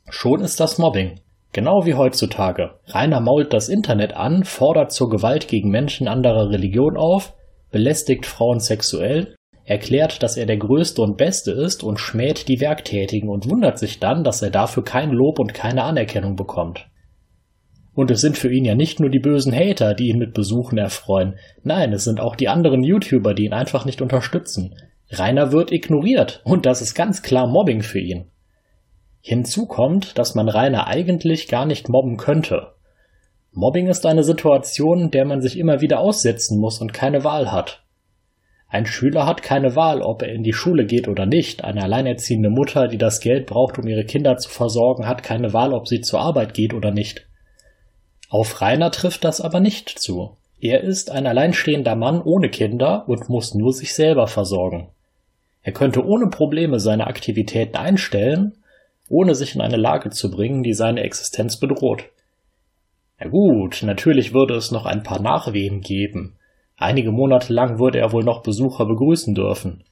Schon 0.10 0.41
ist 0.41 0.60
das 0.60 0.78
Mobbing. 0.78 1.20
Genau 1.54 1.86
wie 1.86 1.95
heutzutage. 1.95 2.76
Rainer 2.88 3.20
mault 3.20 3.52
das 3.52 3.68
Internet 3.68 4.14
an, 4.14 4.43
fordert 4.45 4.91
zur 4.91 5.10
Gewalt 5.10 5.47
gegen 5.47 5.70
Menschen 5.70 6.08
anderer 6.08 6.49
Religion 6.49 6.95
auf, 6.95 7.34
belästigt 7.72 8.26
Frauen 8.26 8.60
sexuell 8.60 9.36
erklärt, 9.64 10.24
dass 10.24 10.38
er 10.38 10.45
der 10.45 10.58
Größte 10.58 11.02
und 11.02 11.18
Beste 11.18 11.52
ist 11.52 11.84
und 11.84 11.99
schmäht 11.99 12.47
die 12.47 12.60
Werktätigen 12.60 13.30
und 13.30 13.49
wundert 13.49 13.80
sich 13.80 13.99
dann, 13.99 14.24
dass 14.24 14.41
er 14.41 14.49
dafür 14.49 14.84
kein 14.84 15.12
Lob 15.12 15.39
und 15.39 15.54
keine 15.54 15.84
Anerkennung 15.84 16.36
bekommt. 16.36 16.88
Und 17.93 18.10
es 18.10 18.22
sind 18.22 18.38
für 18.38 18.52
ihn 18.52 18.66
ja 18.66 18.76
nicht 18.76 18.99
nur 18.99 19.10
die 19.10 19.20
bösen 19.20 19.54
Hater, 19.54 19.93
die 19.93 20.08
ihn 20.08 20.18
mit 20.18 20.34
Besuchen 20.34 20.78
erfreuen, 20.78 21.36
nein, 21.64 21.93
es 21.93 22.06
sind 22.06 22.20
auch 22.20 22.36
die 22.36 22.47
anderen 22.47 22.84
YouTuber, 22.84 23.34
die 23.34 23.45
ihn 23.45 23.54
einfach 23.54 23.86
nicht 23.86 24.02
unterstützen. 24.02 24.76
Rainer 25.10 25.52
wird 25.52 25.72
ignoriert 25.72 26.41
und 26.45 26.66
das 26.66 26.82
ist 26.82 26.95
ganz 26.95 27.22
klar 27.22 27.47
Mobbing 27.47 27.82
für 27.82 27.99
ihn. 27.99 28.32
Hinzu 29.22 29.67
kommt, 29.67 30.17
dass 30.17 30.36
man 30.36 30.49
Rainer 30.49 30.88
eigentlich 30.88 31.47
gar 31.47 31.65
nicht 31.65 31.89
mobben 31.89 32.17
könnte. 32.17 32.74
Mobbing 33.53 33.88
ist 33.88 34.05
eine 34.05 34.24
Situation, 34.24 35.11
der 35.11 35.26
man 35.26 35.41
sich 35.41 35.57
immer 35.57 35.82
wieder 35.82 35.99
aussetzen 35.99 36.59
muss 36.59 36.82
und 36.82 36.93
keine 36.93 37.24
Wahl 37.24 37.51
hat. 37.51 37.84
Ein 38.67 38.86
Schüler 38.86 39.26
hat 39.26 39.43
keine 39.43 39.76
Wahl, 39.76 40.01
ob 40.01 40.22
er 40.22 40.30
in 40.30 40.43
die 40.43 40.53
Schule 40.53 40.86
geht 40.86 41.09
oder 41.09 41.26
nicht. 41.26 41.65
Eine 41.65 41.84
alleinerziehende 41.84 42.49
Mutter, 42.49 42.88
die 42.88 42.97
das 42.97 43.19
Geld 43.19 43.45
braucht, 43.45 43.78
um 43.78 43.86
ihre 43.86 44.05
Kinder 44.05 44.38
zu 44.38 44.49
versorgen, 44.49 45.07
hat 45.07 45.24
keine 45.24 45.51
Wahl, 45.51 45.74
ob 45.74 45.89
sie 45.89 45.99
zur 45.99 46.22
Arbeit 46.22 46.53
geht 46.53 46.74
oder 46.74 46.91
nicht. 46.91 47.28
Auf 48.30 48.61
Rainer 48.61 48.91
trifft 48.91 49.26
das 49.26 49.41
aber 49.41 49.59
nicht 49.59 49.89
zu. 49.89 50.38
Er 50.61 50.82
ist 50.82 51.11
ein 51.11 51.28
alleinstehender 51.28 51.97
Mann 51.97 52.22
ohne 52.22 52.49
Kinder 52.49 53.03
und 53.09 53.28
muss 53.28 53.53
nur 53.53 53.74
sich 53.74 53.93
selber 53.93 54.28
versorgen. 54.28 54.88
Er 55.63 55.74
könnte 55.74 56.05
ohne 56.05 56.28
Probleme 56.28 56.80
seine 56.80 57.07
Aktivitäten 57.07 57.76
einstellen, 57.76 58.53
ohne 59.12 59.36
sich 59.36 59.55
in 59.55 59.62
eine 59.62 59.78
Lage 59.78 60.09
zu 60.09 60.32
bringen, 60.32 60.64
die 60.64 60.74
seine 60.74 61.01
Existenz 61.01 61.57
bedroht. 61.57 62.05
Ja 63.20 63.28
gut, 63.28 63.84
natürlich 63.84 64.34
würde 64.34 64.55
es 64.55 64.72
noch 64.72 64.86
ein 64.86 65.03
paar 65.03 65.22
Nachwehen 65.22 65.82
geben. 65.82 66.38
Einige 66.78 67.12
Monate 67.12 67.53
lang 67.53 67.78
würde 67.78 67.99
er 67.99 68.12
wohl 68.12 68.24
noch 68.24 68.41
Besucher 68.41 68.86
begrüßen 68.86 69.36
dürfen. 69.36 69.84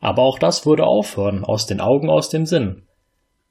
Aber 0.00 0.22
auch 0.22 0.38
das 0.38 0.66
würde 0.66 0.84
aufhören, 0.84 1.44
aus 1.44 1.66
den 1.66 1.80
Augen, 1.80 2.10
aus 2.10 2.28
dem 2.28 2.44
Sinn. 2.44 2.82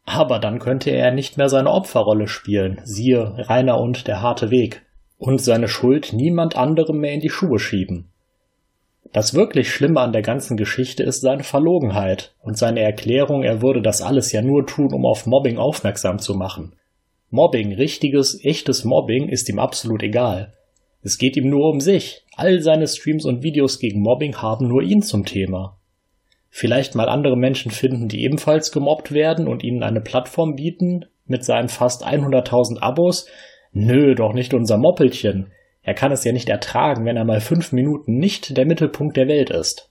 Aber 0.05 0.39
dann 0.39 0.59
könnte 0.59 0.91
er 0.91 1.11
nicht 1.11 1.37
mehr 1.37 1.49
seine 1.49 1.71
Opferrolle 1.71 2.27
spielen, 2.27 2.79
siehe 2.83 3.49
Rainer 3.49 3.79
und 3.79 4.07
der 4.07 4.21
harte 4.21 4.51
Weg, 4.51 4.85
und 5.17 5.41
seine 5.41 5.67
Schuld 5.67 6.13
niemand 6.13 6.55
anderem 6.55 6.99
mehr 6.99 7.13
in 7.13 7.21
die 7.21 7.29
Schuhe 7.29 7.59
schieben. 7.59 8.11
Das 9.13 9.33
wirklich 9.33 9.71
Schlimme 9.71 10.01
an 10.01 10.11
der 10.11 10.21
ganzen 10.21 10.57
Geschichte 10.57 11.03
ist 11.03 11.21
seine 11.21 11.43
Verlogenheit 11.43 12.33
und 12.41 12.57
seine 12.57 12.81
Erklärung, 12.81 13.43
er 13.43 13.61
würde 13.61 13.81
das 13.81 14.01
alles 14.01 14.31
ja 14.31 14.41
nur 14.41 14.65
tun, 14.65 14.93
um 14.93 15.05
auf 15.05 15.25
Mobbing 15.25 15.57
aufmerksam 15.57 16.19
zu 16.19 16.33
machen. 16.33 16.73
Mobbing, 17.29 17.73
richtiges, 17.73 18.43
echtes 18.43 18.83
Mobbing 18.83 19.27
ist 19.29 19.49
ihm 19.49 19.59
absolut 19.59 20.03
egal. 20.03 20.53
Es 21.03 21.17
geht 21.17 21.37
ihm 21.37 21.49
nur 21.49 21.69
um 21.69 21.79
sich. 21.79 22.25
All 22.35 22.61
seine 22.61 22.87
Streams 22.87 23.25
und 23.25 23.43
Videos 23.43 23.79
gegen 23.79 24.01
Mobbing 24.01 24.37
haben 24.37 24.67
nur 24.67 24.81
ihn 24.81 25.01
zum 25.01 25.25
Thema. 25.25 25.77
Vielleicht 26.49 26.95
mal 26.95 27.09
andere 27.09 27.37
Menschen 27.37 27.71
finden, 27.71 28.07
die 28.07 28.23
ebenfalls 28.23 28.71
gemobbt 28.71 29.11
werden 29.11 29.47
und 29.47 29.63
ihnen 29.63 29.83
eine 29.83 30.01
Plattform 30.01 30.55
bieten 30.55 31.05
mit 31.25 31.43
seinen 31.43 31.69
fast 31.69 32.05
100.000 32.05 32.79
Abos. 32.79 33.27
Nö, 33.73 34.15
doch 34.15 34.33
nicht 34.33 34.53
unser 34.53 34.77
Moppelchen. 34.77 35.51
Er 35.87 35.93
kann 35.93 36.11
es 36.11 36.25
ja 36.25 36.33
nicht 36.33 36.49
ertragen, 36.49 37.05
wenn 37.05 37.15
er 37.15 37.23
mal 37.23 37.39
fünf 37.39 37.71
Minuten 37.71 38.17
nicht 38.17 38.57
der 38.57 38.65
Mittelpunkt 38.65 39.15
der 39.15 39.29
Welt 39.29 39.49
ist. 39.49 39.89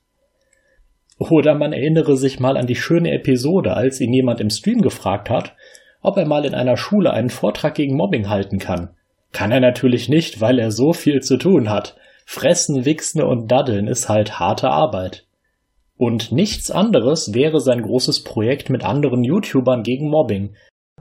Oder 1.19 1.55
man 1.55 1.73
erinnere 1.73 2.19
sich 2.19 2.39
mal 2.39 2.59
an 2.59 2.67
die 2.67 2.77
schöne 2.77 3.13
Episode, 3.13 3.73
als 3.73 3.99
ihn 4.03 4.13
jemand 4.13 4.43
im 4.43 4.51
Stream 4.51 4.83
gefragt 4.83 5.31
hat, 5.31 5.55
ob 6.03 6.19
er 6.19 6.27
mal 6.27 6.45
in 6.45 6.55
einer 6.55 6.77
Schule 6.77 7.15
einen 7.15 7.31
Vortrag 7.31 7.75
gegen 7.75 7.97
Mobbing 7.97 8.29
halten 8.29 8.59
kann. 8.59 8.91
Kann 9.33 9.51
er 9.51 9.61
natürlich 9.61 10.11
nicht, 10.11 10.43
weil 10.43 10.59
er 10.59 10.71
so 10.71 10.93
viel 10.93 11.23
zu 11.23 11.39
tun 11.39 11.71
hat. 11.71 11.97
Fressen, 12.27 12.85
Wichsen 12.85 13.23
und 13.23 13.51
Daddeln 13.51 13.89
ist 13.89 14.11
halt 14.11 14.39
harte 14.39 14.69
Arbeit. 14.69 15.25
Und 15.97 16.31
nichts 16.31 16.71
anderes 16.71 17.33
wäre 17.33 17.59
sein 17.59 17.81
großes 17.81 18.23
Projekt 18.23 18.69
mit 18.69 18.85
anderen 18.85 19.25
YouTubern 19.25 19.83
gegen 19.83 20.11
Mobbing. 20.11 20.57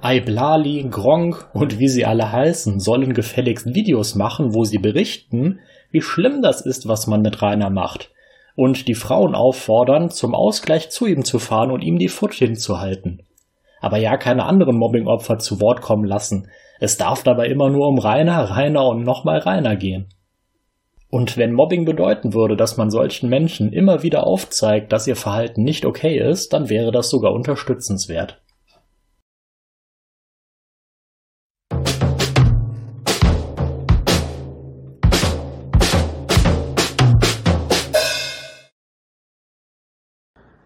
Iblali, 0.06 0.88
Gronk 0.90 1.50
und 1.54 1.80
wie 1.80 1.88
sie 1.88 2.06
alle 2.06 2.32
heißen, 2.32 2.80
sollen 2.80 3.14
gefälligst 3.14 3.74
Videos 3.74 4.16
machen, 4.16 4.54
wo 4.54 4.64
sie 4.64 4.78
berichten, 4.78 5.60
wie 5.92 6.02
schlimm 6.02 6.42
das 6.42 6.62
ist, 6.62 6.88
was 6.88 7.08
man 7.08 7.22
mit 7.22 7.42
Rainer 7.42 7.70
macht. 7.70 8.12
Und 8.56 8.88
die 8.88 8.96
Frauen 8.96 9.36
auffordern, 9.36 10.10
zum 10.10 10.36
Ausgleich 10.36 10.90
zu 10.90 11.06
ihm 11.06 11.24
zu 11.24 11.40
fahren 11.40 11.72
und 11.72 11.82
ihm 11.82 11.98
die 11.98 12.10
Pfötchen 12.10 12.56
zu 12.56 12.80
halten 12.80 13.26
aber 13.86 13.98
ja 13.98 14.18
keine 14.18 14.46
anderen 14.46 14.80
Mobbingopfer 14.80 15.38
zu 15.38 15.62
Wort 15.62 15.82
kommen 15.82 16.06
lassen. 16.06 16.50
Es 16.80 16.98
darf 16.98 17.22
dabei 17.22 17.50
immer 17.50 17.70
nur 17.70 17.88
um 17.88 18.00
Rainer, 18.00 18.50
Rainer 18.50 18.88
und 18.88 19.04
nochmal 19.04 19.38
Rainer 19.38 19.76
gehen. 19.76 20.08
Und 21.12 21.38
wenn 21.38 21.54
Mobbing 21.54 21.86
bedeuten 21.86 22.34
würde, 22.34 22.56
dass 22.56 22.78
man 22.78 22.90
solchen 22.90 23.30
Menschen 23.30 23.72
immer 23.72 24.02
wieder 24.02 24.26
aufzeigt, 24.26 24.92
dass 24.92 25.06
ihr 25.06 25.16
Verhalten 25.16 25.62
nicht 25.62 25.86
okay 25.86 26.18
ist, 26.18 26.52
dann 26.52 26.68
wäre 26.68 26.92
das 26.92 27.12
sogar 27.12 27.32
unterstützenswert. 27.32 28.42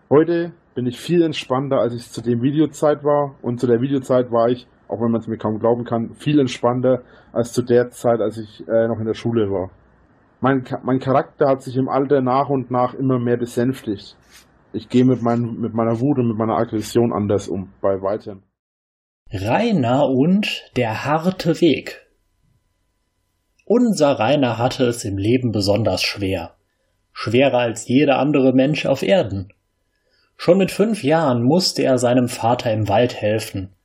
Heute 0.10 0.54
bin 0.74 0.88
ich 0.88 1.00
viel 1.00 1.22
entspannter, 1.22 1.80
als 1.80 1.94
ich 1.94 2.10
zu 2.10 2.22
dem 2.22 2.42
Videozeit 2.42 3.04
war. 3.04 3.36
Und 3.44 3.60
zu 3.60 3.68
der 3.68 3.80
Videozeit 3.80 4.32
war 4.32 4.50
ich, 4.50 4.66
auch 4.88 5.00
wenn 5.02 5.12
man 5.12 5.22
es 5.22 5.28
mir 5.28 5.38
kaum 5.38 5.60
glauben 5.60 5.84
kann, 5.84 6.16
viel 6.16 6.40
entspannter 6.40 7.04
als 7.32 7.54
zu 7.54 7.62
der 7.62 7.92
Zeit, 7.92 8.20
als 8.20 8.38
ich 8.38 8.68
äh, 8.68 8.88
noch 8.88 9.00
in 9.00 9.06
der 9.06 9.14
Schule 9.14 9.52
war. 9.52 9.70
Mein, 10.42 10.64
mein 10.84 11.00
Charakter 11.00 11.48
hat 11.48 11.62
sich 11.62 11.78
im 11.78 11.90
Alter 11.90 12.22
nach 12.22 12.50
und 12.50 12.72
nach 12.72 12.96
immer 12.96 13.20
mehr 13.20 13.38
besänftigt. 13.38 14.16
Ich 14.74 14.90
gehe 14.90 15.06
mit, 15.06 15.22
mein, 15.22 15.60
mit 15.60 15.74
meiner 15.74 16.00
Wut 16.00 16.18
und 16.18 16.28
mit 16.28 16.38
meiner 16.38 16.58
Aggression 16.58 17.14
anders 17.14 17.48
um, 17.48 17.74
bei 17.82 18.02
weitem. 18.02 18.44
Rainer 19.32 20.08
und 20.08 20.72
der 20.76 21.06
harte 21.06 21.62
Weg. 21.62 22.08
Unser 23.66 24.18
Rainer 24.18 24.58
hatte 24.58 24.86
es 24.86 25.06
im 25.06 25.18
Leben 25.18 25.52
besonders 25.52 26.02
schwer. 26.02 26.56
Schwerer 27.12 27.60
als 27.60 27.88
jeder 27.88 28.18
andere 28.18 28.54
Mensch 28.54 28.88
auf 28.88 29.04
Erden. 29.04 29.52
Schon 30.42 30.58
mit 30.58 30.72
fünf 30.72 31.04
Jahren 31.04 31.44
musste 31.44 31.84
er 31.84 31.98
seinem 31.98 32.30
Vater 32.30 32.72
im 32.72 32.88
Wald 32.88 33.14
helfen. 33.14 33.76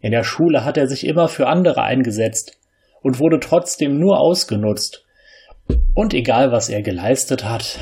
In 0.00 0.12
der 0.12 0.24
Schule 0.24 0.64
hat 0.64 0.78
er 0.78 0.88
sich 0.88 1.06
immer 1.06 1.28
für 1.28 1.46
andere 1.46 1.82
eingesetzt 1.82 2.58
und 3.02 3.20
wurde 3.20 3.38
trotzdem 3.38 3.98
nur 3.98 4.18
ausgenutzt. 4.18 5.04
Und 5.94 6.14
egal 6.14 6.50
was 6.52 6.70
er 6.70 6.80
geleistet 6.80 7.44
hat, 7.44 7.78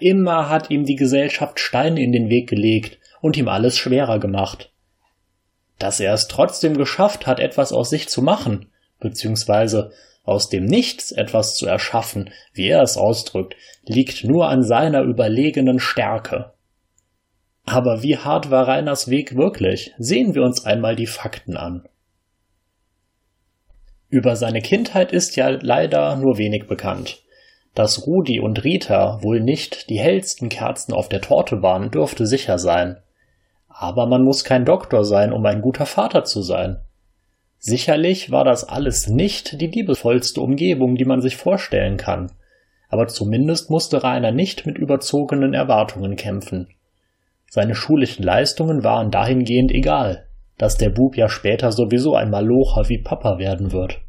immer 0.00 0.48
hat 0.48 0.70
ihm 0.70 0.82
die 0.82 0.96
Gesellschaft 0.96 1.60
Steine 1.60 2.02
in 2.02 2.10
den 2.10 2.28
Weg 2.28 2.48
gelegt 2.48 2.98
und 3.20 3.36
ihm 3.36 3.46
alles 3.46 3.78
schwerer 3.78 4.18
gemacht. 4.18 4.72
Dass 5.78 6.00
er 6.00 6.12
es 6.12 6.26
trotzdem 6.26 6.76
geschafft 6.76 7.28
hat, 7.28 7.38
etwas 7.38 7.72
aus 7.72 7.88
sich 7.88 8.08
zu 8.08 8.20
machen, 8.20 8.66
beziehungsweise 8.98 9.92
aus 10.24 10.48
dem 10.48 10.64
Nichts 10.64 11.12
etwas 11.12 11.54
zu 11.54 11.66
erschaffen, 11.66 12.30
wie 12.52 12.66
er 12.66 12.82
es 12.82 12.96
ausdrückt, 12.96 13.54
liegt 13.84 14.24
nur 14.24 14.48
an 14.48 14.64
seiner 14.64 15.02
überlegenen 15.02 15.78
Stärke. 15.78 16.53
Aber 17.66 18.02
wie 18.02 18.18
hart 18.18 18.50
war 18.50 18.68
Reiners 18.68 19.08
Weg 19.08 19.36
wirklich? 19.36 19.94
Sehen 19.98 20.34
wir 20.34 20.42
uns 20.42 20.64
einmal 20.64 20.96
die 20.96 21.06
Fakten 21.06 21.56
an. 21.56 21.88
Über 24.08 24.36
seine 24.36 24.60
Kindheit 24.60 25.12
ist 25.12 25.34
ja 25.36 25.48
leider 25.48 26.16
nur 26.16 26.38
wenig 26.38 26.66
bekannt. 26.66 27.22
Dass 27.74 28.06
Rudi 28.06 28.38
und 28.38 28.62
Rita 28.62 29.22
wohl 29.22 29.40
nicht 29.40 29.90
die 29.90 29.98
hellsten 29.98 30.48
Kerzen 30.48 30.92
auf 30.92 31.08
der 31.08 31.20
Torte 31.20 31.62
waren, 31.62 31.90
dürfte 31.90 32.26
sicher 32.26 32.58
sein. 32.58 32.98
Aber 33.68 34.06
man 34.06 34.22
muss 34.22 34.44
kein 34.44 34.64
Doktor 34.64 35.04
sein, 35.04 35.32
um 35.32 35.44
ein 35.46 35.60
guter 35.60 35.86
Vater 35.86 36.22
zu 36.24 36.42
sein. 36.42 36.76
Sicherlich 37.58 38.30
war 38.30 38.44
das 38.44 38.62
alles 38.68 39.08
nicht 39.08 39.60
die 39.60 39.66
liebevollste 39.66 40.40
Umgebung, 40.40 40.94
die 40.96 41.06
man 41.06 41.22
sich 41.22 41.36
vorstellen 41.36 41.96
kann. 41.96 42.30
Aber 42.88 43.08
zumindest 43.08 43.70
musste 43.70 44.04
Rainer 44.04 44.30
nicht 44.30 44.66
mit 44.66 44.78
überzogenen 44.78 45.54
Erwartungen 45.54 46.14
kämpfen. 46.14 46.68
Seine 47.54 47.76
schulischen 47.76 48.24
Leistungen 48.24 48.82
waren 48.82 49.12
dahingehend 49.12 49.70
egal, 49.70 50.26
dass 50.58 50.76
der 50.76 50.90
Bub 50.90 51.16
ja 51.16 51.28
später 51.28 51.70
sowieso 51.70 52.16
ein 52.16 52.28
Malocher 52.28 52.88
wie 52.88 52.98
Papa 52.98 53.38
werden 53.38 53.70
wird. 53.70 54.00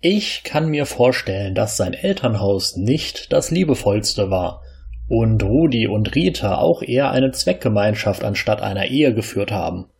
Ich 0.00 0.44
kann 0.44 0.70
mir 0.70 0.86
vorstellen, 0.86 1.54
dass 1.54 1.76
sein 1.76 1.92
Elternhaus 1.92 2.74
nicht 2.74 3.34
das 3.34 3.50
liebevollste 3.50 4.30
war 4.30 4.62
und 5.10 5.42
Rudi 5.42 5.88
und 5.88 6.14
Rita 6.14 6.56
auch 6.56 6.80
eher 6.80 7.10
eine 7.10 7.32
Zweckgemeinschaft 7.32 8.24
anstatt 8.24 8.62
einer 8.62 8.86
Ehe 8.86 9.12
geführt 9.12 9.52
haben. 9.52 9.90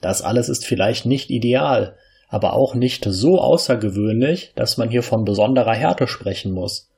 Das 0.00 0.22
alles 0.22 0.48
ist 0.48 0.64
vielleicht 0.64 1.04
nicht 1.04 1.28
ideal, 1.28 1.96
aber 2.30 2.54
auch 2.54 2.74
nicht 2.74 3.04
so 3.06 3.38
außergewöhnlich, 3.38 4.54
dass 4.56 4.78
man 4.78 4.88
hier 4.88 5.02
von 5.02 5.26
besonderer 5.26 5.74
Härte 5.74 6.06
sprechen 6.06 6.52
muss. 6.52 6.93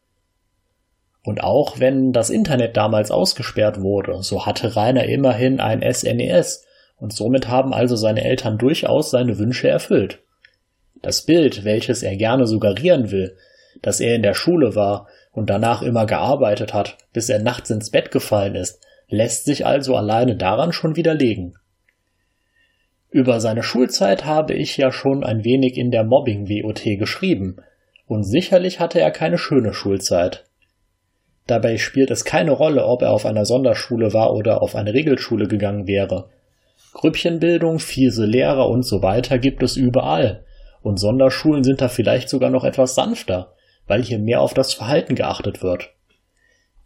Und 1.26 1.42
auch 1.42 1.80
wenn 1.80 2.12
das 2.12 2.30
Internet 2.30 2.76
damals 2.76 3.10
ausgesperrt 3.10 3.82
wurde, 3.82 4.22
so 4.22 4.46
hatte 4.46 4.76
Rainer 4.76 5.06
immerhin 5.06 5.58
ein 5.58 5.82
SNES 5.82 6.62
e 6.62 6.66
und 6.98 7.12
somit 7.12 7.48
haben 7.48 7.74
also 7.74 7.96
seine 7.96 8.22
Eltern 8.22 8.58
durchaus 8.58 9.10
seine 9.10 9.36
Wünsche 9.36 9.68
erfüllt. 9.68 10.20
Das 11.02 11.26
Bild, 11.26 11.64
welches 11.64 12.04
er 12.04 12.14
gerne 12.14 12.46
suggerieren 12.46 13.10
will, 13.10 13.36
dass 13.82 13.98
er 13.98 14.14
in 14.14 14.22
der 14.22 14.34
Schule 14.34 14.76
war 14.76 15.08
und 15.32 15.50
danach 15.50 15.82
immer 15.82 16.06
gearbeitet 16.06 16.72
hat, 16.72 16.96
bis 17.12 17.28
er 17.28 17.40
nachts 17.40 17.70
ins 17.70 17.90
Bett 17.90 18.12
gefallen 18.12 18.54
ist, 18.54 18.80
lässt 19.08 19.46
sich 19.46 19.66
also 19.66 19.96
alleine 19.96 20.36
daran 20.36 20.72
schon 20.72 20.94
widerlegen. 20.94 21.58
Über 23.10 23.40
seine 23.40 23.64
Schulzeit 23.64 24.24
habe 24.24 24.54
ich 24.54 24.76
ja 24.76 24.92
schon 24.92 25.24
ein 25.24 25.42
wenig 25.42 25.76
in 25.76 25.90
der 25.90 26.04
Mobbing-WOT 26.04 26.84
geschrieben, 27.00 27.56
und 28.06 28.22
sicherlich 28.22 28.78
hatte 28.78 29.00
er 29.00 29.10
keine 29.10 29.38
schöne 29.38 29.74
Schulzeit. 29.74 30.45
Dabei 31.46 31.76
spielt 31.76 32.10
es 32.10 32.24
keine 32.24 32.52
Rolle, 32.52 32.86
ob 32.86 33.02
er 33.02 33.12
auf 33.12 33.24
einer 33.24 33.44
Sonderschule 33.44 34.12
war 34.12 34.32
oder 34.32 34.62
auf 34.62 34.74
eine 34.74 34.92
Regelschule 34.92 35.46
gegangen 35.46 35.86
wäre. 35.86 36.28
Grüppchenbildung, 36.92 37.78
fiese 37.78 38.24
Lehrer 38.24 38.68
und 38.68 38.82
so 38.82 39.02
weiter 39.02 39.38
gibt 39.38 39.62
es 39.62 39.76
überall, 39.76 40.44
und 40.82 40.98
Sonderschulen 40.98 41.62
sind 41.62 41.80
da 41.80 41.88
vielleicht 41.88 42.28
sogar 42.28 42.50
noch 42.50 42.64
etwas 42.64 42.94
sanfter, 42.94 43.52
weil 43.86 44.02
hier 44.02 44.18
mehr 44.18 44.40
auf 44.40 44.54
das 44.54 44.72
Verhalten 44.72 45.14
geachtet 45.14 45.62
wird. 45.62 45.90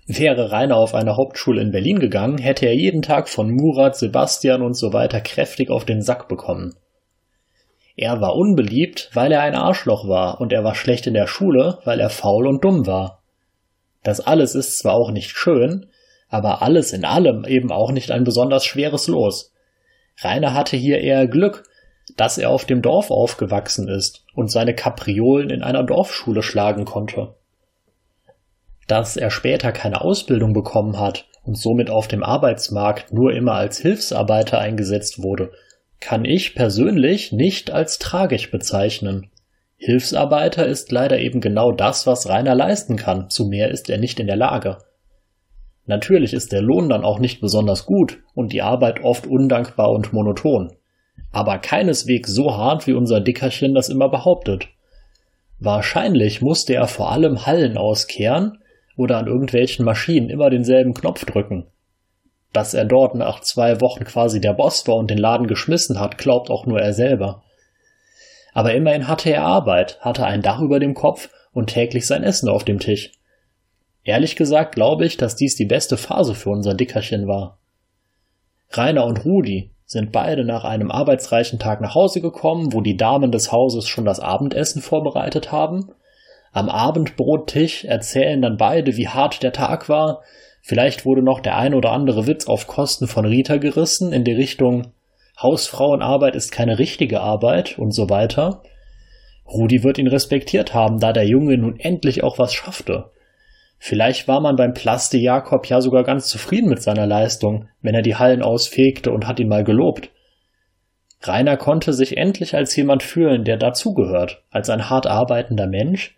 Wäre 0.06 0.50
Rainer 0.50 0.76
auf 0.76 0.94
eine 0.94 1.16
Hauptschule 1.16 1.62
in 1.62 1.70
Berlin 1.70 2.00
gegangen, 2.00 2.38
hätte 2.38 2.66
er 2.66 2.74
jeden 2.74 3.02
Tag 3.02 3.28
von 3.28 3.50
Murat, 3.50 3.96
Sebastian 3.96 4.62
und 4.62 4.74
so 4.74 4.92
weiter 4.92 5.20
kräftig 5.20 5.70
auf 5.70 5.84
den 5.84 6.02
Sack 6.02 6.26
bekommen. 6.28 6.74
Er 7.96 8.20
war 8.20 8.34
unbeliebt, 8.34 9.10
weil 9.14 9.30
er 9.30 9.42
ein 9.42 9.54
Arschloch 9.54 10.08
war, 10.08 10.40
und 10.40 10.52
er 10.52 10.64
war 10.64 10.74
schlecht 10.74 11.06
in 11.06 11.14
der 11.14 11.28
Schule, 11.28 11.78
weil 11.84 12.00
er 12.00 12.10
faul 12.10 12.48
und 12.48 12.64
dumm 12.64 12.86
war. 12.86 13.19
Das 14.02 14.20
alles 14.20 14.54
ist 14.54 14.78
zwar 14.78 14.94
auch 14.94 15.10
nicht 15.10 15.30
schön, 15.30 15.86
aber 16.28 16.62
alles 16.62 16.92
in 16.92 17.04
allem 17.04 17.44
eben 17.44 17.70
auch 17.70 17.92
nicht 17.92 18.10
ein 18.10 18.24
besonders 18.24 18.64
schweres 18.64 19.08
Los. 19.08 19.52
Rainer 20.22 20.54
hatte 20.54 20.76
hier 20.76 21.00
eher 21.00 21.26
Glück, 21.26 21.64
dass 22.16 22.38
er 22.38 22.50
auf 22.50 22.64
dem 22.64 22.82
Dorf 22.82 23.10
aufgewachsen 23.10 23.88
ist 23.88 24.24
und 24.34 24.50
seine 24.50 24.74
Kapriolen 24.74 25.50
in 25.50 25.62
einer 25.62 25.82
Dorfschule 25.82 26.42
schlagen 26.42 26.84
konnte. 26.84 27.34
Dass 28.86 29.16
er 29.16 29.30
später 29.30 29.72
keine 29.72 30.00
Ausbildung 30.00 30.52
bekommen 30.52 30.98
hat 30.98 31.26
und 31.44 31.56
somit 31.56 31.90
auf 31.90 32.08
dem 32.08 32.22
Arbeitsmarkt 32.22 33.12
nur 33.12 33.32
immer 33.32 33.54
als 33.54 33.78
Hilfsarbeiter 33.78 34.58
eingesetzt 34.58 35.22
wurde, 35.22 35.52
kann 36.00 36.24
ich 36.24 36.54
persönlich 36.54 37.32
nicht 37.32 37.70
als 37.70 37.98
tragisch 37.98 38.50
bezeichnen. 38.50 39.30
Hilfsarbeiter 39.80 40.66
ist 40.66 40.92
leider 40.92 41.18
eben 41.18 41.40
genau 41.40 41.72
das, 41.72 42.06
was 42.06 42.28
Rainer 42.28 42.54
leisten 42.54 42.96
kann, 42.96 43.30
zu 43.30 43.46
mehr 43.46 43.70
ist 43.70 43.90
er 43.90 43.98
nicht 43.98 44.20
in 44.20 44.26
der 44.26 44.36
Lage. 44.36 44.78
Natürlich 45.86 46.32
ist 46.32 46.52
der 46.52 46.62
Lohn 46.62 46.88
dann 46.88 47.04
auch 47.04 47.18
nicht 47.18 47.40
besonders 47.40 47.86
gut 47.86 48.18
und 48.34 48.52
die 48.52 48.62
Arbeit 48.62 49.02
oft 49.02 49.26
undankbar 49.26 49.90
und 49.90 50.12
monoton 50.12 50.76
aber 51.32 51.58
keineswegs 51.58 52.32
so 52.32 52.56
hart, 52.56 52.86
wie 52.86 52.92
unser 52.92 53.20
Dickerchen 53.20 53.74
das 53.74 53.88
immer 53.88 54.08
behauptet. 54.08 54.68
Wahrscheinlich 55.58 56.40
musste 56.40 56.74
er 56.74 56.86
vor 56.86 57.12
allem 57.12 57.46
Hallen 57.46 57.76
auskehren 57.76 58.58
oder 58.96 59.18
an 59.18 59.26
irgendwelchen 59.26 59.84
Maschinen 59.84 60.30
immer 60.30 60.50
denselben 60.50 60.94
Knopf 60.94 61.24
drücken. 61.24 61.66
Dass 62.52 62.74
er 62.74 62.84
dort 62.84 63.14
nach 63.14 63.40
zwei 63.40 63.80
Wochen 63.80 64.04
quasi 64.04 64.40
der 64.40 64.54
Boss 64.54 64.86
war 64.88 64.96
und 64.96 65.10
den 65.10 65.18
Laden 65.18 65.46
geschmissen 65.46 66.00
hat, 66.00 66.18
glaubt 66.18 66.50
auch 66.50 66.66
nur 66.66 66.80
er 66.80 66.92
selber. 66.92 67.42
Aber 68.52 68.74
immerhin 68.74 69.08
hatte 69.08 69.30
er 69.30 69.42
Arbeit, 69.42 69.98
hatte 70.00 70.24
ein 70.24 70.42
Dach 70.42 70.60
über 70.60 70.80
dem 70.80 70.94
Kopf 70.94 71.30
und 71.52 71.68
täglich 71.68 72.06
sein 72.06 72.24
Essen 72.24 72.48
auf 72.48 72.64
dem 72.64 72.78
Tisch. 72.78 73.12
Ehrlich 74.02 74.36
gesagt 74.36 74.74
glaube 74.74 75.04
ich, 75.04 75.16
dass 75.16 75.36
dies 75.36 75.56
die 75.56 75.66
beste 75.66 75.96
Phase 75.96 76.34
für 76.34 76.50
unser 76.50 76.74
Dickerchen 76.74 77.26
war. 77.26 77.58
Rainer 78.70 79.04
und 79.04 79.24
Rudi, 79.24 79.70
sind 79.90 80.12
beide 80.12 80.44
nach 80.44 80.62
einem 80.62 80.92
arbeitsreichen 80.92 81.58
Tag 81.58 81.80
nach 81.80 81.96
Hause 81.96 82.20
gekommen, 82.20 82.72
wo 82.72 82.80
die 82.80 82.96
Damen 82.96 83.32
des 83.32 83.50
Hauses 83.50 83.88
schon 83.88 84.04
das 84.04 84.20
Abendessen 84.20 84.82
vorbereitet 84.82 85.50
haben. 85.50 85.90
Am 86.52 86.68
Abendbrottisch 86.68 87.84
erzählen 87.84 88.40
dann 88.40 88.56
beide, 88.56 88.96
wie 88.96 89.08
hart 89.08 89.42
der 89.42 89.52
Tag 89.52 89.88
war. 89.88 90.22
Vielleicht 90.62 91.04
wurde 91.04 91.22
noch 91.22 91.40
der 91.40 91.56
ein 91.56 91.74
oder 91.74 91.90
andere 91.90 92.28
Witz 92.28 92.46
auf 92.46 92.68
Kosten 92.68 93.08
von 93.08 93.24
Rita 93.24 93.56
gerissen 93.56 94.12
in 94.12 94.22
die 94.22 94.32
Richtung 94.32 94.92
Hausfrauenarbeit 95.42 96.34
ist 96.34 96.52
keine 96.52 96.78
richtige 96.78 97.20
Arbeit 97.20 97.78
und 97.78 97.92
so 97.92 98.10
weiter. 98.10 98.62
Rudi 99.46 99.82
wird 99.82 99.98
ihn 99.98 100.06
respektiert 100.06 100.74
haben, 100.74 100.98
da 100.98 101.12
der 101.12 101.26
Junge 101.26 101.56
nun 101.56 101.78
endlich 101.78 102.22
auch 102.22 102.38
was 102.38 102.52
schaffte. 102.52 103.10
Vielleicht 103.78 104.28
war 104.28 104.40
man 104.40 104.56
beim 104.56 104.74
Plaste 104.74 105.16
Jakob 105.16 105.66
ja 105.66 105.80
sogar 105.80 106.04
ganz 106.04 106.26
zufrieden 106.26 106.68
mit 106.68 106.82
seiner 106.82 107.06
Leistung, 107.06 107.68
wenn 107.80 107.94
er 107.94 108.02
die 108.02 108.16
Hallen 108.16 108.42
ausfegte 108.42 109.10
und 109.10 109.26
hat 109.26 109.40
ihn 109.40 109.48
mal 109.48 109.64
gelobt. 109.64 110.10
Rainer 111.22 111.56
konnte 111.56 111.94
sich 111.94 112.16
endlich 112.16 112.54
als 112.54 112.76
jemand 112.76 113.02
fühlen, 113.02 113.44
der 113.44 113.56
dazugehört, 113.56 114.42
als 114.50 114.68
ein 114.68 114.90
hart 114.90 115.06
arbeitender 115.06 115.66
Mensch, 115.66 116.16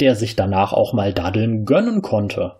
der 0.00 0.14
sich 0.14 0.36
danach 0.36 0.72
auch 0.72 0.94
mal 0.94 1.12
Daddeln 1.12 1.64
gönnen 1.64 2.00
konnte. 2.00 2.56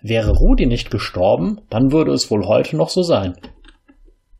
Wäre 0.00 0.32
Rudi 0.32 0.66
nicht 0.66 0.90
gestorben, 0.90 1.60
dann 1.70 1.90
würde 1.90 2.12
es 2.12 2.30
wohl 2.30 2.46
heute 2.46 2.76
noch 2.76 2.90
so 2.90 3.02
sein. 3.02 3.34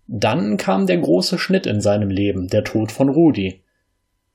Dann 0.07 0.57
kam 0.59 0.87
der 0.87 0.99
große 0.99 1.39
Schnitt 1.39 1.67
in 1.67 1.81
seinem 1.81 2.11
Leben, 2.11 2.49
der 2.49 2.65
Tod 2.65 2.93
von 2.93 3.09
Rudi. 3.09 3.63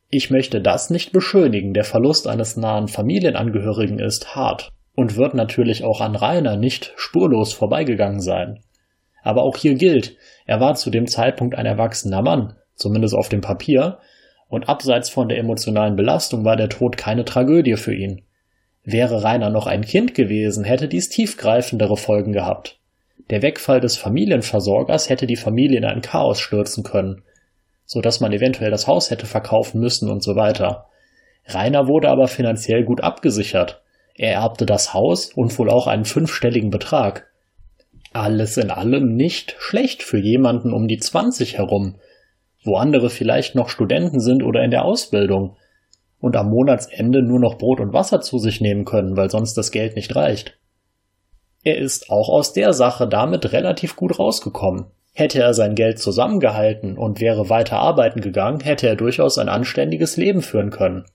Ich 0.10 0.32
möchte 0.32 0.62
das 0.62 0.90
nicht 0.90 1.12
beschönigen, 1.12 1.74
der 1.74 1.84
Verlust 1.84 2.28
eines 2.28 2.58
nahen 2.58 2.88
Familienangehörigen 2.88 4.00
ist 4.00 4.36
hart 4.36 4.72
und 4.96 5.16
wird 5.16 5.36
natürlich 5.36 5.84
auch 5.84 6.02
an 6.02 6.16
Rainer 6.16 6.58
nicht 6.58 6.94
spurlos 6.96 7.54
vorbeigegangen 7.54 8.20
sein. 8.20 8.60
Aber 9.22 9.44
auch 9.44 9.58
hier 9.58 9.76
gilt, 9.76 10.16
er 10.48 10.60
war 10.60 10.74
zu 10.74 10.90
dem 10.90 11.06
Zeitpunkt 11.06 11.56
ein 11.56 11.68
erwachsener 11.68 12.24
Mann, 12.24 12.56
zumindest 12.74 13.14
auf 13.14 13.30
dem 13.30 13.42
Papier, 13.42 14.00
und 14.48 14.68
abseits 14.68 15.10
von 15.10 15.30
der 15.30 15.38
emotionalen 15.38 15.96
Belastung 15.96 16.44
war 16.44 16.56
der 16.56 16.70
Tod 16.70 16.98
keine 16.98 17.24
Tragödie 17.24 17.76
für 17.76 17.94
ihn. 17.94 18.24
Wäre 18.84 19.24
Rainer 19.24 19.52
noch 19.52 19.68
ein 19.68 19.86
Kind 19.86 20.16
gewesen, 20.16 20.64
hätte 20.64 20.88
dies 20.88 21.10
tiefgreifendere 21.10 21.98
Folgen 21.98 22.34
gehabt. 22.34 22.79
Der 23.30 23.42
Wegfall 23.44 23.80
des 23.80 23.98
Familienversorgers 23.98 25.10
hätte 25.10 25.28
die 25.28 25.36
Familie 25.36 25.78
in 25.78 25.86
ein 25.86 26.02
Chaos 26.02 26.40
stürzen 26.40 26.84
können, 26.84 27.22
so 27.86 28.02
dass 28.02 28.20
man 28.20 28.34
eventuell 28.34 28.72
das 28.72 28.88
Haus 28.88 29.12
hätte 29.12 29.28
verkaufen 29.28 29.80
müssen 29.80 30.10
und 30.10 30.24
so 30.24 30.36
weiter. 30.36 30.88
Rainer 31.46 31.88
wurde 31.88 32.10
aber 32.10 32.28
finanziell 32.28 32.84
gut 32.84 33.02
abgesichert. 33.02 33.82
Er 34.16 34.34
erbte 34.34 34.66
das 34.66 34.94
Haus 34.94 35.32
und 35.34 35.58
wohl 35.58 35.70
auch 35.70 35.88
einen 35.88 36.06
fünfstelligen 36.06 36.72
Betrag. 36.72 37.28
Alles 38.14 38.58
in 38.58 38.72
allem 38.72 39.16
nicht 39.16 39.56
schlecht 39.60 40.04
für 40.04 40.20
jemanden 40.20 40.74
um 40.74 40.88
die 40.88 40.98
20 40.98 41.58
herum, 41.58 42.00
wo 42.64 42.76
andere 42.76 43.10
vielleicht 43.10 43.56
noch 43.56 43.70
Studenten 43.70 44.20
sind 44.20 44.44
oder 44.44 44.64
in 44.64 44.72
der 44.72 44.84
Ausbildung 44.84 45.56
und 46.20 46.36
am 46.36 46.50
Monatsende 46.50 47.22
nur 47.22 47.40
noch 47.40 47.58
Brot 47.58 47.80
und 47.80 47.94
Wasser 47.94 48.22
zu 48.22 48.40
sich 48.40 48.60
nehmen 48.60 48.86
können, 48.86 49.16
weil 49.16 49.30
sonst 49.30 49.54
das 49.54 49.72
Geld 49.72 49.96
nicht 49.96 50.16
reicht. 50.16 50.59
Er 51.64 51.78
ist 51.78 52.10
auch 52.10 52.30
aus 52.30 52.54
der 52.54 52.74
Sache 52.74 53.08
damit 53.08 53.52
relativ 53.52 53.96
gut 53.96 54.18
rausgekommen. 54.20 54.86
Hätte 55.14 55.42
er 55.42 55.54
sein 55.54 55.76
Geld 55.76 56.00
zusammengehalten 56.00 56.98
und 56.98 57.20
wäre 57.20 57.50
weiter 57.50 57.80
arbeiten 57.80 58.22
gegangen, 58.22 58.62
hätte 58.62 58.88
er 58.88 58.96
durchaus 58.96 59.38
ein 59.38 59.50
anständiges 59.50 60.18
Leben 60.18 60.42
führen 60.42 60.70
können 60.70 61.06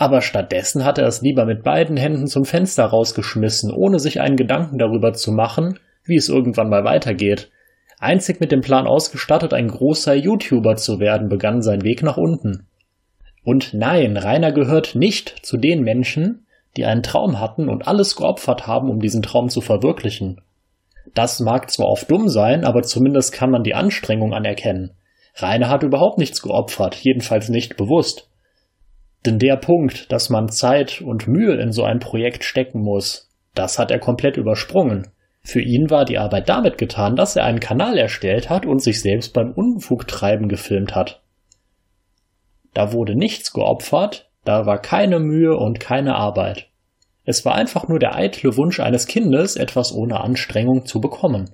aber 0.00 0.22
stattdessen 0.22 0.86
hat 0.86 0.96
er 0.96 1.06
es 1.06 1.20
lieber 1.20 1.44
mit 1.44 1.62
beiden 1.62 1.98
Händen 1.98 2.26
zum 2.26 2.46
Fenster 2.46 2.86
rausgeschmissen, 2.86 3.70
ohne 3.70 3.98
sich 3.98 4.18
einen 4.18 4.36
Gedanken 4.36 4.78
darüber 4.78 5.12
zu 5.12 5.30
machen, 5.30 5.78
wie 6.04 6.16
es 6.16 6.30
irgendwann 6.30 6.70
mal 6.70 6.84
weitergeht. 6.84 7.50
Einzig 7.98 8.40
mit 8.40 8.50
dem 8.50 8.62
Plan 8.62 8.86
ausgestattet, 8.86 9.52
ein 9.52 9.68
großer 9.68 10.14
YouTuber 10.14 10.76
zu 10.76 11.00
werden, 11.00 11.28
begann 11.28 11.60
sein 11.60 11.82
Weg 11.82 12.02
nach 12.02 12.16
unten. 12.16 12.66
Und 13.44 13.74
nein, 13.74 14.16
Rainer 14.16 14.52
gehört 14.52 14.94
nicht 14.94 15.44
zu 15.44 15.58
den 15.58 15.82
Menschen, 15.82 16.46
die 16.76 16.84
einen 16.84 17.02
Traum 17.02 17.40
hatten 17.40 17.68
und 17.68 17.86
alles 17.88 18.16
geopfert 18.16 18.66
haben, 18.66 18.90
um 18.90 19.00
diesen 19.00 19.22
Traum 19.22 19.48
zu 19.48 19.60
verwirklichen. 19.60 20.40
Das 21.14 21.40
mag 21.40 21.70
zwar 21.70 21.88
oft 21.88 22.10
dumm 22.10 22.28
sein, 22.28 22.64
aber 22.64 22.82
zumindest 22.82 23.32
kann 23.32 23.50
man 23.50 23.64
die 23.64 23.74
Anstrengung 23.74 24.32
anerkennen. 24.32 24.92
Rainer 25.34 25.68
hat 25.68 25.82
überhaupt 25.82 26.18
nichts 26.18 26.42
geopfert, 26.42 26.96
jedenfalls 26.96 27.48
nicht 27.48 27.76
bewusst. 27.76 28.28
Denn 29.26 29.38
der 29.38 29.56
Punkt, 29.56 30.10
dass 30.12 30.30
man 30.30 30.48
Zeit 30.48 31.00
und 31.00 31.28
Mühe 31.28 31.54
in 31.60 31.72
so 31.72 31.84
ein 31.84 31.98
Projekt 31.98 32.44
stecken 32.44 32.80
muss, 32.80 33.30
das 33.54 33.78
hat 33.78 33.90
er 33.90 33.98
komplett 33.98 34.36
übersprungen. 34.36 35.08
Für 35.42 35.60
ihn 35.60 35.90
war 35.90 36.04
die 36.04 36.18
Arbeit 36.18 36.48
damit 36.48 36.78
getan, 36.78 37.16
dass 37.16 37.36
er 37.36 37.44
einen 37.44 37.60
Kanal 37.60 37.98
erstellt 37.98 38.50
hat 38.50 38.66
und 38.66 38.82
sich 38.82 39.00
selbst 39.00 39.32
beim 39.32 39.52
Unfugtreiben 39.52 40.48
gefilmt 40.48 40.94
hat. 40.94 41.22
Da 42.74 42.92
wurde 42.92 43.14
nichts 43.14 43.52
geopfert, 43.52 44.29
da 44.44 44.66
war 44.66 44.80
keine 44.80 45.18
Mühe 45.18 45.56
und 45.56 45.80
keine 45.80 46.14
Arbeit. 46.16 46.66
Es 47.24 47.44
war 47.44 47.54
einfach 47.54 47.88
nur 47.88 47.98
der 47.98 48.14
eitle 48.14 48.56
Wunsch 48.56 48.80
eines 48.80 49.06
Kindes, 49.06 49.56
etwas 49.56 49.92
ohne 49.92 50.20
Anstrengung 50.20 50.86
zu 50.86 51.00
bekommen. 51.00 51.50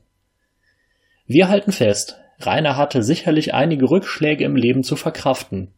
Wir 1.27 1.49
halten 1.49 1.73
fest, 1.73 2.19
Rainer 2.41 2.77
hatte 2.77 3.03
sicherlich 3.03 3.55
einige 3.55 3.91
Rückschläge 3.91 4.45
im 4.45 4.57
Leben 4.57 4.83
zu 4.83 4.97
verkraften, 4.97 5.73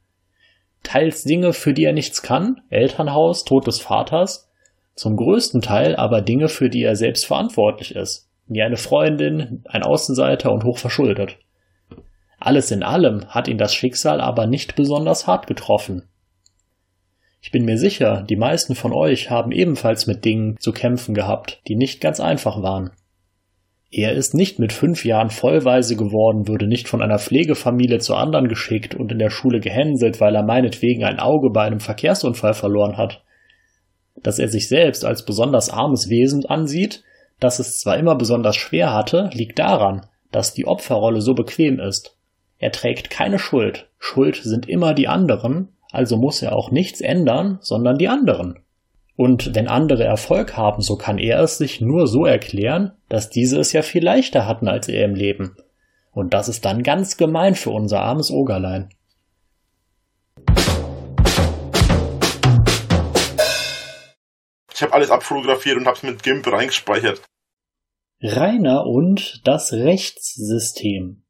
teils 0.82 1.24
Dinge, 1.24 1.52
für 1.52 1.72
die 1.72 1.84
er 1.84 1.92
nichts 1.92 2.22
kann, 2.22 2.60
Elternhaus, 2.70 3.44
Tod 3.44 3.66
des 3.66 3.80
Vaters, 3.80 4.50
zum 4.94 5.16
größten 5.16 5.60
Teil 5.62 5.96
aber 5.96 6.22
Dinge, 6.22 6.48
für 6.48 6.68
die 6.68 6.82
er 6.82 6.96
selbst 6.96 7.26
verantwortlich 7.26 7.94
ist, 7.94 8.28
wie 8.46 8.62
eine 8.62 8.76
Freundin, 8.76 9.62
ein 9.66 9.82
Außenseiter 9.82 10.50
und 10.50 10.64
hochverschuldet. 10.64 11.38
Alles 12.40 12.70
in 12.70 12.82
allem 12.82 13.28
hat 13.28 13.48
ihn 13.48 13.58
das 13.58 13.74
Schicksal 13.74 14.20
aber 14.20 14.46
nicht 14.46 14.76
besonders 14.76 15.26
hart 15.26 15.46
getroffen. 15.46 16.08
Ich 17.40 17.50
bin 17.52 17.64
mir 17.64 17.78
sicher, 17.78 18.24
die 18.28 18.36
meisten 18.36 18.74
von 18.74 18.92
euch 18.92 19.30
haben 19.30 19.52
ebenfalls 19.52 20.06
mit 20.06 20.24
Dingen 20.24 20.56
zu 20.58 20.72
kämpfen 20.72 21.14
gehabt, 21.14 21.60
die 21.68 21.76
nicht 21.76 22.00
ganz 22.00 22.20
einfach 22.20 22.62
waren. 22.62 22.90
Er 23.90 24.12
ist 24.12 24.34
nicht 24.34 24.58
mit 24.58 24.72
fünf 24.72 25.04
Jahren 25.04 25.30
vollweise 25.30 25.96
geworden, 25.96 26.46
würde 26.46 26.66
nicht 26.66 26.88
von 26.88 27.00
einer 27.00 27.18
Pflegefamilie 27.18 28.00
zur 28.00 28.18
anderen 28.18 28.48
geschickt 28.48 28.94
und 28.94 29.12
in 29.12 29.18
der 29.18 29.30
Schule 29.30 29.60
gehänselt, 29.60 30.20
weil 30.20 30.34
er 30.34 30.42
meinetwegen 30.42 31.04
ein 31.04 31.18
Auge 31.18 31.50
bei 31.50 31.62
einem 31.62 31.80
Verkehrsunfall 31.80 32.52
verloren 32.52 32.98
hat. 32.98 33.22
Dass 34.22 34.38
er 34.38 34.48
sich 34.48 34.68
selbst 34.68 35.06
als 35.06 35.24
besonders 35.24 35.70
armes 35.70 36.10
Wesen 36.10 36.44
ansieht, 36.44 37.02
das 37.40 37.60
es 37.60 37.78
zwar 37.78 37.96
immer 37.96 38.16
besonders 38.16 38.56
schwer 38.56 38.92
hatte, 38.92 39.30
liegt 39.32 39.58
daran, 39.58 40.06
dass 40.32 40.52
die 40.52 40.66
Opferrolle 40.66 41.22
so 41.22 41.34
bequem 41.34 41.80
ist. 41.80 42.16
Er 42.58 42.72
trägt 42.72 43.08
keine 43.08 43.38
Schuld. 43.38 43.88
Schuld 43.98 44.36
sind 44.36 44.68
immer 44.68 44.92
die 44.92 45.08
anderen, 45.08 45.68
also 45.98 46.16
muss 46.16 46.42
er 46.42 46.54
auch 46.54 46.70
nichts 46.70 47.00
ändern, 47.00 47.58
sondern 47.60 47.98
die 47.98 48.06
anderen. 48.06 48.60
Und 49.16 49.56
wenn 49.56 49.66
andere 49.66 50.04
Erfolg 50.04 50.56
haben, 50.56 50.80
so 50.80 50.96
kann 50.96 51.18
er 51.18 51.40
es 51.40 51.58
sich 51.58 51.80
nur 51.80 52.06
so 52.06 52.24
erklären, 52.24 52.92
dass 53.08 53.30
diese 53.30 53.58
es 53.58 53.72
ja 53.72 53.82
viel 53.82 54.04
leichter 54.04 54.46
hatten 54.46 54.68
als 54.68 54.86
er 54.86 55.04
im 55.04 55.16
Leben. 55.16 55.56
Und 56.12 56.34
das 56.34 56.48
ist 56.48 56.64
dann 56.64 56.84
ganz 56.84 57.16
gemein 57.16 57.56
für 57.56 57.70
unser 57.70 58.00
armes 58.02 58.30
Ogerlein. 58.30 58.90
Ich 64.72 64.82
habe 64.82 64.92
alles 64.92 65.10
abfotografiert 65.10 65.78
und 65.78 65.88
hab's 65.88 66.04
mit 66.04 66.22
GIMP 66.22 66.46
reingespeichert. 66.46 67.22
Rainer 68.22 68.86
und 68.86 69.40
das 69.44 69.72
Rechtssystem. 69.72 71.24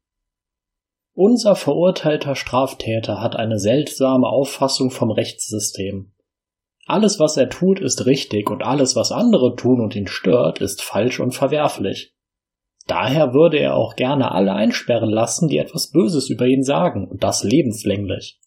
Unser 1.21 1.57
verurteilter 1.57 2.33
Straftäter 2.33 3.19
hat 3.19 3.35
eine 3.35 3.59
seltsame 3.59 4.25
Auffassung 4.25 4.89
vom 4.89 5.11
Rechtssystem. 5.11 6.13
Alles, 6.85 7.19
was 7.19 7.35
er 7.35 7.49
tut, 7.49 7.81
ist 7.81 8.05
richtig 8.05 8.49
und 8.49 8.63
alles, 8.63 8.95
was 8.95 9.11
andere 9.11 9.57
tun 9.57 9.81
und 9.81 9.97
ihn 9.97 10.07
stört, 10.07 10.61
ist 10.61 10.81
falsch 10.81 11.19
und 11.19 11.33
verwerflich. 11.35 12.15
Daher 12.87 13.33
würde 13.33 13.59
er 13.59 13.75
auch 13.75 13.97
gerne 13.97 14.31
alle 14.31 14.53
einsperren 14.53 15.09
lassen, 15.09 15.49
die 15.49 15.57
etwas 15.57 15.91
Böses 15.91 16.29
über 16.29 16.45
ihn 16.45 16.63
sagen, 16.63 17.05
und 17.09 17.21
das 17.21 17.43
lebenslänglich. 17.43 18.39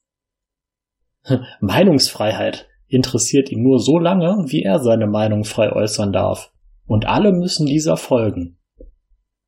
Meinungsfreiheit 1.60 2.68
interessiert 2.86 3.52
ihn 3.52 3.62
nur 3.62 3.80
so 3.80 3.98
lange, 3.98 4.46
wie 4.46 4.62
er 4.62 4.78
seine 4.78 5.08
Meinung 5.08 5.44
frei 5.44 5.72
äußern 5.72 6.10
darf, 6.10 6.50
und 6.86 7.04
alle 7.04 7.32
müssen 7.32 7.66
dieser 7.66 7.98
folgen. 7.98 8.56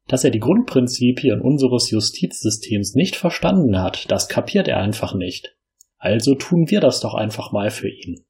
Dass 0.06 0.24
er 0.24 0.30
die 0.30 0.40
Grundprinzipien 0.40 1.40
unseres 1.40 1.90
Justizsystems 1.90 2.94
nicht 2.94 3.16
verstanden 3.16 3.80
hat, 3.80 4.10
das 4.10 4.28
kapiert 4.28 4.68
er 4.68 4.78
einfach 4.78 5.14
nicht. 5.14 5.56
Also 5.98 6.34
tun 6.34 6.66
wir 6.68 6.80
das 6.80 7.00
doch 7.00 7.14
einfach 7.14 7.52
mal 7.52 7.70
für 7.70 7.88
ihn. 7.88 8.24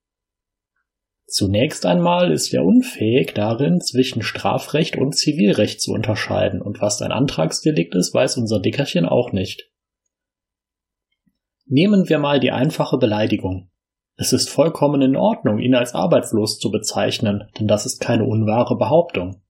Zunächst 1.26 1.86
einmal 1.86 2.30
ist 2.30 2.52
er 2.54 2.64
unfähig 2.64 3.32
darin, 3.34 3.80
zwischen 3.80 4.22
Strafrecht 4.22 4.96
und 4.96 5.16
Zivilrecht 5.16 5.80
zu 5.80 5.92
unterscheiden, 5.92 6.62
und 6.62 6.80
was 6.80 7.02
ein 7.02 7.10
Antragsdelikt 7.10 7.94
ist, 7.94 8.14
weiß 8.14 8.36
unser 8.36 8.60
Dickerchen 8.60 9.06
auch 9.06 9.32
nicht. 9.32 9.70
Nehmen 11.66 12.08
wir 12.08 12.18
mal 12.18 12.40
die 12.40 12.52
einfache 12.52 12.98
Beleidigung. 12.98 13.70
Es 14.16 14.32
ist 14.32 14.48
vollkommen 14.48 15.02
in 15.02 15.16
Ordnung, 15.16 15.58
ihn 15.58 15.74
als 15.74 15.94
arbeitslos 15.94 16.58
zu 16.58 16.70
bezeichnen, 16.70 17.48
denn 17.58 17.66
das 17.66 17.86
ist 17.86 18.00
keine 18.00 18.26
unwahre 18.26 18.76
Behauptung. 18.76 19.42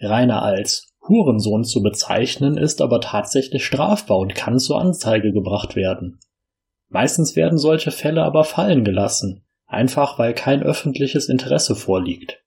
Reiner 0.00 0.42
als 0.42 0.96
Hurensohn 1.08 1.64
zu 1.64 1.82
bezeichnen 1.82 2.56
ist 2.56 2.82
aber 2.82 3.00
tatsächlich 3.00 3.64
strafbar 3.64 4.18
und 4.18 4.34
kann 4.34 4.58
zur 4.58 4.80
Anzeige 4.80 5.32
gebracht 5.32 5.76
werden. 5.76 6.20
Meistens 6.88 7.36
werden 7.36 7.58
solche 7.58 7.90
Fälle 7.90 8.22
aber 8.22 8.44
fallen 8.44 8.84
gelassen, 8.84 9.44
einfach 9.66 10.18
weil 10.18 10.34
kein 10.34 10.62
öffentliches 10.62 11.28
Interesse 11.28 11.74
vorliegt. 11.74 12.42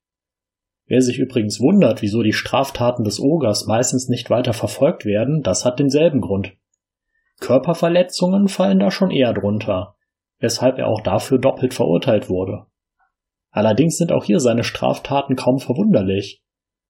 Wer 0.86 1.02
sich 1.02 1.20
übrigens 1.20 1.60
wundert, 1.60 2.02
wieso 2.02 2.22
die 2.22 2.34
Straftaten 2.34 3.04
des 3.04 3.20
Ogers 3.20 3.66
meistens 3.66 4.10
nicht 4.10 4.30
weiter 4.30 4.54
verfolgt 4.54 5.06
werden, 5.06 5.42
das 5.42 5.64
hat 5.64 5.80
denselben 5.80 6.22
Grund. 6.22 6.54
Körperverletzungen 7.40 8.48
fallen 8.48 8.80
da 8.80 8.92
schon 8.92 9.10
eher 9.10 9.34
drunter, 9.34 9.96
weshalb 10.40 10.78
er 10.78 10.88
auch 10.88 11.02
dafür 11.02 11.40
doppelt 11.40 11.74
verurteilt 11.74 12.30
wurde. 12.30 12.66
Allerdings 13.52 13.98
sind 13.98 14.12
auch 14.12 14.24
hier 14.24 14.40
seine 14.40 14.64
Straftaten 14.64 15.36
kaum 15.36 15.60
verwunderlich. 15.60 16.44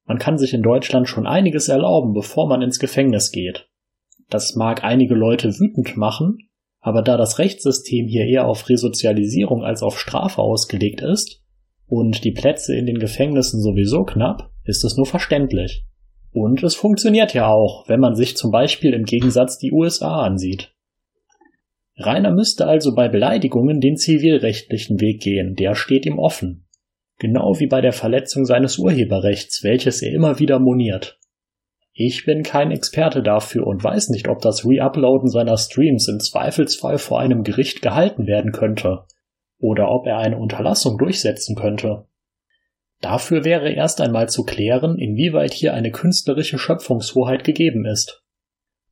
Man 0.05 0.17
kann 0.17 0.37
sich 0.37 0.53
in 0.53 0.63
Deutschland 0.63 1.07
schon 1.07 1.27
einiges 1.27 1.67
erlauben, 1.67 2.13
bevor 2.13 2.47
man 2.47 2.61
ins 2.61 2.79
Gefängnis 2.79 3.31
geht. 3.31 3.69
Das 4.29 4.55
mag 4.55 4.83
einige 4.83 5.15
Leute 5.15 5.49
wütend 5.59 5.97
machen, 5.97 6.37
aber 6.79 7.01
da 7.01 7.17
das 7.17 7.37
Rechtssystem 7.37 8.07
hier 8.07 8.25
eher 8.25 8.47
auf 8.47 8.67
Resozialisierung 8.69 9.63
als 9.63 9.83
auf 9.83 9.99
Strafe 9.99 10.41
ausgelegt 10.41 11.01
ist 11.01 11.43
und 11.87 12.23
die 12.23 12.31
Plätze 12.31 12.75
in 12.75 12.85
den 12.85 12.97
Gefängnissen 12.97 13.61
sowieso 13.61 14.03
knapp, 14.03 14.49
ist 14.63 14.83
es 14.83 14.97
nur 14.97 15.05
verständlich. 15.05 15.85
Und 16.31 16.63
es 16.63 16.75
funktioniert 16.75 17.33
ja 17.33 17.47
auch, 17.47 17.87
wenn 17.89 17.99
man 17.99 18.15
sich 18.15 18.37
zum 18.37 18.51
Beispiel 18.51 18.93
im 18.93 19.03
Gegensatz 19.03 19.57
die 19.57 19.71
USA 19.71 20.21
ansieht. 20.21 20.73
Rainer 21.97 22.31
müsste 22.31 22.65
also 22.65 22.95
bei 22.95 23.09
Beleidigungen 23.09 23.81
den 23.81 23.97
zivilrechtlichen 23.97 25.01
Weg 25.01 25.21
gehen, 25.21 25.55
der 25.55 25.75
steht 25.75 26.05
ihm 26.05 26.17
offen. 26.17 26.67
Genau 27.21 27.53
wie 27.59 27.67
bei 27.67 27.81
der 27.81 27.91
Verletzung 27.91 28.45
seines 28.45 28.79
Urheberrechts, 28.79 29.63
welches 29.63 30.01
er 30.01 30.11
immer 30.11 30.39
wieder 30.39 30.57
moniert. 30.57 31.19
Ich 31.93 32.25
bin 32.25 32.41
kein 32.41 32.71
Experte 32.71 33.21
dafür 33.21 33.67
und 33.67 33.83
weiß 33.83 34.09
nicht, 34.09 34.27
ob 34.27 34.41
das 34.41 34.65
Reuploaden 34.65 35.29
seiner 35.29 35.55
Streams 35.55 36.07
im 36.07 36.19
Zweifelsfall 36.19 36.97
vor 36.97 37.19
einem 37.19 37.43
Gericht 37.43 37.83
gehalten 37.83 38.25
werden 38.25 38.51
könnte 38.51 39.03
oder 39.59 39.91
ob 39.91 40.07
er 40.07 40.17
eine 40.17 40.39
Unterlassung 40.39 40.97
durchsetzen 40.97 41.55
könnte. 41.55 42.07
Dafür 43.01 43.45
wäre 43.45 43.71
erst 43.71 44.01
einmal 44.01 44.27
zu 44.27 44.41
klären, 44.43 44.97
inwieweit 44.97 45.53
hier 45.53 45.75
eine 45.75 45.91
künstlerische 45.91 46.57
Schöpfungshoheit 46.57 47.43
gegeben 47.43 47.85
ist. 47.85 48.23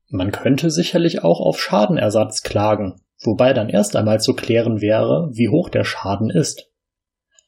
Man 0.07 0.30
könnte 0.30 0.69
sicherlich 0.69 1.23
auch 1.23 1.39
auf 1.39 1.59
Schadenersatz 1.59 2.43
klagen, 2.43 3.01
wobei 3.23 3.53
dann 3.53 3.69
erst 3.69 3.95
einmal 3.95 4.19
zu 4.19 4.36
klären 4.36 4.82
wäre, 4.82 5.32
wie 5.34 5.49
hoch 5.49 5.69
der 5.69 5.84
Schaden 5.84 6.30
ist. 6.30 6.69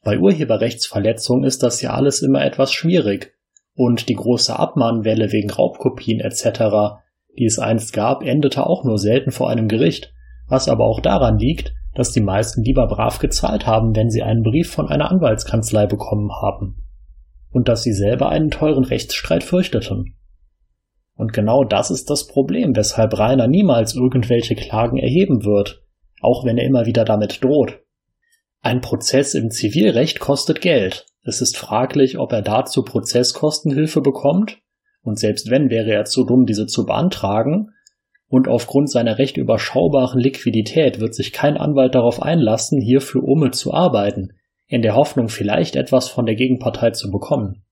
Bei 0.04 0.18
Urheberrechtsverletzung 0.18 1.44
ist 1.44 1.62
das 1.62 1.80
ja 1.80 1.94
alles 1.94 2.22
immer 2.22 2.44
etwas 2.44 2.72
schwierig, 2.72 3.34
und 3.74 4.08
die 4.08 4.14
große 4.14 4.58
Abmahnwelle 4.58 5.32
wegen 5.32 5.50
Raubkopien 5.50 6.20
etc., 6.20 6.98
die 7.38 7.46
es 7.46 7.58
einst 7.58 7.92
gab, 7.92 8.22
endete 8.22 8.66
auch 8.66 8.84
nur 8.84 8.98
selten 8.98 9.30
vor 9.30 9.48
einem 9.48 9.68
Gericht, 9.68 10.12
was 10.48 10.68
aber 10.68 10.84
auch 10.84 11.00
daran 11.00 11.38
liegt, 11.38 11.72
dass 11.94 12.12
die 12.12 12.20
meisten 12.20 12.62
lieber 12.62 12.86
brav 12.86 13.18
gezahlt 13.18 13.66
haben, 13.66 13.94
wenn 13.94 14.10
sie 14.10 14.22
einen 14.22 14.42
Brief 14.42 14.70
von 14.70 14.88
einer 14.88 15.10
Anwaltskanzlei 15.10 15.86
bekommen 15.86 16.30
haben. 16.32 16.84
Und 17.50 17.68
dass 17.68 17.82
sie 17.82 17.92
selber 17.92 18.28
einen 18.28 18.50
teuren 18.50 18.84
Rechtsstreit 18.84 19.44
fürchteten. 19.44 20.16
Und 21.14 21.32
genau 21.32 21.64
das 21.64 21.90
ist 21.90 22.10
das 22.10 22.26
Problem, 22.26 22.74
weshalb 22.74 23.18
Rainer 23.18 23.46
niemals 23.46 23.94
irgendwelche 23.94 24.54
Klagen 24.54 24.96
erheben 24.96 25.44
wird, 25.44 25.82
auch 26.20 26.44
wenn 26.44 26.58
er 26.58 26.66
immer 26.66 26.86
wieder 26.86 27.04
damit 27.04 27.44
droht. 27.44 27.80
Ein 28.64 28.80
Prozess 28.80 29.34
im 29.34 29.50
Zivilrecht 29.50 30.20
kostet 30.20 30.60
Geld, 30.60 31.06
es 31.24 31.40
ist 31.40 31.56
fraglich, 31.56 32.18
ob 32.18 32.32
er 32.32 32.42
dazu 32.42 32.84
Prozesskostenhilfe 32.84 34.00
bekommt, 34.00 34.58
und 35.02 35.18
selbst 35.18 35.50
wenn, 35.50 35.68
wäre 35.68 35.90
er 35.90 36.04
zu 36.04 36.24
dumm, 36.24 36.46
diese 36.46 36.66
zu 36.66 36.86
beantragen, 36.86 37.70
und 38.28 38.46
aufgrund 38.46 38.88
seiner 38.88 39.18
recht 39.18 39.36
überschaubaren 39.36 40.20
Liquidität 40.20 41.00
wird 41.00 41.14
sich 41.14 41.32
kein 41.32 41.56
Anwalt 41.56 41.96
darauf 41.96 42.22
einlassen, 42.22 42.80
hier 42.80 43.00
für 43.00 43.20
Umme 43.20 43.50
zu 43.50 43.74
arbeiten, 43.74 44.34
in 44.68 44.80
der 44.80 44.94
Hoffnung 44.94 45.28
vielleicht 45.28 45.74
etwas 45.74 46.08
von 46.08 46.24
der 46.24 46.36
Gegenpartei 46.36 46.92
zu 46.92 47.10
bekommen. 47.10 47.64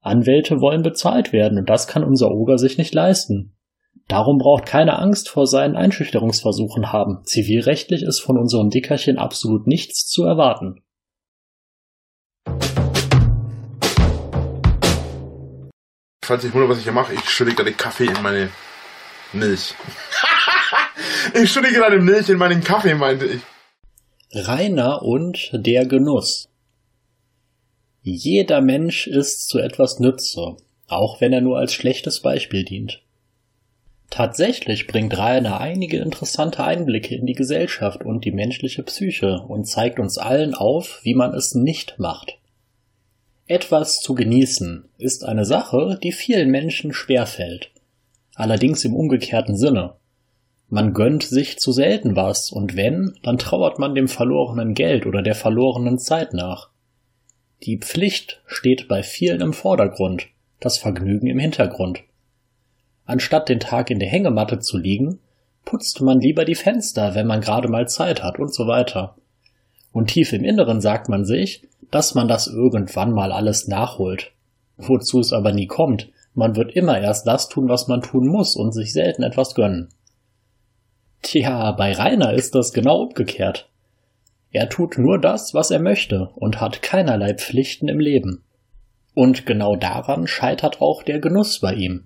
Anwälte 0.00 0.62
wollen 0.62 0.82
bezahlt 0.82 1.34
werden, 1.34 1.58
und 1.58 1.68
das 1.68 1.86
kann 1.86 2.02
unser 2.02 2.30
Oger 2.30 2.56
sich 2.56 2.78
nicht 2.78 2.94
leisten. 2.94 3.57
Darum 4.08 4.38
braucht 4.38 4.64
keine 4.64 4.98
Angst 4.98 5.28
vor 5.28 5.46
seinen 5.46 5.76
Einschüchterungsversuchen 5.76 6.92
haben. 6.92 7.24
Zivilrechtlich 7.24 8.02
ist 8.02 8.20
von 8.20 8.38
unserem 8.38 8.70
Dickerchen 8.70 9.18
absolut 9.18 9.66
nichts 9.66 10.06
zu 10.06 10.24
erwarten. 10.24 10.82
Falls 16.24 16.44
ich 16.44 16.54
wundere, 16.54 16.70
was 16.70 16.78
ich 16.78 16.84
hier 16.84 16.92
mache, 16.92 17.12
ich 17.12 17.28
schütte 17.28 17.54
gerade 17.54 17.72
Kaffee 17.72 18.06
in 18.06 18.22
meine 18.22 18.50
Milch. 19.34 19.74
ich 21.34 21.52
schütte 21.52 21.70
gerade 21.70 22.00
Milch 22.00 22.30
in 22.30 22.38
meinen 22.38 22.64
Kaffee, 22.64 22.94
meinte 22.94 23.26
ich. 23.26 23.42
Rainer 24.32 25.02
und 25.02 25.50
der 25.52 25.84
Genuss. 25.86 26.48
Jeder 28.00 28.62
Mensch 28.62 29.06
ist 29.06 29.48
zu 29.48 29.58
etwas 29.58 30.00
Nütze, 30.00 30.56
auch 30.86 31.20
wenn 31.20 31.34
er 31.34 31.42
nur 31.42 31.58
als 31.58 31.74
schlechtes 31.74 32.22
Beispiel 32.22 32.64
dient. 32.64 33.02
Tatsächlich 34.10 34.86
bringt 34.86 35.16
Rainer 35.18 35.60
einige 35.60 35.98
interessante 35.98 36.64
Einblicke 36.64 37.14
in 37.14 37.26
die 37.26 37.34
Gesellschaft 37.34 38.04
und 38.04 38.24
die 38.24 38.32
menschliche 38.32 38.82
Psyche 38.82 39.42
und 39.46 39.66
zeigt 39.66 39.98
uns 39.98 40.16
allen 40.16 40.54
auf, 40.54 41.00
wie 41.02 41.14
man 41.14 41.34
es 41.34 41.54
nicht 41.54 41.98
macht. 41.98 42.38
Etwas 43.46 44.00
zu 44.00 44.14
genießen 44.14 44.88
ist 44.98 45.24
eine 45.24 45.44
Sache, 45.44 45.98
die 46.02 46.12
vielen 46.12 46.50
Menschen 46.50 46.92
schwerfällt. 46.92 47.70
Allerdings 48.34 48.84
im 48.84 48.94
umgekehrten 48.94 49.56
Sinne. 49.56 49.94
Man 50.68 50.92
gönnt 50.92 51.22
sich 51.22 51.58
zu 51.58 51.72
selten 51.72 52.14
was, 52.14 52.50
und 52.50 52.76
wenn, 52.76 53.14
dann 53.22 53.38
trauert 53.38 53.78
man 53.78 53.94
dem 53.94 54.06
verlorenen 54.06 54.74
Geld 54.74 55.06
oder 55.06 55.22
der 55.22 55.34
verlorenen 55.34 55.98
Zeit 55.98 56.34
nach. 56.34 56.68
Die 57.62 57.78
Pflicht 57.78 58.42
steht 58.46 58.86
bei 58.86 59.02
vielen 59.02 59.40
im 59.40 59.52
Vordergrund, 59.54 60.28
das 60.60 60.78
Vergnügen 60.78 61.26
im 61.26 61.38
Hintergrund. 61.38 62.04
Anstatt 63.08 63.48
den 63.48 63.58
Tag 63.58 63.90
in 63.90 64.00
der 64.00 64.08
Hängematte 64.10 64.58
zu 64.58 64.76
liegen, 64.76 65.18
putzt 65.64 66.02
man 66.02 66.20
lieber 66.20 66.44
die 66.44 66.54
Fenster, 66.54 67.14
wenn 67.14 67.26
man 67.26 67.40
gerade 67.40 67.66
mal 67.68 67.88
Zeit 67.88 68.22
hat 68.22 68.38
und 68.38 68.54
so 68.54 68.66
weiter. 68.66 69.16
Und 69.92 70.10
tief 70.10 70.34
im 70.34 70.44
Inneren 70.44 70.82
sagt 70.82 71.08
man 71.08 71.24
sich, 71.24 71.66
dass 71.90 72.14
man 72.14 72.28
das 72.28 72.48
irgendwann 72.48 73.12
mal 73.12 73.32
alles 73.32 73.66
nachholt. 73.66 74.32
Wozu 74.76 75.20
es 75.20 75.32
aber 75.32 75.52
nie 75.52 75.66
kommt, 75.66 76.10
man 76.34 76.54
wird 76.54 76.76
immer 76.76 77.00
erst 77.00 77.26
das 77.26 77.48
tun, 77.48 77.70
was 77.70 77.88
man 77.88 78.02
tun 78.02 78.28
muss 78.28 78.56
und 78.56 78.72
sich 78.72 78.92
selten 78.92 79.22
etwas 79.22 79.54
gönnen. 79.54 79.88
Tja, 81.22 81.72
bei 81.72 81.92
Rainer 81.92 82.34
ist 82.34 82.54
das 82.54 82.74
genau 82.74 83.04
umgekehrt. 83.04 83.70
Er 84.50 84.68
tut 84.68 84.98
nur 84.98 85.18
das, 85.18 85.54
was 85.54 85.70
er 85.70 85.80
möchte 85.80 86.28
und 86.34 86.60
hat 86.60 86.82
keinerlei 86.82 87.32
Pflichten 87.32 87.88
im 87.88 88.00
Leben. 88.00 88.44
Und 89.14 89.46
genau 89.46 89.76
daran 89.76 90.26
scheitert 90.26 90.82
auch 90.82 91.02
der 91.02 91.20
Genuss 91.20 91.60
bei 91.60 91.72
ihm. 91.72 92.04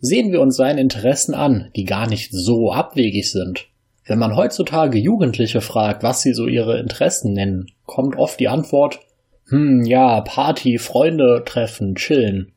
Sehen 0.00 0.32
wir 0.32 0.40
uns 0.40 0.56
seine 0.56 0.80
Interessen 0.80 1.34
an, 1.34 1.70
die 1.74 1.84
gar 1.84 2.08
nicht 2.08 2.30
so 2.32 2.72
abwegig 2.72 3.30
sind. 3.30 3.66
Wenn 4.06 4.18
man 4.18 4.36
heutzutage 4.36 4.98
Jugendliche 4.98 5.60
fragt, 5.60 6.02
was 6.02 6.22
sie 6.22 6.32
so 6.32 6.46
ihre 6.46 6.78
Interessen 6.78 7.32
nennen, 7.32 7.66
kommt 7.84 8.16
oft 8.16 8.40
die 8.40 8.48
Antwort, 8.48 9.00
hm, 9.48 9.84
ja, 9.84 10.20
Party, 10.20 10.78
Freunde 10.78 11.42
treffen, 11.44 11.94
chillen. 11.94 12.52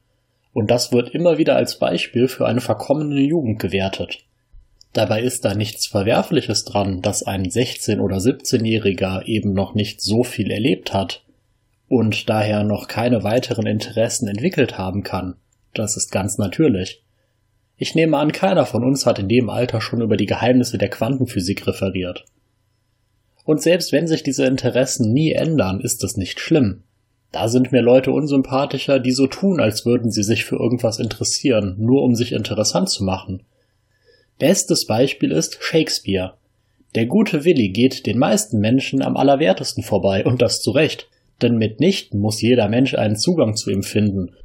Und 0.53 0.69
das 0.69 0.91
wird 0.91 1.09
immer 1.09 1.37
wieder 1.37 1.55
als 1.55 1.79
Beispiel 1.79 2.27
für 2.27 2.45
eine 2.45 2.61
verkommene 2.61 3.21
Jugend 3.21 3.59
gewertet. 3.59 4.19
Dabei 4.93 5.21
ist 5.21 5.45
da 5.45 5.55
nichts 5.55 5.87
Verwerfliches 5.87 6.65
dran, 6.65 7.01
dass 7.01 7.23
ein 7.23 7.45
16- 7.45 7.99
oder 7.99 8.17
17-Jähriger 8.17 9.25
eben 9.25 9.53
noch 9.53 9.73
nicht 9.73 10.01
so 10.01 10.23
viel 10.23 10.51
erlebt 10.51 10.93
hat 10.93 11.23
und 11.87 12.29
daher 12.29 12.63
noch 12.63 12.87
keine 12.87 13.23
weiteren 13.23 13.65
Interessen 13.65 14.27
entwickelt 14.27 14.77
haben 14.77 15.03
kann. 15.03 15.35
Das 15.73 15.95
ist 15.95 16.11
ganz 16.11 16.37
natürlich. 16.37 17.03
Ich 17.81 17.95
nehme 17.95 18.19
an, 18.19 18.31
keiner 18.31 18.67
von 18.67 18.83
uns 18.83 19.07
hat 19.07 19.17
in 19.17 19.27
dem 19.27 19.49
Alter 19.49 19.81
schon 19.81 20.01
über 20.01 20.15
die 20.15 20.27
Geheimnisse 20.27 20.77
der 20.77 20.89
Quantenphysik 20.89 21.65
referiert. 21.65 22.25
Und 23.43 23.59
selbst 23.59 23.91
wenn 23.91 24.05
sich 24.05 24.21
diese 24.21 24.45
Interessen 24.45 25.11
nie 25.13 25.31
ändern, 25.31 25.81
ist 25.81 26.03
es 26.03 26.15
nicht 26.15 26.39
schlimm. 26.39 26.83
Da 27.31 27.47
sind 27.47 27.71
mir 27.71 27.81
Leute 27.81 28.11
unsympathischer, 28.11 28.99
die 28.99 29.13
so 29.13 29.25
tun, 29.25 29.59
als 29.59 29.83
würden 29.83 30.11
sie 30.11 30.21
sich 30.21 30.45
für 30.45 30.57
irgendwas 30.57 30.99
interessieren, 30.99 31.75
nur 31.79 32.03
um 32.03 32.13
sich 32.13 32.33
interessant 32.33 32.87
zu 32.87 33.03
machen 33.03 33.41
Bestes 34.37 34.85
Beispiel 34.85 35.31
ist 35.31 35.57
Shakespeare. 35.59 36.33
Der 36.93 37.07
gute 37.07 37.45
Willi 37.45 37.69
geht 37.69 38.05
den 38.05 38.19
meisten 38.19 38.59
Menschen 38.59 39.01
am 39.01 39.17
allerwertesten 39.17 39.83
vorbei 39.83 40.23
und 40.23 40.43
das 40.43 40.61
zu 40.61 40.69
Recht, 40.69 41.09
denn 41.41 41.57
mitnichten 41.57 42.19
muss 42.19 42.43
jeder 42.43 42.69
Mensch 42.69 42.93
einen 42.93 43.15
Zugang 43.15 43.55
zu 43.55 43.71
ihm 43.71 43.81
finden. 43.81 44.35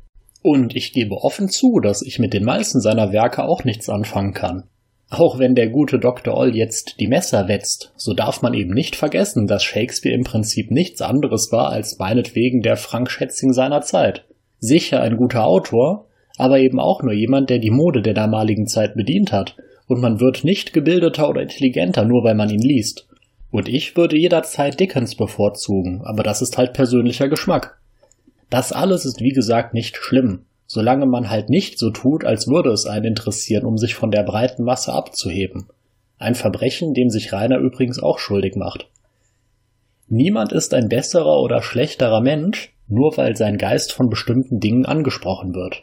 Und 0.48 0.76
ich 0.76 0.92
gebe 0.92 1.16
offen 1.16 1.48
zu, 1.48 1.80
dass 1.80 2.02
ich 2.02 2.20
mit 2.20 2.32
den 2.32 2.44
meisten 2.44 2.80
seiner 2.80 3.10
Werke 3.10 3.42
auch 3.42 3.64
nichts 3.64 3.88
anfangen 3.88 4.32
kann. 4.32 4.62
Auch 5.10 5.40
wenn 5.40 5.56
der 5.56 5.70
gute 5.70 5.98
Dr. 5.98 6.36
Oll 6.36 6.54
jetzt 6.54 7.00
die 7.00 7.08
Messer 7.08 7.48
wetzt, 7.48 7.92
so 7.96 8.14
darf 8.14 8.42
man 8.42 8.54
eben 8.54 8.72
nicht 8.72 8.94
vergessen, 8.94 9.48
dass 9.48 9.64
Shakespeare 9.64 10.14
im 10.14 10.22
Prinzip 10.22 10.70
nichts 10.70 11.02
anderes 11.02 11.50
war 11.50 11.70
als 11.70 11.98
meinetwegen 11.98 12.60
der 12.60 12.76
Frank 12.76 13.10
Schätzing 13.10 13.52
seiner 13.52 13.80
Zeit. 13.80 14.24
Sicher 14.60 15.00
ein 15.00 15.16
guter 15.16 15.44
Autor, 15.44 16.06
aber 16.38 16.60
eben 16.60 16.78
auch 16.78 17.02
nur 17.02 17.12
jemand, 17.12 17.50
der 17.50 17.58
die 17.58 17.72
Mode 17.72 18.00
der 18.00 18.14
damaligen 18.14 18.68
Zeit 18.68 18.94
bedient 18.94 19.32
hat 19.32 19.56
und 19.88 20.00
man 20.00 20.20
wird 20.20 20.44
nicht 20.44 20.72
gebildeter 20.72 21.28
oder 21.28 21.42
intelligenter, 21.42 22.04
nur 22.04 22.22
weil 22.22 22.36
man 22.36 22.50
ihn 22.50 22.62
liest. 22.62 23.08
Und 23.50 23.68
ich 23.68 23.96
würde 23.96 24.16
jederzeit 24.16 24.78
Dickens 24.78 25.16
bevorzugen, 25.16 26.02
aber 26.04 26.22
das 26.22 26.40
ist 26.40 26.56
halt 26.56 26.72
persönlicher 26.72 27.28
Geschmack. 27.28 27.80
Das 28.50 28.72
alles 28.72 29.04
ist 29.04 29.20
wie 29.20 29.32
gesagt 29.32 29.74
nicht 29.74 29.96
schlimm, 29.96 30.46
solange 30.66 31.06
man 31.06 31.30
halt 31.30 31.48
nicht 31.50 31.78
so 31.78 31.90
tut, 31.90 32.24
als 32.24 32.46
würde 32.46 32.70
es 32.70 32.86
einen 32.86 33.06
interessieren, 33.06 33.64
um 33.64 33.76
sich 33.76 33.94
von 33.94 34.10
der 34.10 34.22
breiten 34.22 34.64
Masse 34.64 34.92
abzuheben. 34.92 35.68
Ein 36.18 36.34
Verbrechen, 36.34 36.94
dem 36.94 37.10
sich 37.10 37.32
Rainer 37.32 37.58
übrigens 37.58 38.02
auch 38.02 38.18
schuldig 38.18 38.56
macht. 38.56 38.88
Niemand 40.08 40.52
ist 40.52 40.72
ein 40.72 40.88
besserer 40.88 41.40
oder 41.40 41.62
schlechterer 41.62 42.20
Mensch, 42.20 42.72
nur 42.88 43.16
weil 43.16 43.36
sein 43.36 43.58
Geist 43.58 43.92
von 43.92 44.08
bestimmten 44.08 44.60
Dingen 44.60 44.86
angesprochen 44.86 45.54
wird. 45.54 45.82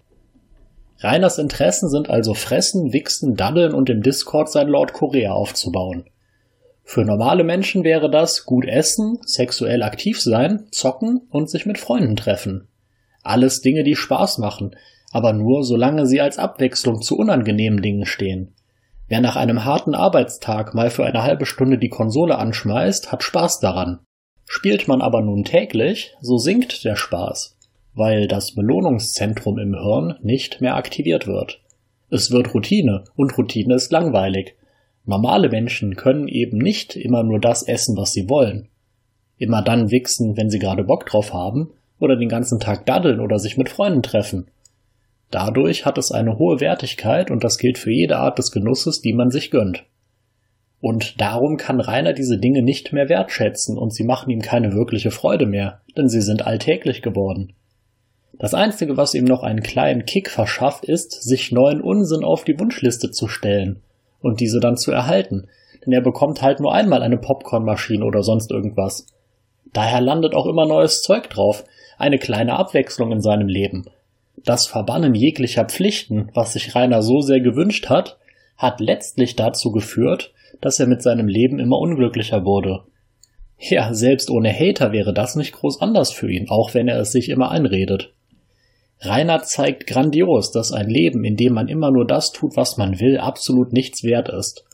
Rainers 1.00 1.38
Interessen 1.38 1.90
sind 1.90 2.10
also 2.10 2.34
Fressen, 2.34 2.94
Wichsen, 2.94 3.36
Daddeln 3.36 3.74
und 3.74 3.90
im 3.90 4.02
Discord 4.02 4.50
sein 4.50 4.70
Lord 4.70 4.94
Korea 4.94 5.34
aufzubauen. 5.34 6.06
Für 6.84 7.06
normale 7.06 7.44
Menschen 7.44 7.84
wäre 7.84 8.10
das 8.10 8.46
gut 8.46 8.66
essen, 8.66 9.18
sexuell 9.26 9.84
aktiv 9.84 10.22
sein, 10.22 10.68
zocken 10.72 11.22
und 11.30 11.50
sich 11.50 11.66
mit 11.66 11.78
Freunden 11.78 12.16
treffen. 12.16 12.68
Alles 13.24 13.62
Dinge, 13.62 13.84
die 13.84 13.96
Spaß 13.96 14.38
machen, 14.38 14.76
aber 15.12 15.34
nur 15.34 15.64
solange 15.64 16.06
sie 16.06 16.20
als 16.20 16.38
Abwechslung 16.38 17.02
zu 17.02 17.18
unangenehmen 17.18 17.82
Dingen 17.82 18.06
stehen. 18.06 18.54
Wer 19.08 19.22
nach 19.22 19.36
einem 19.36 19.64
harten 19.64 19.96
Arbeitstag 19.96 20.74
mal 20.74 20.90
für 20.90 21.06
eine 21.06 21.24
halbe 21.24 21.46
Stunde 21.46 21.78
die 21.78 21.90
Konsole 21.90 22.38
anschmeißt, 22.38 23.12
hat 23.12 23.24
Spaß 23.24 23.60
daran. 23.60 24.00
Spielt 24.46 24.88
man 24.88 25.02
aber 25.02 25.22
nun 25.22 25.44
täglich, 25.44 26.16
so 26.22 26.38
sinkt 26.38 26.84
der 26.84 26.96
Spaß 26.96 27.58
weil 27.96 28.28
das 28.28 28.54
Belohnungszentrum 28.54 29.60
im 29.60 29.76
Hirn 29.76 30.16
nicht 30.22 30.62
mehr 30.62 30.76
aktiviert 30.76 31.28
wird. 31.28 31.62
Es 32.10 32.32
wird 32.32 32.54
Routine 32.54 33.04
und 33.16 33.38
Routine 33.38 33.76
ist 33.76 33.92
langweilig. 33.92 34.56
Normale 35.06 35.50
Menschen 35.50 35.96
können 35.96 36.28
eben 36.30 36.58
nicht 36.58 36.96
immer 36.96 37.24
nur 37.24 37.40
das 37.40 37.68
essen, 37.68 37.98
was 37.98 38.14
sie 38.14 38.30
wollen. 38.30 38.70
Immer 39.38 39.62
dann 39.62 39.92
wichsen, 39.92 40.38
wenn 40.38 40.50
sie 40.50 40.60
gerade 40.60 40.86
Bock 40.86 41.06
drauf 41.06 41.34
haben, 41.34 41.72
oder 42.00 42.16
den 42.18 42.30
ganzen 42.30 42.60
Tag 42.60 42.86
daddeln 42.86 43.20
oder 43.20 43.40
sich 43.40 43.58
mit 43.58 43.70
Freunden 43.70 44.02
treffen. 44.02 44.48
Dadurch 45.32 45.86
hat 45.86 45.98
es 45.98 46.12
eine 46.12 46.38
hohe 46.38 46.60
Wertigkeit 46.60 47.32
und 47.32 47.44
das 47.44 47.58
gilt 47.58 47.78
für 47.78 47.92
jede 47.92 48.18
Art 48.18 48.38
des 48.38 48.52
Genusses, 48.52 49.02
die 49.02 49.14
man 49.14 49.30
sich 49.30 49.52
gönnt. 49.52 49.86
Und 50.80 51.20
darum 51.22 51.58
kann 51.58 51.80
Rainer 51.80 52.14
diese 52.14 52.38
Dinge 52.38 52.62
nicht 52.62 52.92
mehr 52.92 53.08
wertschätzen 53.08 53.78
und 53.78 53.94
sie 53.94 54.04
machen 54.04 54.30
ihm 54.30 54.42
keine 54.42 54.74
wirkliche 54.74 55.12
Freude 55.12 55.46
mehr, 55.46 55.82
denn 55.98 56.10
sie 56.10 56.22
sind 56.22 56.46
alltäglich 56.46 57.02
geworden. 57.02 57.54
Das 58.38 58.54
Einzige, 58.54 58.98
was 58.98 59.14
ihm 59.14 59.26
noch 59.26 59.44
einen 59.44 59.62
kleinen 59.62 60.06
Kick 60.06 60.30
verschafft, 60.30 60.86
ist, 60.86 61.24
sich 61.24 61.52
neuen 61.52 61.82
Unsinn 61.82 62.24
auf 62.24 62.44
die 62.44 62.60
Wunschliste 62.60 63.12
zu 63.12 63.28
stellen 63.28 63.83
und 64.24 64.40
diese 64.40 64.60
dann 64.60 64.78
zu 64.78 64.92
erhalten, 64.92 65.48
denn 65.86 65.94
er 65.94 66.02
bekommt 66.02 66.42
halt 66.42 66.60
nur 66.60 66.74
einmal 66.74 67.04
eine 67.04 67.18
Popcornmaschine 67.18 68.04
oder 68.04 68.24
sonst 68.24 68.50
irgendwas. 68.50 69.06
Daher 69.74 70.02
landet 70.02 70.34
auch 70.34 70.48
immer 70.48 70.66
neues 70.66 71.02
Zeug 71.02 71.30
drauf, 71.30 71.64
eine 71.98 72.18
kleine 72.18 72.58
Abwechslung 72.58 73.12
in 73.12 73.22
seinem 73.22 73.48
Leben. 73.48 73.86
Das 74.44 74.66
Verbannen 74.66 75.14
jeglicher 75.14 75.66
Pflichten, 75.66 76.30
was 76.34 76.54
sich 76.54 76.74
Rainer 76.74 77.04
so 77.04 77.22
sehr 77.22 77.40
gewünscht 77.40 77.90
hat, 77.90 78.18
hat 78.58 78.80
letztlich 78.80 79.36
dazu 79.36 79.72
geführt, 79.72 80.34
dass 80.62 80.80
er 80.80 80.88
mit 80.88 81.02
seinem 81.02 81.28
Leben 81.28 81.60
immer 81.60 81.78
unglücklicher 81.78 82.46
wurde. 82.46 82.84
Ja, 83.58 83.94
selbst 83.94 84.30
ohne 84.30 84.52
Hater 84.52 84.92
wäre 84.92 85.14
das 85.14 85.36
nicht 85.36 85.54
groß 85.54 85.82
anders 85.82 86.12
für 86.12 86.32
ihn, 86.32 86.50
auch 86.50 86.74
wenn 86.74 86.88
er 86.88 87.00
es 87.00 87.12
sich 87.12 87.30
immer 87.30 87.52
einredet. 87.52 88.14
Rainer 89.06 89.44
zeigt 89.44 89.88
grandios, 89.88 90.52
dass 90.52 90.72
ein 90.72 90.90
Leben, 90.90 91.24
in 91.24 91.36
dem 91.36 91.54
man 91.54 91.68
immer 91.68 91.92
nur 91.92 92.06
das 92.06 92.32
tut, 92.32 92.56
was 92.56 92.78
man 92.78 93.00
will, 93.00 93.18
absolut 93.18 93.74
nichts 93.74 94.04
wert 94.04 94.30
ist. 94.30 94.66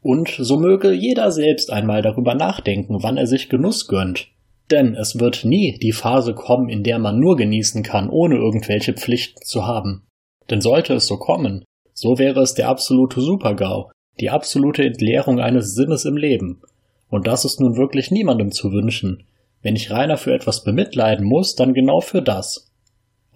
Und 0.00 0.34
so 0.38 0.58
möge 0.58 0.92
jeder 0.92 1.30
selbst 1.30 1.72
einmal 1.72 2.02
darüber 2.02 2.34
nachdenken, 2.34 3.02
wann 3.02 3.16
er 3.16 3.26
sich 3.26 3.48
Genuss 3.48 3.86
gönnt. 3.86 4.28
Denn 4.70 4.94
es 4.94 5.18
wird 5.18 5.44
nie 5.44 5.78
die 5.82 5.92
Phase 5.92 6.34
kommen, 6.34 6.68
in 6.68 6.82
der 6.82 6.98
man 6.98 7.18
nur 7.18 7.36
genießen 7.36 7.82
kann, 7.82 8.08
ohne 8.08 8.36
irgendwelche 8.36 8.94
Pflichten 8.94 9.42
zu 9.42 9.66
haben. 9.66 10.06
Denn 10.50 10.60
sollte 10.60 10.94
es 10.94 11.06
so 11.06 11.16
kommen, 11.16 11.64
so 11.92 12.18
wäre 12.18 12.40
es 12.40 12.54
der 12.54 12.68
absolute 12.68 13.20
Supergau, 13.20 13.90
die 14.20 14.30
absolute 14.30 14.82
Entleerung 14.82 15.38
eines 15.38 15.74
Sinnes 15.74 16.04
im 16.04 16.16
Leben. 16.16 16.62
Und 17.08 17.26
das 17.26 17.44
ist 17.44 17.60
nun 17.60 17.76
wirklich 17.76 18.10
niemandem 18.10 18.52
zu 18.52 18.72
wünschen. 18.72 19.24
Wenn 19.62 19.76
ich 19.76 19.90
Rainer 19.90 20.16
für 20.16 20.34
etwas 20.34 20.64
bemitleiden 20.64 21.26
muss, 21.26 21.54
dann 21.54 21.74
genau 21.74 22.00
für 22.00 22.22
das. 22.22 22.63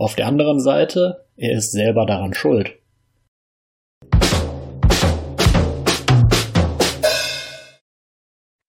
Auf 0.01 0.15
der 0.15 0.29
anderen 0.29 0.61
Seite, 0.61 1.25
er 1.37 1.59
ist 1.59 1.73
selber 1.73 2.07
daran 2.07 2.33
schuld. 2.33 2.71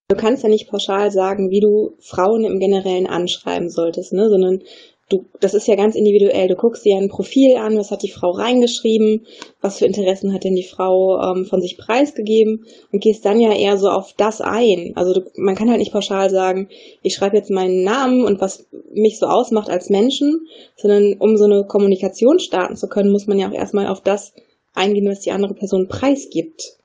Du 0.08 0.16
kannst 0.18 0.42
ja 0.42 0.50
nicht 0.50 0.72
pauschal 0.72 1.12
sagen, 1.12 1.52
wie 1.52 1.60
du 1.60 1.94
Frauen 2.00 2.46
im 2.46 2.60
Generellen 2.60 3.06
anschreiben 3.06 3.70
solltest, 3.70 4.12
ne? 4.12 4.28
sondern 4.28 4.64
du, 5.10 5.26
das 5.40 5.54
ist 5.54 5.68
ja 5.68 5.76
ganz 5.76 5.96
individuell. 5.96 6.48
Du 6.48 6.56
guckst 6.56 6.86
dir 6.86 6.96
ein 6.96 7.10
Profil 7.10 7.58
an, 7.58 7.78
was 7.78 7.92
hat 7.92 8.04
die 8.04 8.12
Frau 8.12 8.32
reingeschrieben, 8.32 9.26
was 9.62 9.80
für 9.80 9.86
Interessen 9.86 10.34
hat 10.34 10.44
denn 10.44 10.56
die 10.56 10.64
Frau 10.64 11.20
ähm, 11.22 11.46
von 11.46 11.62
sich 11.62 11.78
preisgegeben 11.78 12.66
und 12.92 13.02
gehst 13.02 13.26
dann 13.26 13.40
ja 13.40 13.52
eher 13.54 13.78
so 13.78 13.90
auf 13.90 14.14
das 14.14 14.40
ein. 14.42 14.94
Also 14.96 15.14
du, 15.14 15.32
man 15.36 15.56
kann 15.56 15.70
halt 15.70 15.80
nicht 15.80 15.92
pauschal 15.92 16.30
sagen, 16.30 16.70
ich 17.02 17.16
schreibe 17.16 17.38
jetzt 17.38 17.50
meinen 17.50 17.84
Namen 17.84 18.24
und 18.24 18.40
was 18.40 18.68
mich 18.94 19.20
so 19.20 19.26
ausmacht 19.26 19.70
als 19.70 19.90
Menschen, 19.90 20.48
sondern 20.78 21.16
um 21.20 21.38
so 21.38 21.46
eine 21.46 21.66
Kommunikation 21.66 22.40
starten 22.40 22.76
zu 22.76 22.88
können, 22.88 23.12
muss 23.12 23.28
man 23.28 23.40
ja 23.40 23.50
auch 23.50 23.54
erstmal 23.54 23.88
auf 23.88 24.02
das 24.02 24.34
eingehen, 24.74 25.10
was 25.10 25.22
die 25.22 25.32
andere 25.32 25.56
Person 25.56 25.88
preisgibt. 25.88 26.78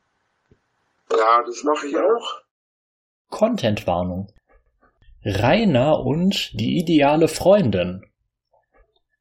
Ja, 1.10 1.42
das 1.46 1.62
mache 1.62 1.86
ich 1.88 1.96
auch. 1.96 2.40
Contentwarnung. 3.30 4.28
Rainer 5.24 6.00
und 6.00 6.50
die 6.58 6.78
ideale 6.78 7.28
Freundin. 7.28 8.04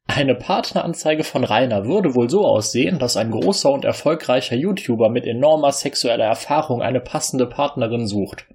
Eine 0.06 0.34
Partneranzeige 0.34 1.24
von 1.24 1.44
Rainer 1.44 1.86
würde 1.86 2.14
wohl 2.14 2.28
so 2.28 2.44
aussehen, 2.44 2.98
dass 2.98 3.16
ein 3.16 3.30
großer 3.30 3.70
und 3.70 3.84
erfolgreicher 3.84 4.54
YouTuber 4.54 5.08
mit 5.08 5.26
enormer 5.26 5.72
sexueller 5.72 6.26
Erfahrung 6.26 6.82
eine 6.82 7.00
passende 7.00 7.46
Partnerin 7.46 8.06
sucht. 8.06 8.46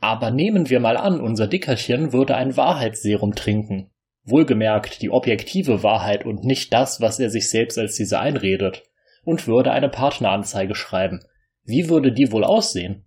Aber 0.00 0.32
nehmen 0.32 0.68
wir 0.68 0.80
mal 0.80 0.96
an, 0.96 1.20
unser 1.20 1.46
Dickerchen 1.46 2.12
würde 2.12 2.34
ein 2.34 2.56
Wahrheitsserum 2.56 3.36
trinken. 3.36 3.90
Wohlgemerkt 4.24 5.00
die 5.00 5.10
objektive 5.10 5.84
Wahrheit 5.84 6.26
und 6.26 6.44
nicht 6.44 6.72
das, 6.72 7.00
was 7.00 7.20
er 7.20 7.30
sich 7.30 7.48
selbst 7.48 7.78
als 7.78 7.94
diese 7.94 8.18
einredet. 8.18 8.82
Und 9.24 9.46
würde 9.46 9.70
eine 9.70 9.88
Partneranzeige 9.88 10.74
schreiben. 10.74 11.20
Wie 11.64 11.88
würde 11.88 12.10
die 12.10 12.32
wohl 12.32 12.42
aussehen? 12.42 13.06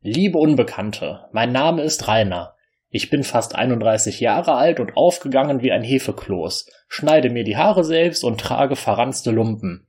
Liebe 0.00 0.38
Unbekannte, 0.38 1.28
mein 1.32 1.52
Name 1.52 1.82
ist 1.82 2.08
Rainer. 2.08 2.55
Ich 2.96 3.10
bin 3.10 3.24
fast 3.24 3.54
31 3.54 4.20
Jahre 4.20 4.54
alt 4.54 4.80
und 4.80 4.96
aufgegangen 4.96 5.60
wie 5.60 5.70
ein 5.70 5.82
Hefekloß, 5.82 6.66
schneide 6.88 7.28
mir 7.28 7.44
die 7.44 7.58
Haare 7.58 7.84
selbst 7.84 8.24
und 8.24 8.40
trage 8.40 8.74
verranzte 8.74 9.32
Lumpen. 9.32 9.86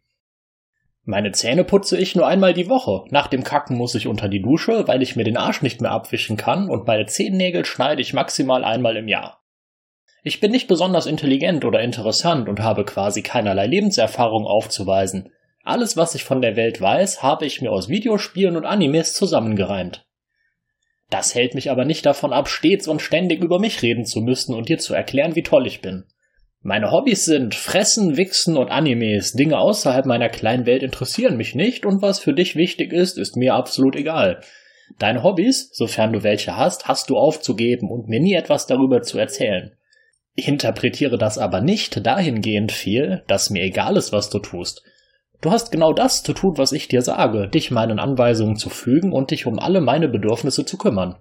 Meine 1.06 1.32
Zähne 1.32 1.64
putze 1.64 1.98
ich 1.98 2.18
nur 2.18 2.28
einmal 2.28 2.54
die 2.54 2.68
Woche. 2.68 3.06
Nach 3.10 3.28
dem 3.28 3.46
Kacken 3.46 3.78
muss 3.78 3.96
ich 3.96 4.08
unter 4.08 4.28
die 4.28 4.42
Dusche, 4.42 4.90
weil 4.90 5.02
ich 5.02 5.16
mir 5.16 5.24
den 5.24 5.38
Arsch 5.38 5.62
nicht 5.62 5.80
mehr 5.80 5.92
abwischen 5.92 6.36
kann 6.36 6.70
und 6.70 6.86
meine 6.86 7.06
Zehennägel 7.06 7.64
schneide 7.64 8.02
ich 8.02 8.12
maximal 8.12 8.66
einmal 8.66 8.98
im 8.98 9.08
Jahr. 9.08 9.42
Ich 10.22 10.42
bin 10.42 10.52
nicht 10.52 10.68
besonders 10.68 11.06
intelligent 11.06 11.64
oder 11.64 11.80
interessant 11.80 12.50
und 12.50 12.60
habe 12.60 12.84
quasi 12.84 13.22
keinerlei 13.22 13.68
Lebenserfahrung 13.68 14.46
aufzuweisen. 14.46 15.32
Alles, 15.64 15.96
was 15.96 16.14
ich 16.14 16.26
von 16.26 16.42
der 16.42 16.58
Welt 16.58 16.82
weiß, 16.82 17.24
habe 17.24 17.46
ich 17.46 17.62
mir 17.62 17.72
aus 17.72 17.88
Videospielen 17.88 18.58
und 18.58 18.66
Animes 18.66 19.14
zusammengereimt. 19.14 20.07
Das 21.10 21.36
hält 21.36 21.56
mich 21.56 21.72
aber 21.72 21.86
nicht 21.86 22.06
davon 22.06 22.34
ab, 22.34 22.50
stets 22.50 22.88
und 22.88 23.02
ständig 23.02 23.42
über 23.44 23.60
mich 23.60 23.82
reden 23.82 24.06
zu 24.06 24.22
müssen 24.22 24.54
und 24.54 24.70
dir 24.70 24.78
zu 24.78 24.94
erklären, 24.94 25.36
wie 25.36 25.44
toll 25.44 25.66
ich 25.66 25.82
bin. 25.82 26.04
Meine 26.62 26.92
Hobbys 26.92 27.24
sind 27.24 27.56
Fressen, 27.56 28.18
Wichsen 28.18 28.58
und 28.58 28.72
Animes. 28.72 29.34
Dinge 29.34 29.58
außerhalb 29.58 30.06
meiner 30.06 30.28
kleinen 30.28 30.66
Welt 30.66 30.84
interessieren 30.84 31.38
mich 31.38 31.56
nicht 31.56 31.86
und 31.86 32.02
was 32.02 32.20
für 32.20 32.34
dich 32.34 32.56
wichtig 32.56 32.92
ist, 32.92 33.18
ist 33.18 33.38
mir 33.38 33.54
absolut 33.54 33.96
egal. 33.96 34.42
Deine 35.00 35.24
Hobbys, 35.24 35.70
sofern 35.72 36.12
du 36.12 36.24
welche 36.24 36.58
hast, 36.58 36.88
hast 36.88 37.10
du 37.10 37.18
aufzugeben 37.18 37.90
und 37.90 38.10
mir 38.10 38.20
nie 38.20 38.34
etwas 38.34 38.68
darüber 38.68 39.02
zu 39.02 39.18
erzählen. 39.18 39.74
Ich 40.36 40.48
interpretiere 40.48 41.18
das 41.18 41.38
aber 41.38 41.62
nicht 41.62 42.06
dahingehend 42.06 42.72
viel, 42.72 43.24
dass 43.28 43.50
mir 43.50 43.64
egal 43.64 43.98
ist, 43.98 44.12
was 44.12 44.30
du 44.30 44.40
tust. 44.40 44.84
Du 45.42 45.52
hast 45.52 45.72
genau 45.72 45.94
das 45.94 46.24
zu 46.24 46.34
tun, 46.34 46.58
was 46.58 46.72
ich 46.72 46.88
dir 46.88 47.02
sage, 47.02 47.48
dich 47.48 47.70
meinen 47.70 48.00
Anweisungen 48.00 48.56
zu 48.56 48.70
fügen 48.70 49.14
und 49.14 49.32
dich 49.32 49.46
um 49.46 49.60
alle 49.60 49.82
meine 49.82 50.08
Bedürfnisse 50.08 50.66
zu 50.66 50.78
kümmern. 50.78 51.18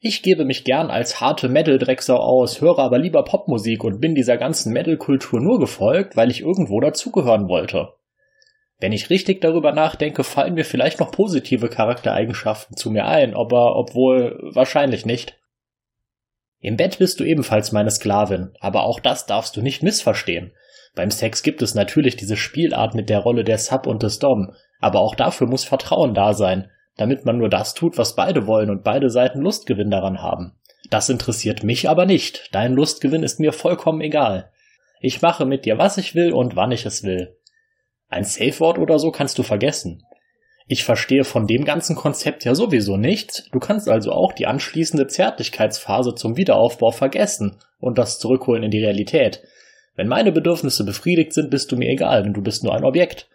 Ich 0.00 0.22
gebe 0.22 0.44
mich 0.44 0.64
gern 0.64 0.90
als 0.90 1.22
harte 1.22 1.48
Metal-Drecksau 1.48 2.16
aus, 2.16 2.60
höre 2.60 2.78
aber 2.78 2.98
lieber 2.98 3.24
Popmusik 3.24 3.82
und 3.84 4.00
bin 4.00 4.14
dieser 4.14 4.36
ganzen 4.36 4.74
Metal-Kultur 4.74 5.40
nur 5.40 5.58
gefolgt, 5.58 6.14
weil 6.14 6.30
ich 6.30 6.42
irgendwo 6.42 6.78
dazugehören 6.80 7.48
wollte. 7.48 7.94
Wenn 8.78 8.92
ich 8.92 9.08
richtig 9.08 9.40
darüber 9.40 9.72
nachdenke, 9.72 10.22
fallen 10.24 10.52
mir 10.52 10.66
vielleicht 10.66 11.00
noch 11.00 11.10
positive 11.10 11.70
Charaktereigenschaften 11.70 12.76
zu 12.76 12.90
mir 12.90 13.06
ein, 13.06 13.34
aber 13.34 13.76
obwohl 13.76 14.38
wahrscheinlich 14.52 15.06
nicht. 15.06 15.38
Im 16.60 16.76
Bett 16.76 16.98
bist 16.98 17.20
du 17.20 17.24
ebenfalls 17.24 17.72
meine 17.72 17.90
Sklavin, 17.90 18.52
aber 18.60 18.82
auch 18.82 19.00
das 19.00 19.24
darfst 19.24 19.56
du 19.56 19.62
nicht 19.62 19.82
missverstehen. 19.82 20.52
Beim 20.94 21.10
Sex 21.10 21.42
gibt 21.42 21.62
es 21.62 21.74
natürlich 21.74 22.16
diese 22.16 22.36
Spielart 22.36 22.94
mit 22.94 23.10
der 23.10 23.18
Rolle 23.18 23.44
der 23.44 23.58
Sub 23.58 23.86
und 23.86 24.02
des 24.02 24.18
Dom, 24.18 24.52
aber 24.80 25.00
auch 25.00 25.14
dafür 25.14 25.48
muss 25.48 25.64
Vertrauen 25.64 26.14
da 26.14 26.34
sein, 26.34 26.70
damit 26.96 27.24
man 27.24 27.38
nur 27.38 27.48
das 27.48 27.74
tut, 27.74 27.98
was 27.98 28.14
beide 28.14 28.46
wollen 28.46 28.70
und 28.70 28.84
beide 28.84 29.10
Seiten 29.10 29.40
Lustgewinn 29.40 29.90
daran 29.90 30.22
haben. 30.22 30.52
Das 30.90 31.08
interessiert 31.08 31.64
mich 31.64 31.88
aber 31.88 32.06
nicht, 32.06 32.48
dein 32.52 32.74
Lustgewinn 32.74 33.22
ist 33.22 33.40
mir 33.40 33.52
vollkommen 33.52 34.00
egal. 34.00 34.50
Ich 35.00 35.22
mache 35.22 35.44
mit 35.44 35.64
dir, 35.64 35.78
was 35.78 35.98
ich 35.98 36.14
will 36.14 36.32
und 36.32 36.56
wann 36.56 36.72
ich 36.72 36.86
es 36.86 37.02
will. 37.02 37.36
Ein 38.08 38.24
Safe-Wort 38.24 38.78
oder 38.78 38.98
so 38.98 39.10
kannst 39.10 39.38
du 39.38 39.42
vergessen. 39.42 40.04
Ich 40.66 40.84
verstehe 40.84 41.24
von 41.24 41.46
dem 41.46 41.64
ganzen 41.64 41.94
Konzept 41.94 42.44
ja 42.44 42.54
sowieso 42.54 42.96
nichts, 42.96 43.48
du 43.50 43.58
kannst 43.58 43.88
also 43.88 44.12
auch 44.12 44.32
die 44.32 44.46
anschließende 44.46 45.06
Zärtlichkeitsphase 45.06 46.14
zum 46.14 46.36
Wiederaufbau 46.36 46.90
vergessen 46.90 47.58
und 47.80 47.98
das 47.98 48.18
zurückholen 48.18 48.62
in 48.62 48.70
die 48.70 48.82
Realität. 48.82 49.42
Wenn 49.96 50.08
meine 50.08 50.32
Bedürfnisse 50.32 50.84
befriedigt 50.84 51.32
sind, 51.32 51.50
bist 51.50 51.70
du 51.70 51.76
mir 51.76 51.88
egal, 51.88 52.22
denn 52.22 52.32
du 52.32 52.42
bist 52.42 52.64
nur 52.64 52.74
ein 52.74 52.84
Objekt. 52.84 53.28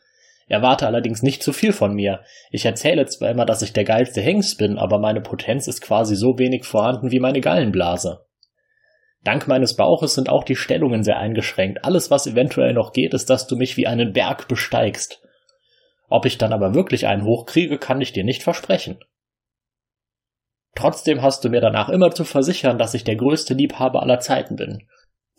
Erwarte 0.47 0.87
allerdings 0.87 1.21
nicht 1.21 1.43
zu 1.43 1.53
viel 1.53 1.73
von 1.73 1.93
mir. 1.93 2.21
Ich 2.49 2.65
erzähle 2.65 3.05
zwar 3.05 3.29
immer, 3.29 3.45
dass 3.45 3.61
ich 3.61 3.71
der 3.71 3.83
geilste 3.83 4.21
Hengst 4.21 4.57
bin, 4.57 4.77
aber 4.77 4.97
meine 4.99 5.21
Potenz 5.21 5.67
ist 5.67 5.81
quasi 5.81 6.15
so 6.15 6.39
wenig 6.39 6.65
vorhanden 6.65 7.11
wie 7.11 7.19
meine 7.19 7.39
Gallenblase. 7.39 8.25
Dank 9.23 9.47
meines 9.47 9.75
Bauches 9.75 10.15
sind 10.15 10.29
auch 10.29 10.43
die 10.43 10.55
Stellungen 10.55 11.03
sehr 11.03 11.17
eingeschränkt. 11.17 11.83
Alles, 11.83 12.09
was 12.09 12.25
eventuell 12.25 12.73
noch 12.73 12.93
geht, 12.93 13.13
ist, 13.13 13.29
dass 13.29 13.47
du 13.47 13.57
mich 13.57 13.77
wie 13.77 13.85
einen 13.85 14.13
Berg 14.13 14.47
besteigst. 14.47 15.21
Ob 16.09 16.25
ich 16.25 16.37
dann 16.37 16.53
aber 16.53 16.73
wirklich 16.73 17.05
einen 17.05 17.25
hochkriege, 17.25 17.77
kann 17.77 18.01
ich 18.01 18.13
dir 18.13 18.23
nicht 18.23 18.41
versprechen. 18.41 18.99
Trotzdem 20.75 21.21
hast 21.21 21.43
du 21.43 21.49
mir 21.49 21.61
danach 21.61 21.89
immer 21.89 22.11
zu 22.11 22.23
versichern, 22.23 22.77
dass 22.77 22.93
ich 22.93 23.03
der 23.03 23.17
größte 23.17 23.53
Liebhaber 23.53 24.01
aller 24.01 24.19
Zeiten 24.19 24.55
bin. 24.55 24.87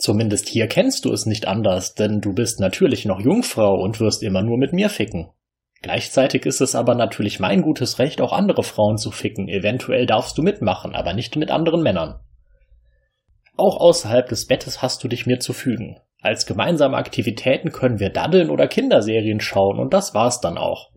Zumindest 0.01 0.49
hier 0.49 0.67
kennst 0.67 1.05
du 1.05 1.13
es 1.13 1.27
nicht 1.27 1.47
anders, 1.47 1.95
denn 1.95 2.23
du 2.23 2.33
bist 2.33 2.59
natürlich 2.59 3.05
noch 3.05 3.21
Jungfrau 3.21 3.79
und 3.79 4.01
wirst 4.01 4.23
immer 4.23 4.41
nur 4.41 4.57
mit 4.57 4.73
mir 4.73 4.89
ficken. 4.89 5.29
Gleichzeitig 5.83 6.47
ist 6.47 6.63
es 6.63 6.75
aber 6.75 6.95
natürlich 6.95 7.39
mein 7.39 7.61
gutes 7.61 7.99
Recht, 7.99 8.23
auch 8.23 8.33
andere 8.33 8.63
Frauen 8.63 8.97
zu 8.97 9.11
ficken. 9.11 9.47
Eventuell 9.47 10.07
darfst 10.07 10.39
du 10.39 10.43
mitmachen, 10.43 10.95
aber 10.95 11.13
nicht 11.13 11.37
mit 11.37 11.51
anderen 11.51 11.83
Männern. 11.83 12.19
Auch 13.59 13.79
außerhalb 13.79 14.27
des 14.27 14.47
Bettes 14.47 14.81
hast 14.81 15.05
du 15.05 15.09
dich 15.09 15.27
mir 15.27 15.39
zu 15.39 15.53
fügen. 15.53 15.99
Als 16.23 16.47
gemeinsame 16.47 16.97
Aktivitäten 16.97 17.71
können 17.71 18.01
wir 18.01 18.09
daddeln 18.09 18.49
oder 18.49 18.69
Kinderserien 18.69 19.41
schauen 19.41 19.79
und 19.79 19.93
das 19.93 20.15
war's 20.15 20.41
dann 20.41 20.57
auch. 20.57 20.93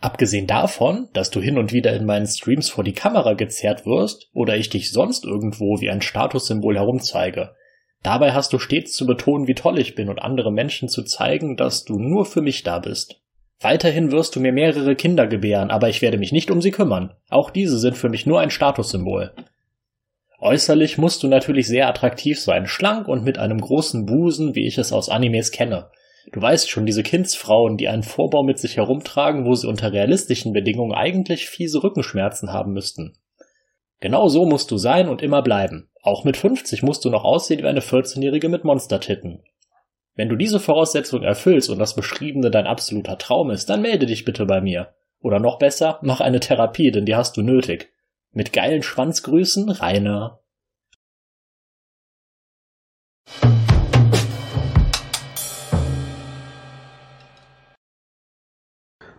Abgesehen 0.00 0.46
davon, 0.46 1.10
dass 1.12 1.30
du 1.30 1.42
hin 1.42 1.58
und 1.58 1.74
wieder 1.74 1.94
in 1.94 2.06
meinen 2.06 2.26
Streams 2.26 2.70
vor 2.70 2.84
die 2.84 2.92
Kamera 2.92 3.34
gezerrt 3.34 3.84
wirst 3.84 4.30
oder 4.32 4.56
ich 4.56 4.70
dich 4.70 4.92
sonst 4.92 5.26
irgendwo 5.26 5.78
wie 5.80 5.90
ein 5.90 6.00
Statussymbol 6.00 6.76
herumzeige, 6.76 7.54
Dabei 8.04 8.34
hast 8.34 8.52
du 8.52 8.58
stets 8.58 8.92
zu 8.92 9.06
betonen, 9.06 9.48
wie 9.48 9.54
toll 9.54 9.78
ich 9.78 9.94
bin 9.94 10.10
und 10.10 10.20
andere 10.20 10.52
Menschen 10.52 10.90
zu 10.90 11.04
zeigen, 11.04 11.56
dass 11.56 11.84
du 11.84 11.98
nur 11.98 12.26
für 12.26 12.42
mich 12.42 12.62
da 12.62 12.78
bist. 12.78 13.22
Weiterhin 13.60 14.12
wirst 14.12 14.36
du 14.36 14.40
mir 14.40 14.52
mehrere 14.52 14.94
Kinder 14.94 15.26
gebären, 15.26 15.70
aber 15.70 15.88
ich 15.88 16.02
werde 16.02 16.18
mich 16.18 16.30
nicht 16.30 16.50
um 16.50 16.60
sie 16.60 16.70
kümmern. 16.70 17.14
Auch 17.30 17.48
diese 17.48 17.78
sind 17.78 17.96
für 17.96 18.10
mich 18.10 18.26
nur 18.26 18.40
ein 18.40 18.50
Statussymbol. 18.50 19.32
Äußerlich 20.38 20.98
musst 20.98 21.22
du 21.22 21.28
natürlich 21.28 21.66
sehr 21.66 21.88
attraktiv 21.88 22.38
sein, 22.38 22.66
schlank 22.66 23.08
und 23.08 23.24
mit 23.24 23.38
einem 23.38 23.58
großen 23.58 24.04
Busen, 24.04 24.54
wie 24.54 24.66
ich 24.66 24.76
es 24.76 24.92
aus 24.92 25.08
Animes 25.08 25.50
kenne. 25.50 25.88
Du 26.30 26.42
weißt 26.42 26.68
schon, 26.68 26.84
diese 26.84 27.02
Kindsfrauen, 27.02 27.78
die 27.78 27.88
einen 27.88 28.02
Vorbau 28.02 28.42
mit 28.42 28.58
sich 28.58 28.76
herumtragen, 28.76 29.46
wo 29.46 29.54
sie 29.54 29.66
unter 29.66 29.94
realistischen 29.94 30.52
Bedingungen 30.52 30.92
eigentlich 30.92 31.48
fiese 31.48 31.82
Rückenschmerzen 31.82 32.52
haben 32.52 32.74
müssten. 32.74 33.14
Genau 34.04 34.28
so 34.28 34.44
musst 34.44 34.70
du 34.70 34.76
sein 34.76 35.08
und 35.08 35.22
immer 35.22 35.40
bleiben. 35.40 35.88
Auch 36.02 36.24
mit 36.24 36.36
50 36.36 36.82
musst 36.82 37.06
du 37.06 37.08
noch 37.08 37.24
aussehen 37.24 37.62
wie 37.62 37.68
eine 37.68 37.80
14-Jährige 37.80 38.50
mit 38.50 38.62
Monstertitten. 38.62 39.42
Wenn 40.14 40.28
du 40.28 40.36
diese 40.36 40.60
Voraussetzung 40.60 41.22
erfüllst 41.22 41.70
und 41.70 41.78
das 41.78 41.94
Beschriebene 41.94 42.50
dein 42.50 42.66
absoluter 42.66 43.16
Traum 43.16 43.50
ist, 43.50 43.70
dann 43.70 43.80
melde 43.80 44.04
dich 44.04 44.26
bitte 44.26 44.44
bei 44.44 44.60
mir. 44.60 44.92
Oder 45.20 45.40
noch 45.40 45.58
besser, 45.58 46.00
mach 46.02 46.20
eine 46.20 46.40
Therapie, 46.40 46.90
denn 46.90 47.06
die 47.06 47.14
hast 47.14 47.38
du 47.38 47.40
nötig. 47.40 47.94
Mit 48.30 48.52
geilen 48.52 48.82
Schwanzgrüßen, 48.82 49.70
Rainer. 49.70 50.38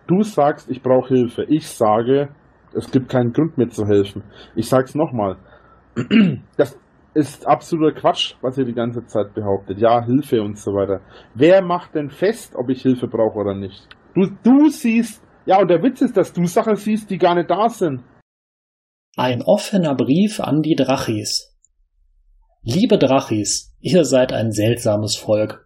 Du 0.06 0.22
sagst, 0.22 0.70
ich 0.70 0.84
brauche 0.84 1.08
Hilfe. 1.08 1.44
Ich 1.50 1.68
sage, 1.68 2.36
es 2.76 2.92
gibt 2.92 3.10
keinen 3.10 3.32
Grund 3.32 3.58
mir 3.58 3.70
zu 3.70 3.86
helfen. 3.86 4.24
Ich 4.56 4.68
sag's 4.68 4.96
nochmal. 4.96 5.38
Das 6.58 6.78
ist 7.14 7.48
absoluter 7.48 7.98
Quatsch, 7.98 8.36
was 8.42 8.58
ihr 8.58 8.66
die 8.66 8.74
ganze 8.74 9.06
Zeit 9.06 9.34
behauptet. 9.34 9.80
Ja, 9.80 10.04
Hilfe 10.04 10.42
und 10.42 10.58
so 10.58 10.72
weiter. 10.74 11.00
Wer 11.34 11.62
macht 11.62 11.96
denn 11.96 12.10
fest, 12.10 12.54
ob 12.56 12.70
ich 12.70 12.82
Hilfe 12.82 13.08
brauche 13.08 13.40
oder 13.40 13.56
nicht? 13.56 13.88
Du, 14.14 14.28
du 14.44 14.70
siehst, 14.70 15.24
ja, 15.46 15.60
und 15.62 15.70
der 15.70 15.82
Witz 15.82 16.02
ist, 16.02 16.18
dass 16.18 16.34
du 16.34 16.46
Sachen 16.46 16.76
siehst, 16.76 17.10
die 17.10 17.18
gar 17.18 17.36
nicht 17.36 17.50
da 17.50 17.70
sind. 17.70 18.04
Ein 19.16 19.42
offener 19.44 19.96
Brief 19.96 20.42
an 20.42 20.62
die 20.62 20.76
Drachis. 20.76 21.56
Liebe 22.62 22.98
Drachis, 22.98 23.74
ihr 23.80 24.04
seid 24.04 24.34
ein 24.34 24.52
seltsames 24.52 25.16
Volk. 25.16 25.66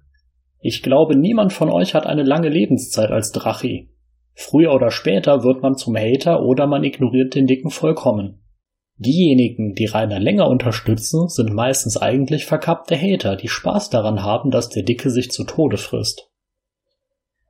Ich 0.62 0.84
glaube, 0.84 1.18
niemand 1.18 1.54
von 1.54 1.72
euch 1.72 1.96
hat 1.96 2.06
eine 2.06 2.24
lange 2.24 2.50
Lebenszeit 2.50 3.10
als 3.10 3.32
Drachi. 3.32 3.90
Früher 4.42 4.74
oder 4.74 4.90
später 4.90 5.44
wird 5.44 5.62
man 5.62 5.76
zum 5.76 5.98
Hater 5.98 6.42
oder 6.42 6.66
man 6.66 6.86
ignoriert 6.86 7.36
den 7.36 7.46
Dicken 7.46 7.72
vollkommen. 7.72 8.42
Diejenigen, 8.96 9.74
die 9.74 9.86
Rainer 9.86 10.18
länger 10.18 10.48
unterstützen, 10.48 11.28
sind 11.28 11.54
meistens 11.54 11.98
eigentlich 11.98 12.46
verkappte 12.46 12.96
Hater, 12.98 13.36
die 13.36 13.50
Spaß 13.50 13.90
daran 13.90 14.24
haben, 14.24 14.50
dass 14.50 14.70
der 14.70 14.84
Dicke 14.84 15.10
sich 15.10 15.30
zu 15.30 15.44
Tode 15.44 15.76
frisst. 15.76 16.32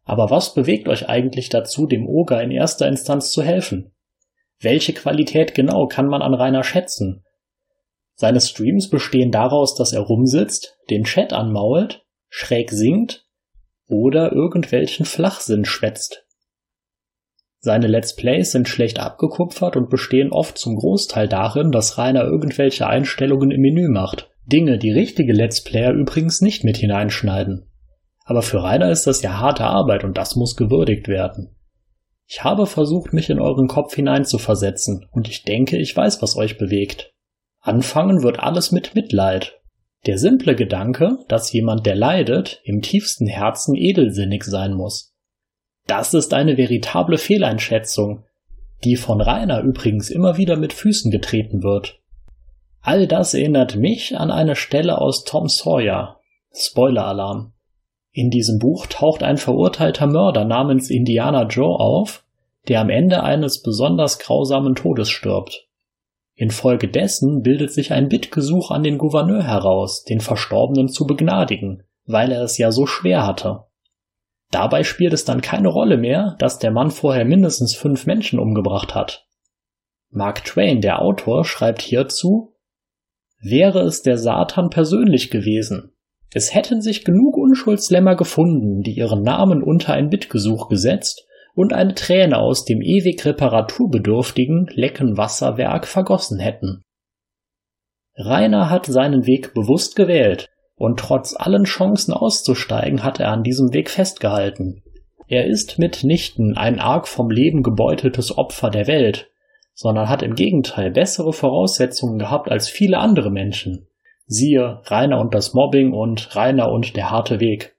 Aber 0.03 0.31
was 0.31 0.55
bewegt 0.55 0.87
euch 0.87 1.07
eigentlich 1.07 1.49
dazu, 1.49 1.85
dem 1.85 2.07
Oger 2.07 2.41
in 2.41 2.49
erster 2.49 2.87
Instanz 2.87 3.29
zu 3.29 3.43
helfen? 3.43 3.93
Welche 4.59 4.93
Qualität 4.93 5.53
genau 5.53 5.85
kann 5.85 6.07
man 6.07 6.23
an 6.23 6.33
Rainer 6.33 6.63
schätzen? 6.63 7.23
Seine 8.15 8.41
Streams 8.41 8.89
bestehen 8.89 9.29
daraus, 9.29 9.75
dass 9.75 9.93
er 9.93 10.01
rumsitzt, 10.01 10.79
den 10.89 11.03
Chat 11.03 11.33
anmault, 11.33 12.03
schräg 12.29 12.71
singt 12.71 13.27
oder 13.85 14.31
irgendwelchen 14.31 15.05
Flachsinn 15.05 15.65
schwätzt. 15.65 16.25
Seine 17.61 17.87
Let's 17.87 18.15
Plays 18.15 18.53
sind 18.53 18.69
schlecht 18.69 18.99
abgekupfert 18.99 19.75
und 19.75 19.89
bestehen 19.89 20.31
oft 20.31 20.57
zum 20.57 20.75
Großteil 20.75 21.27
darin, 21.27 21.71
dass 21.71 21.97
Rainer 21.97 22.23
irgendwelche 22.23 22.87
Einstellungen 22.87 23.51
im 23.51 23.59
Menü 23.59 23.89
macht. 23.89 24.29
Dinge, 24.45 24.77
die 24.77 24.91
richtige 24.91 25.33
Let's 25.33 25.63
Player 25.63 25.91
übrigens 25.91 26.41
nicht 26.41 26.63
mit 26.63 26.77
hineinschneiden. 26.77 27.69
Aber 28.23 28.41
für 28.41 28.63
Rainer 28.63 28.89
ist 28.89 29.07
das 29.07 29.21
ja 29.21 29.39
harte 29.39 29.65
Arbeit 29.65 30.03
und 30.03 30.17
das 30.17 30.35
muss 30.35 30.55
gewürdigt 30.55 31.07
werden. 31.07 31.55
Ich 32.27 32.43
habe 32.43 32.65
versucht, 32.65 33.11
mich 33.11 33.29
in 33.29 33.39
euren 33.39 33.67
Kopf 33.67 33.95
hineinzuversetzen 33.95 35.07
und 35.11 35.27
ich 35.27 35.43
denke, 35.43 35.77
ich 35.77 35.95
weiß, 35.95 36.21
was 36.21 36.37
euch 36.37 36.57
bewegt. 36.57 37.11
Anfangen 37.59 38.23
wird 38.23 38.39
alles 38.39 38.71
mit 38.71 38.95
Mitleid. 38.95 39.59
Der 40.05 40.17
simple 40.17 40.55
Gedanke, 40.55 41.17
dass 41.27 41.51
jemand, 41.51 41.85
der 41.85 41.95
leidet, 41.95 42.61
im 42.63 42.81
tiefsten 42.81 43.27
Herzen 43.27 43.75
edelsinnig 43.75 44.43
sein 44.45 44.73
muss. 44.73 45.08
Das 45.89 46.13
ist 46.13 46.35
eine 46.35 46.55
veritable 46.55 47.17
Fehleinschätzung, 47.17 48.23
die 48.83 48.95
von 48.95 49.21
Rainer 49.21 49.61
übrigens 49.61 50.11
immer 50.11 50.37
wieder 50.37 50.55
mit 50.55 50.71
Füßen 50.71 51.09
getreten 51.09 51.63
wird. 51.63 51.99
All 52.79 53.07
das 53.07 53.33
erinnert 53.33 53.75
mich 53.75 54.15
an 54.15 54.29
eine 54.29 54.55
Stelle 54.55 54.99
aus 54.99 55.23
Tom 55.23 55.47
Sawyer. 55.47 56.19
Spoiler-Alarm. 56.53 57.53
In 58.11 58.29
diesem 58.29 58.59
Buch 58.59 58.85
taucht 58.85 59.23
ein 59.23 59.37
verurteilter 59.37 60.05
Mörder 60.05 60.45
namens 60.45 60.91
Indiana 60.91 61.47
Joe 61.47 61.79
auf, 61.79 62.23
der 62.67 62.81
am 62.81 62.91
Ende 62.91 63.23
eines 63.23 63.63
besonders 63.63 64.19
grausamen 64.19 64.75
Todes 64.75 65.09
stirbt. 65.09 65.67
Infolgedessen 66.35 67.41
bildet 67.41 67.73
sich 67.73 67.93
ein 67.93 68.09
Bittgesuch 68.09 68.69
an 68.69 68.83
den 68.83 68.99
Gouverneur 68.99 69.41
heraus, 69.41 70.03
den 70.03 70.19
Verstorbenen 70.19 70.87
zu 70.87 71.07
begnadigen, 71.07 71.81
weil 72.05 72.31
er 72.31 72.43
es 72.43 72.59
ja 72.59 72.71
so 72.71 72.85
schwer 72.85 73.25
hatte. 73.25 73.63
Dabei 74.51 74.83
spielt 74.83 75.13
es 75.13 75.25
dann 75.25 75.41
keine 75.41 75.67
Rolle 75.67 75.97
mehr, 75.97 76.35
dass 76.39 76.59
der 76.59 76.71
Mann 76.71 76.91
vorher 76.91 77.25
mindestens 77.25 77.75
fünf 77.75 78.05
Menschen 78.05 78.39
umgebracht 78.39 78.95
hat. 78.95 79.27
Mark 80.09 80.43
Twain, 80.43 80.81
der 80.81 81.01
Autor, 81.01 81.45
schreibt 81.45 81.81
hierzu, 81.81 82.55
wäre 83.41 83.81
es 83.81 84.01
der 84.01 84.17
Satan 84.17 84.69
persönlich 84.69 85.29
gewesen. 85.29 85.93
Es 86.33 86.53
hätten 86.53 86.81
sich 86.81 87.05
genug 87.05 87.37
Unschuldslämmer 87.37 88.15
gefunden, 88.15 88.81
die 88.81 88.93
ihren 88.93 89.21
Namen 89.21 89.63
unter 89.63 89.93
ein 89.93 90.09
Bittgesuch 90.09 90.67
gesetzt 90.67 91.25
und 91.53 91.73
eine 91.73 91.95
Träne 91.95 92.37
aus 92.37 92.65
dem 92.65 92.81
ewig 92.81 93.23
reparaturbedürftigen 93.25 94.67
Leckenwasserwerk 94.71 95.87
vergossen 95.87 96.39
hätten. 96.39 96.83
Rainer 98.15 98.69
hat 98.69 98.85
seinen 98.85 99.25
Weg 99.25 99.53
bewusst 99.53 99.95
gewählt, 99.95 100.49
und 100.79 100.99
trotz 100.99 101.35
allen 101.37 101.65
Chancen 101.65 102.13
auszusteigen 102.13 103.03
hat 103.03 103.19
er 103.19 103.31
an 103.31 103.43
diesem 103.43 103.73
Weg 103.73 103.89
festgehalten. 103.89 104.81
Er 105.27 105.45
ist 105.45 105.77
mitnichten 105.77 106.57
ein 106.57 106.79
arg 106.79 107.07
vom 107.07 107.29
Leben 107.29 107.61
gebeuteltes 107.61 108.35
Opfer 108.35 108.71
der 108.71 108.87
Welt, 108.87 109.29
sondern 109.73 110.09
hat 110.09 110.23
im 110.23 110.35
Gegenteil 110.35 110.89
bessere 110.89 111.33
Voraussetzungen 111.33 112.17
gehabt 112.17 112.49
als 112.49 112.69
viele 112.69 112.97
andere 112.97 113.29
Menschen. 113.29 113.87
Siehe 114.25 114.81
Rainer 114.85 115.19
und 115.19 115.33
das 115.33 115.53
Mobbing 115.53 115.91
und 115.91 116.35
Rainer 116.35 116.71
und 116.71 116.95
der 116.95 117.11
harte 117.11 117.41
Weg. 117.41 117.75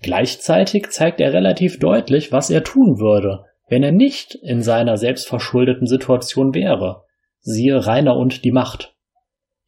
Gleichzeitig 0.00 0.90
zeigt 0.90 1.20
er 1.20 1.32
relativ 1.32 1.78
deutlich, 1.78 2.32
was 2.32 2.50
er 2.50 2.64
tun 2.64 2.98
würde, 2.98 3.44
wenn 3.68 3.84
er 3.84 3.92
nicht 3.92 4.34
in 4.34 4.60
seiner 4.60 4.96
selbstverschuldeten 4.96 5.86
Situation 5.86 6.52
wäre. 6.52 7.04
Siehe 7.40 7.86
Rainer 7.86 8.16
und 8.16 8.44
die 8.44 8.52
Macht. 8.52 8.96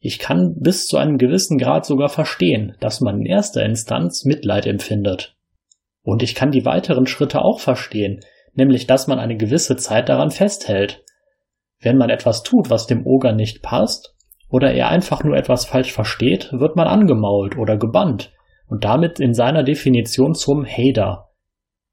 Ich 0.03 0.17
kann 0.17 0.55
bis 0.59 0.87
zu 0.87 0.97
einem 0.97 1.19
gewissen 1.19 1.59
Grad 1.59 1.85
sogar 1.85 2.09
verstehen, 2.09 2.75
dass 2.79 3.01
man 3.01 3.19
in 3.19 3.27
erster 3.27 3.63
Instanz 3.63 4.25
Mitleid 4.25 4.65
empfindet. 4.65 5.35
Und 6.01 6.23
ich 6.23 6.33
kann 6.33 6.49
die 6.49 6.65
weiteren 6.65 7.05
Schritte 7.05 7.43
auch 7.43 7.59
verstehen, 7.59 8.21
nämlich 8.55 8.87
dass 8.87 9.05
man 9.05 9.19
eine 9.19 9.37
gewisse 9.37 9.77
Zeit 9.77 10.09
daran 10.09 10.31
festhält. 10.31 11.03
Wenn 11.79 11.97
man 11.97 12.09
etwas 12.09 12.41
tut, 12.41 12.71
was 12.71 12.87
dem 12.87 13.05
Oger 13.05 13.33
nicht 13.33 13.61
passt, 13.61 14.15
oder 14.49 14.73
er 14.73 14.89
einfach 14.89 15.23
nur 15.23 15.37
etwas 15.37 15.65
falsch 15.65 15.93
versteht, 15.93 16.51
wird 16.51 16.75
man 16.75 16.87
angemault 16.87 17.55
oder 17.55 17.77
gebannt 17.77 18.33
und 18.67 18.83
damit 18.83 19.19
in 19.19 19.35
seiner 19.35 19.63
Definition 19.63 20.33
zum 20.33 20.65
Hater. 20.65 21.29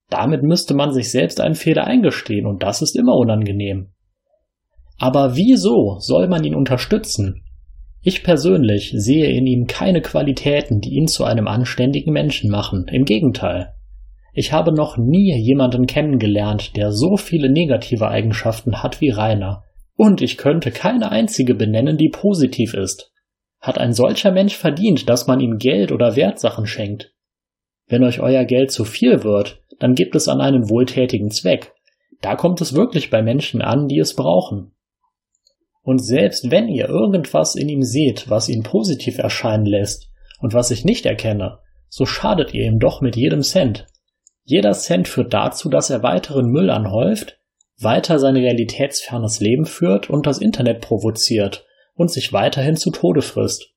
Damit 0.08 0.42
müsste 0.42 0.74
man 0.74 0.92
sich 0.92 1.10
selbst 1.10 1.42
einen 1.42 1.54
Fehler 1.54 1.84
eingestehen 1.84 2.46
und 2.46 2.62
das 2.62 2.80
ist 2.80 2.96
immer 2.96 3.16
unangenehm. 3.16 3.92
Aber 4.98 5.36
wieso 5.36 5.98
soll 6.00 6.26
man 6.26 6.42
ihn 6.42 6.54
unterstützen? 6.54 7.44
Ich 8.08 8.22
persönlich 8.22 8.94
sehe 8.96 9.26
in 9.26 9.46
ihm 9.46 9.66
keine 9.66 10.00
Qualitäten, 10.00 10.80
die 10.80 10.94
ihn 10.94 11.08
zu 11.08 11.24
einem 11.24 11.46
anständigen 11.46 12.10
Menschen 12.10 12.50
machen. 12.50 12.86
Im 12.90 13.04
Gegenteil. 13.04 13.74
Ich 14.32 14.50
habe 14.50 14.72
noch 14.72 14.96
nie 14.96 15.36
jemanden 15.36 15.84
kennengelernt, 15.84 16.74
der 16.74 16.90
so 16.90 17.18
viele 17.18 17.50
negative 17.50 18.08
Eigenschaften 18.08 18.82
hat 18.82 19.02
wie 19.02 19.10
Rainer. 19.10 19.62
Und 19.94 20.22
ich 20.22 20.38
könnte 20.38 20.70
keine 20.70 21.12
einzige 21.12 21.54
benennen, 21.54 21.98
die 21.98 22.08
positiv 22.08 22.72
ist. 22.72 23.12
Hat 23.60 23.76
ein 23.76 23.92
solcher 23.92 24.32
Mensch 24.32 24.56
verdient, 24.56 25.10
dass 25.10 25.26
man 25.26 25.40
ihm 25.40 25.58
Geld 25.58 25.92
oder 25.92 26.16
Wertsachen 26.16 26.66
schenkt? 26.66 27.12
Wenn 27.88 28.04
euch 28.04 28.20
euer 28.20 28.46
Geld 28.46 28.72
zu 28.72 28.86
viel 28.86 29.22
wird, 29.22 29.60
dann 29.80 29.94
gebt 29.94 30.14
es 30.14 30.28
an 30.28 30.40
einen 30.40 30.70
wohltätigen 30.70 31.30
Zweck. 31.30 31.74
Da 32.22 32.36
kommt 32.36 32.62
es 32.62 32.72
wirklich 32.72 33.10
bei 33.10 33.20
Menschen 33.20 33.60
an, 33.60 33.86
die 33.86 33.98
es 33.98 34.16
brauchen. 34.16 34.72
Und 35.88 36.04
selbst 36.04 36.50
wenn 36.50 36.68
ihr 36.68 36.86
irgendwas 36.86 37.54
in 37.54 37.70
ihm 37.70 37.82
seht, 37.82 38.28
was 38.28 38.50
ihn 38.50 38.62
positiv 38.62 39.16
erscheinen 39.16 39.64
lässt 39.64 40.10
und 40.38 40.52
was 40.52 40.70
ich 40.70 40.84
nicht 40.84 41.06
erkenne, 41.06 41.60
so 41.88 42.04
schadet 42.04 42.52
ihr 42.52 42.66
ihm 42.66 42.78
doch 42.78 43.00
mit 43.00 43.16
jedem 43.16 43.40
Cent. 43.40 43.86
Jeder 44.44 44.72
Cent 44.72 45.08
führt 45.08 45.32
dazu, 45.32 45.70
dass 45.70 45.88
er 45.88 46.02
weiteren 46.02 46.50
Müll 46.50 46.68
anhäuft, 46.68 47.40
weiter 47.80 48.18
sein 48.18 48.36
realitätsfernes 48.36 49.40
Leben 49.40 49.64
führt 49.64 50.10
und 50.10 50.26
das 50.26 50.42
Internet 50.42 50.82
provoziert 50.82 51.64
und 51.94 52.10
sich 52.10 52.34
weiterhin 52.34 52.76
zu 52.76 52.90
Tode 52.90 53.22
frisst. 53.22 53.72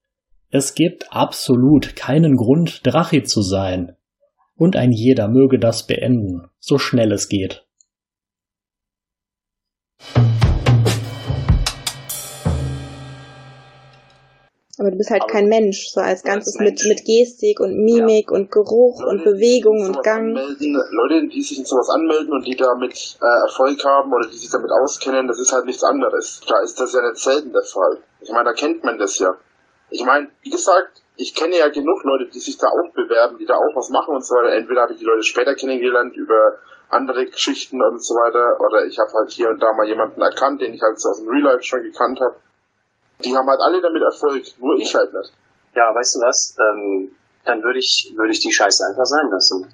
Es 0.49 0.75
gibt 0.75 1.13
absolut 1.13 1.95
keinen 1.95 2.35
Grund, 2.35 2.85
Drachi 2.85 3.23
zu 3.23 3.41
sein. 3.41 3.95
Und 4.57 4.75
ein 4.75 4.91
jeder 4.91 5.29
möge 5.29 5.59
das 5.59 5.87
beenden, 5.87 6.49
so 6.59 6.77
schnell 6.77 7.13
es 7.13 7.29
geht. 7.29 7.65
Aber 14.81 14.89
du 14.89 14.97
bist 14.97 15.11
halt 15.11 15.27
kein 15.27 15.45
Mensch, 15.45 15.91
so 15.93 16.01
als 16.01 16.23
Ganzes 16.23 16.57
mit, 16.57 16.81
mit 16.89 17.05
Gestik 17.05 17.59
und 17.59 17.77
Mimik 17.85 18.31
ja. 18.31 18.35
und 18.35 18.49
Geruch 18.49 18.99
Leute, 19.03 19.09
und 19.13 19.23
Bewegung 19.23 19.85
und 19.85 20.01
Gang. 20.01 20.33
Anmelden, 20.33 20.73
Leute, 20.73 21.27
die 21.27 21.39
sich 21.43 21.59
in 21.59 21.65
sowas 21.65 21.87
anmelden 21.93 22.33
und 22.33 22.41
die 22.47 22.55
damit 22.55 23.15
äh, 23.21 23.45
Erfolg 23.45 23.77
haben 23.85 24.11
oder 24.11 24.27
die 24.27 24.37
sich 24.37 24.49
damit 24.49 24.71
auskennen, 24.71 25.27
das 25.27 25.39
ist 25.39 25.53
halt 25.53 25.65
nichts 25.65 25.83
anderes. 25.83 26.41
Da 26.49 26.63
ist 26.63 26.81
das 26.81 26.93
ja 26.93 27.01
nicht 27.07 27.21
selten 27.21 27.53
der 27.53 27.61
Fall. 27.61 27.99
Ich 28.21 28.31
meine, 28.31 28.45
da 28.45 28.53
kennt 28.53 28.83
man 28.83 28.97
das 28.97 29.19
ja. 29.19 29.29
Ich 29.91 30.03
meine, 30.03 30.29
wie 30.41 30.49
gesagt, 30.49 31.03
ich 31.15 31.35
kenne 31.35 31.59
ja 31.59 31.69
genug 31.69 32.03
Leute, 32.03 32.31
die 32.33 32.39
sich 32.39 32.57
da 32.57 32.65
auch 32.65 32.91
bewerben, 32.95 33.37
die 33.37 33.45
da 33.45 33.53
auch 33.53 33.75
was 33.75 33.91
machen 33.91 34.15
und 34.15 34.25
so 34.25 34.33
weiter. 34.33 34.55
Entweder 34.55 34.81
habe 34.81 34.93
ich 34.93 34.99
die 34.99 35.05
Leute 35.05 35.21
später 35.21 35.53
kennengelernt 35.53 36.15
über 36.15 36.57
andere 36.89 37.27
Geschichten 37.27 37.79
und 37.83 38.03
so 38.03 38.15
weiter, 38.15 38.59
oder 38.59 38.83
ich 38.87 38.97
habe 38.97 39.11
halt 39.13 39.29
hier 39.29 39.49
und 39.49 39.61
da 39.61 39.71
mal 39.73 39.87
jemanden 39.87 40.21
erkannt, 40.21 40.59
den 40.59 40.73
ich 40.73 40.81
halt 40.81 40.99
so 40.99 41.09
aus 41.09 41.19
dem 41.19 41.29
Real 41.29 41.53
Life 41.53 41.61
schon 41.61 41.83
gekannt 41.83 42.19
habe. 42.19 42.35
Die 43.23 43.35
haben 43.35 43.47
halt 43.47 43.59
alle 43.61 43.81
damit 43.81 44.01
Erfolg, 44.03 44.43
nur 44.59 44.77
ich 44.77 44.93
halt 44.93 45.13
nicht. 45.13 45.33
Ja, 45.75 45.93
weißt 45.93 46.15
du 46.15 46.19
was? 46.19 46.55
Ähm, 46.59 47.11
dann 47.45 47.63
würde 47.63 47.79
ich, 47.79 48.13
würde 48.15 48.31
ich 48.31 48.39
die 48.39 48.51
Scheiße 48.51 48.85
einfach 48.85 49.05
sein 49.05 49.29
lassen. 49.31 49.73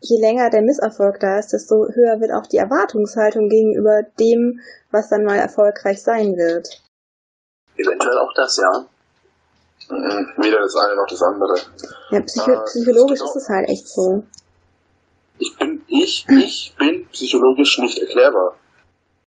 Je 0.00 0.20
länger 0.20 0.48
der 0.50 0.62
Misserfolg 0.62 1.18
da 1.20 1.38
ist, 1.38 1.52
desto 1.52 1.88
höher 1.88 2.20
wird 2.20 2.32
auch 2.32 2.46
die 2.46 2.58
Erwartungshaltung 2.58 3.48
gegenüber 3.48 4.02
dem, 4.18 4.60
was 4.90 5.08
dann 5.08 5.24
mal 5.24 5.36
erfolgreich 5.36 6.02
sein 6.02 6.36
wird. 6.36 6.82
Eventuell 7.76 8.18
auch 8.18 8.32
das, 8.34 8.56
ja. 8.56 8.86
Mhm, 9.90 10.32
weder 10.36 10.60
das 10.60 10.76
eine 10.76 10.96
noch 10.96 11.06
das 11.08 11.22
andere. 11.22 11.54
Ja, 12.10 12.20
psycho 12.20 12.52
äh, 12.52 12.64
psychologisch 12.64 13.20
ist 13.20 13.36
es 13.36 13.48
halt 13.48 13.68
echt 13.68 13.88
so. 13.88 14.22
Ich 15.38 15.56
bin, 15.56 15.82
ich, 15.88 16.26
ich 16.28 16.74
bin 16.78 17.06
psychologisch 17.08 17.78
nicht 17.78 17.98
erklärbar. 17.98 18.56